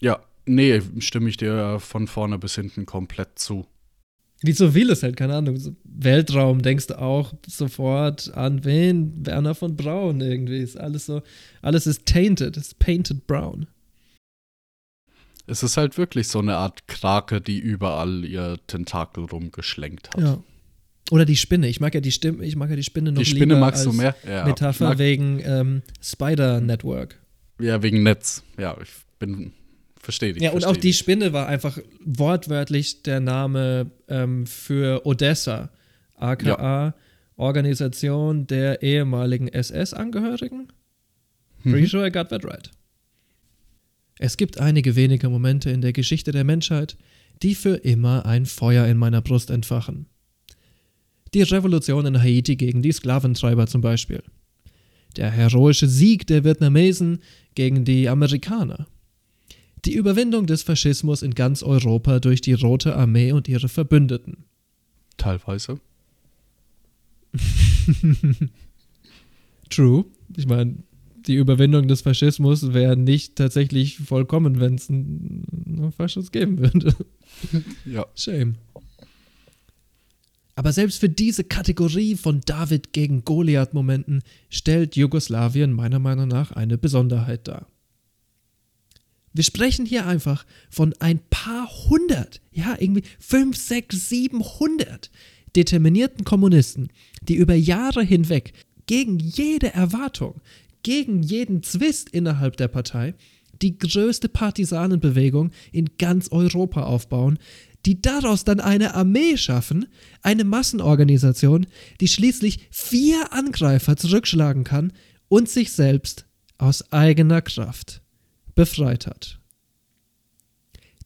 Ja, 0.00 0.20
nee, 0.46 0.80
stimme 0.98 1.28
ich 1.28 1.36
dir 1.36 1.80
von 1.80 2.06
vorne 2.06 2.38
bis 2.38 2.54
hinten 2.54 2.86
komplett 2.86 3.38
zu. 3.38 3.66
Wie 4.42 4.52
so 4.52 4.70
vieles 4.70 5.02
halt, 5.02 5.16
keine 5.16 5.34
Ahnung. 5.34 5.56
So 5.56 5.74
Weltraum 5.84 6.62
denkst 6.62 6.88
du 6.88 6.98
auch 6.98 7.34
sofort 7.46 8.32
an 8.34 8.64
wen? 8.64 9.26
Werner 9.26 9.54
von 9.54 9.76
Braun 9.76 10.20
irgendwie. 10.20 10.58
Ist 10.58 10.78
alles 10.78 11.06
so, 11.06 11.22
alles 11.60 11.86
ist 11.86 12.06
tainted, 12.06 12.56
ist 12.56 12.78
painted 12.78 13.26
brown. 13.26 13.66
Es 15.46 15.62
ist 15.62 15.76
halt 15.76 15.96
wirklich 15.98 16.28
so 16.28 16.38
eine 16.40 16.56
Art 16.56 16.86
Krake, 16.86 17.40
die 17.40 17.58
überall 17.58 18.24
ihr 18.24 18.58
Tentakel 18.66 19.24
rumgeschlenkt 19.24 20.10
hat. 20.10 20.20
Ja. 20.20 20.42
Oder 21.10 21.24
die 21.24 21.36
Spinne. 21.36 21.68
Ich 21.68 21.80
mag 21.80 21.94
ja 21.94 22.00
die 22.00 22.12
Stimme, 22.12 22.44
ich 22.44 22.54
mag 22.54 22.68
ja 22.68 22.76
die 22.76 22.84
Spinne 22.84 23.12
noch 23.12 23.18
Die 23.18 23.24
Spinne 23.24 23.54
lieber 23.54 23.58
magst 23.58 23.86
du 23.86 23.92
mehr? 23.92 24.14
Ja, 24.28 24.44
Metapher 24.44 24.98
wegen 24.98 25.40
ähm, 25.42 25.82
Spider 26.02 26.60
Network. 26.60 27.18
Ja, 27.60 27.82
wegen 27.82 28.02
Netz. 28.02 28.42
Ja, 28.58 28.76
ich 28.80 28.90
bin 29.18 29.52
verstehe 30.00 30.32
dich. 30.32 30.42
Ja, 30.42 30.52
und 30.52 30.64
auch 30.64 30.76
die 30.76 30.92
Spinne 30.92 31.32
war 31.32 31.46
einfach 31.46 31.78
wortwörtlich 32.04 33.02
der 33.02 33.20
Name 33.20 33.90
ähm, 34.08 34.46
für 34.46 35.06
Odessa, 35.06 35.70
aka 36.14 36.48
ja. 36.48 36.94
Organisation 37.36 38.46
der 38.46 38.82
ehemaligen 38.82 39.48
SS-Angehörigen. 39.48 40.68
Mhm. 41.62 41.70
Pretty 41.70 41.86
sure 41.86 42.06
I 42.06 42.10
got 42.10 42.28
that 42.30 42.44
right. 42.44 42.70
Es 44.18 44.36
gibt 44.36 44.58
einige 44.58 44.96
wenige 44.96 45.28
Momente 45.28 45.70
in 45.70 45.80
der 45.80 45.92
Geschichte 45.92 46.32
der 46.32 46.42
Menschheit, 46.44 46.96
die 47.42 47.54
für 47.54 47.76
immer 47.76 48.26
ein 48.26 48.46
Feuer 48.46 48.86
in 48.86 48.96
meiner 48.98 49.22
Brust 49.22 49.50
entfachen. 49.50 50.06
Die 51.34 51.42
Revolution 51.42 52.06
in 52.06 52.20
Haiti 52.20 52.56
gegen 52.56 52.82
die 52.82 52.90
Sklaventreiber 52.90 53.68
zum 53.68 53.80
Beispiel. 53.80 54.22
Der 55.16 55.30
heroische 55.30 55.86
Sieg 55.86 56.26
der 56.26 56.42
Vietnamesen 56.42 57.20
gegen 57.54 57.84
die 57.84 58.08
Amerikaner 58.08 58.86
die 59.84 59.94
Überwindung 59.94 60.46
des 60.46 60.62
Faschismus 60.62 61.22
in 61.22 61.34
ganz 61.34 61.62
Europa 61.62 62.20
durch 62.20 62.40
die 62.40 62.54
Rote 62.54 62.96
Armee 62.96 63.32
und 63.32 63.48
ihre 63.48 63.68
Verbündeten. 63.68 64.44
Teilweise. 65.16 65.80
True. 69.70 70.04
Ich 70.36 70.46
meine, 70.46 70.76
die 71.26 71.34
Überwindung 71.34 71.88
des 71.88 72.00
Faschismus 72.00 72.72
wäre 72.72 72.96
nicht 72.96 73.36
tatsächlich 73.36 73.98
vollkommen, 73.98 74.60
wenn 74.60 74.76
es 74.76 74.88
einen 74.88 75.92
Faschismus 75.96 76.32
geben 76.32 76.58
würde. 76.58 76.94
Ja. 77.84 78.04
Shame. 78.16 78.56
Aber 80.56 80.72
selbst 80.72 80.98
für 80.98 81.08
diese 81.08 81.44
Kategorie 81.44 82.16
von 82.16 82.40
David 82.44 82.92
gegen 82.92 83.24
Goliath-Momenten 83.24 84.22
stellt 84.50 84.96
Jugoslawien 84.96 85.72
meiner 85.72 86.00
Meinung 86.00 86.26
nach 86.26 86.50
eine 86.50 86.78
Besonderheit 86.78 87.46
dar. 87.46 87.68
Wir 89.32 89.44
sprechen 89.44 89.86
hier 89.86 90.06
einfach 90.06 90.44
von 90.70 90.94
ein 91.00 91.20
paar 91.30 91.68
hundert, 91.88 92.40
ja, 92.52 92.76
irgendwie 92.78 93.04
fünf, 93.18 93.56
sechs, 93.56 94.08
siebenhundert 94.08 95.10
determinierten 95.56 96.24
Kommunisten, 96.24 96.88
die 97.22 97.36
über 97.36 97.54
Jahre 97.54 98.02
hinweg 98.02 98.52
gegen 98.86 99.18
jede 99.18 99.72
Erwartung, 99.72 100.40
gegen 100.82 101.22
jeden 101.22 101.62
Zwist 101.62 102.10
innerhalb 102.10 102.56
der 102.56 102.68
Partei 102.68 103.14
die 103.60 103.78
größte 103.78 104.28
Partisanenbewegung 104.28 105.50
in 105.72 105.90
ganz 105.98 106.30
Europa 106.30 106.84
aufbauen, 106.84 107.38
die 107.86 108.00
daraus 108.00 108.44
dann 108.44 108.60
eine 108.60 108.94
Armee 108.94 109.36
schaffen, 109.36 109.86
eine 110.22 110.44
Massenorganisation, 110.44 111.66
die 112.00 112.08
schließlich 112.08 112.68
vier 112.70 113.32
Angreifer 113.32 113.96
zurückschlagen 113.96 114.64
kann 114.64 114.92
und 115.28 115.48
sich 115.48 115.72
selbst 115.72 116.26
aus 116.58 116.92
eigener 116.92 117.42
Kraft 117.42 118.02
befreit 118.58 119.06
hat. 119.06 119.38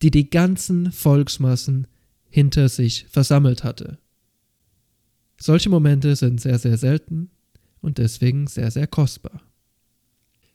Die 0.01 0.11
die 0.11 0.31
ganzen 0.31 0.91
Volksmassen 0.91 1.87
hinter 2.31 2.71
sich 2.71 3.05
versammelt 3.11 3.63
hatte. 3.63 3.99
Solche 5.39 5.69
Momente 5.69 6.17
sind 6.17 6.41
sehr, 6.41 6.59
sehr 6.59 6.79
selten 6.79 7.31
und 7.83 7.99
deswegen 7.99 8.47
sehr, 8.47 8.71
sehr 8.71 8.87
kostbar. 8.87 9.43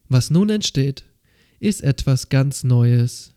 Was 0.09 0.31
nun 0.31 0.49
entsteht, 0.49 1.05
ist 1.59 1.83
etwas 1.83 2.29
ganz 2.29 2.63
Neues. 2.63 3.35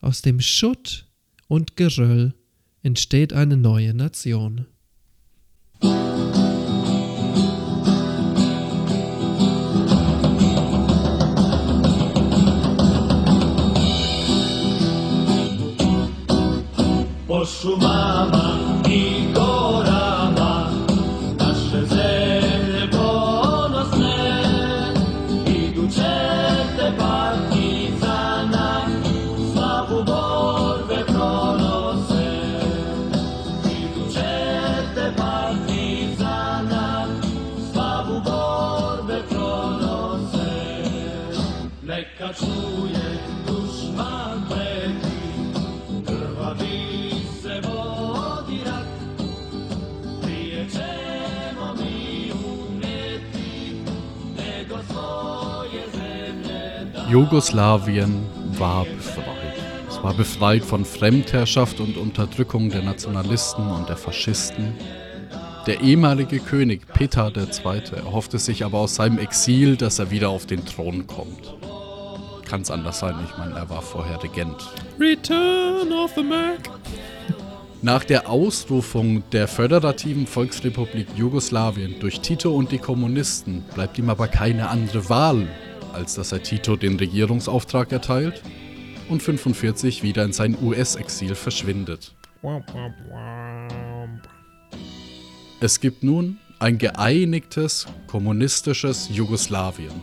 Aus 0.00 0.20
dem 0.20 0.40
Schutt 0.40 1.06
und 1.46 1.76
Geröll 1.76 2.34
entsteht 2.82 3.32
eine 3.32 3.56
neue 3.56 3.94
Nation. 3.94 4.66
su 17.46 17.76
mamá 17.76 18.58
y 18.88 19.32
corazón. 19.32 19.85
Jugoslawien 57.08 58.26
war 58.58 58.84
befreit. 58.84 59.26
Es 59.88 60.02
war 60.02 60.12
befreit 60.12 60.64
von 60.64 60.84
Fremdherrschaft 60.84 61.78
und 61.78 61.96
Unterdrückung 61.96 62.68
der 62.68 62.82
Nationalisten 62.82 63.70
und 63.70 63.88
der 63.88 63.96
Faschisten. 63.96 64.74
Der 65.68 65.82
ehemalige 65.82 66.40
König 66.40 66.82
Peter 66.92 67.30
II. 67.36 67.96
erhoffte 67.96 68.40
sich 68.40 68.64
aber 68.64 68.78
aus 68.78 68.96
seinem 68.96 69.18
Exil, 69.18 69.76
dass 69.76 70.00
er 70.00 70.10
wieder 70.10 70.30
auf 70.30 70.46
den 70.46 70.64
Thron 70.66 71.06
kommt. 71.06 71.54
Kann 72.44 72.62
es 72.62 72.72
anders 72.72 72.98
sein, 72.98 73.14
ich 73.24 73.38
meine, 73.38 73.54
er 73.54 73.70
war 73.70 73.82
vorher 73.82 74.20
Regent. 74.20 74.56
Return 74.98 75.92
of 75.92 76.12
the 76.16 76.24
Mac. 76.24 76.70
Nach 77.82 78.02
der 78.02 78.28
Ausrufung 78.28 79.22
der 79.30 79.46
Föderativen 79.46 80.26
Volksrepublik 80.26 81.06
Jugoslawien 81.14 82.00
durch 82.00 82.20
Tito 82.20 82.52
und 82.52 82.72
die 82.72 82.78
Kommunisten 82.78 83.64
bleibt 83.74 83.96
ihm 83.96 84.10
aber 84.10 84.26
keine 84.26 84.70
andere 84.70 85.08
Wahl, 85.08 85.46
als 85.96 86.14
dass 86.14 86.30
er 86.30 86.42
Tito 86.42 86.76
den 86.76 86.96
Regierungsauftrag 86.96 87.90
erteilt 87.90 88.42
und 89.08 89.22
45 89.22 90.02
wieder 90.02 90.24
in 90.24 90.32
sein 90.32 90.56
US-Exil 90.62 91.34
verschwindet. 91.34 92.14
Es 95.60 95.80
gibt 95.80 96.02
nun 96.02 96.38
ein 96.58 96.78
geeinigtes 96.78 97.86
kommunistisches 98.06 99.08
Jugoslawien, 99.10 100.02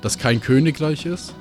das 0.00 0.18
kein 0.18 0.40
Königreich 0.40 1.06
ist 1.06 1.34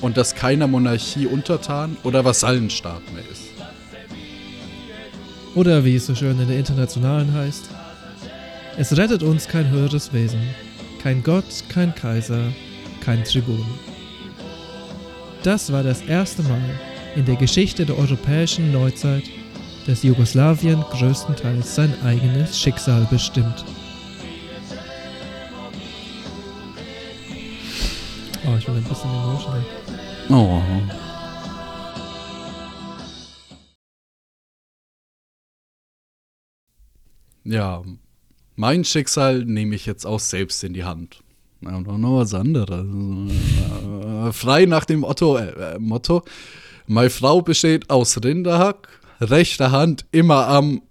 und 0.00 0.16
das 0.16 0.34
keiner 0.34 0.66
Monarchie 0.66 1.26
untertan 1.26 1.96
oder 2.04 2.24
Vasallenstaat 2.24 3.02
mehr 3.12 3.24
ist. 3.30 3.42
Oder 5.54 5.84
wie 5.84 5.96
es 5.96 6.06
so 6.06 6.14
schön 6.14 6.38
in 6.38 6.48
der 6.48 6.58
Internationalen 6.58 7.32
heißt, 7.32 7.70
es 8.76 8.96
rettet 8.96 9.22
uns 9.22 9.48
kein 9.48 9.70
höheres 9.70 10.12
Wesen, 10.12 10.42
kein 11.02 11.22
Gott, 11.22 11.64
kein 11.70 11.94
Kaiser, 11.94 12.52
kein 13.06 13.22
Tribun. 13.22 13.64
Das 15.44 15.70
war 15.70 15.84
das 15.84 16.02
erste 16.02 16.42
Mal 16.42 16.80
in 17.14 17.24
der 17.24 17.36
Geschichte 17.36 17.86
der 17.86 17.96
europäischen 17.96 18.72
Neuzeit, 18.72 19.22
dass 19.86 20.02
Jugoslawien 20.02 20.80
größtenteils 20.80 21.76
sein 21.76 21.94
eigenes 22.02 22.60
Schicksal 22.60 23.06
bestimmt. 23.08 23.64
Oh, 28.44 28.56
ich 28.58 28.66
bin 28.66 28.74
ein 28.74 28.82
bisschen 28.82 29.10
emotional. 29.10 29.64
Oh. 30.28 30.60
Ja, 37.44 37.84
mein 38.56 38.84
Schicksal 38.84 39.44
nehme 39.44 39.76
ich 39.76 39.86
jetzt 39.86 40.04
auch 40.04 40.18
selbst 40.18 40.64
in 40.64 40.72
die 40.72 40.82
Hand. 40.82 41.22
Ja, 41.60 41.76
und 41.76 41.86
noch 41.86 42.18
was 42.18 42.34
anderes. 42.34 42.86
Äh, 42.86 44.32
Frei 44.32 44.66
nach 44.66 44.84
dem 44.84 45.04
Otto, 45.04 45.36
äh, 45.36 45.78
Motto: 45.78 46.22
Meine 46.86 47.10
Frau 47.10 47.42
besteht 47.42 47.90
aus 47.90 48.22
Rinderhack, 48.22 48.88
rechter 49.20 49.70
Hand 49.70 50.06
immer 50.12 50.46
am 50.48 50.82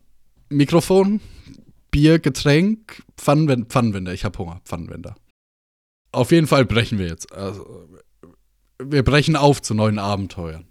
Mikrofon, 0.49 1.21
Bier, 1.91 2.19
Getränk, 2.19 3.03
Pfannenwender. 3.17 3.67
Pfannenwender. 3.67 4.13
Ich 4.13 4.25
habe 4.25 4.37
Hunger, 4.37 4.61
Pfannenwender. 4.65 5.15
Auf 6.11 6.31
jeden 6.31 6.47
Fall 6.47 6.65
brechen 6.65 6.97
wir 6.97 7.07
jetzt. 7.07 7.31
Also, 7.33 7.87
wir 8.83 9.03
brechen 9.03 9.35
auf 9.35 9.61
zu 9.61 9.73
neuen 9.73 9.99
Abenteuern. 9.99 10.65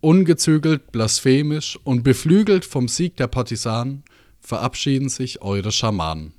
Ungezügelt, 0.00 0.92
blasphemisch 0.92 1.78
und 1.84 2.02
beflügelt 2.02 2.64
vom 2.64 2.88
Sieg 2.88 3.16
der 3.16 3.26
Partisanen 3.26 4.04
verabschieden 4.40 5.08
sich 5.08 5.40
eure 5.40 5.72
Schamanen. 5.72 6.34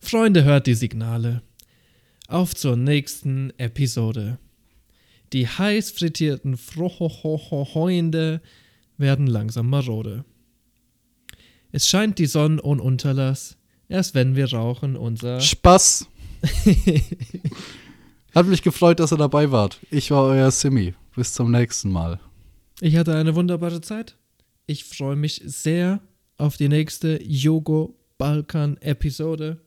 Freunde, 0.00 0.44
hört 0.44 0.66
die 0.66 0.74
Signale. 0.74 1.42
Auf 2.26 2.54
zur 2.54 2.76
nächsten 2.76 3.52
Episode. 3.58 4.38
Die 5.32 5.46
heiß 5.46 5.92
frittierten 5.92 6.56
Frohohohohoinde 6.56 8.40
werden 8.96 9.26
langsam 9.26 9.68
marode. 9.68 10.24
Es 11.70 11.86
scheint 11.86 12.18
die 12.18 12.26
Sonne 12.26 12.60
ohne 12.62 12.82
Unterlass, 12.82 13.56
erst 13.88 14.14
wenn 14.14 14.34
wir 14.34 14.52
rauchen 14.52 14.96
unser 14.96 15.40
Spaß! 15.40 16.06
Hat 18.34 18.46
mich 18.46 18.62
gefreut, 18.62 18.98
dass 18.98 19.12
ihr 19.12 19.18
dabei 19.18 19.50
wart. 19.52 19.78
Ich 19.90 20.10
war 20.10 20.24
euer 20.24 20.50
Simi. 20.50 20.94
Bis 21.14 21.34
zum 21.34 21.50
nächsten 21.50 21.90
Mal. 21.90 22.20
Ich 22.80 22.96
hatte 22.96 23.14
eine 23.14 23.34
wunderbare 23.34 23.80
Zeit. 23.80 24.16
Ich 24.66 24.84
freue 24.84 25.16
mich 25.16 25.42
sehr 25.44 26.00
auf 26.38 26.56
die 26.56 26.68
nächste 26.68 27.20
Yogo 27.22 27.98
Balkan 28.16 28.76
Episode. 28.78 29.60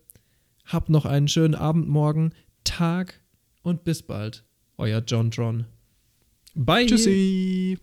Habt 0.66 0.90
noch 0.90 1.06
einen 1.06 1.28
schönen 1.28 1.56
Abend, 1.56 1.88
morgen, 1.88 2.34
Tag 2.64 3.22
und 3.62 3.84
bis 3.84 4.04
bald. 4.04 4.44
Euer 4.78 5.04
John 5.06 5.32
Tron. 5.32 5.66
Bye. 6.56 6.86
Tschüssi. 6.86 7.80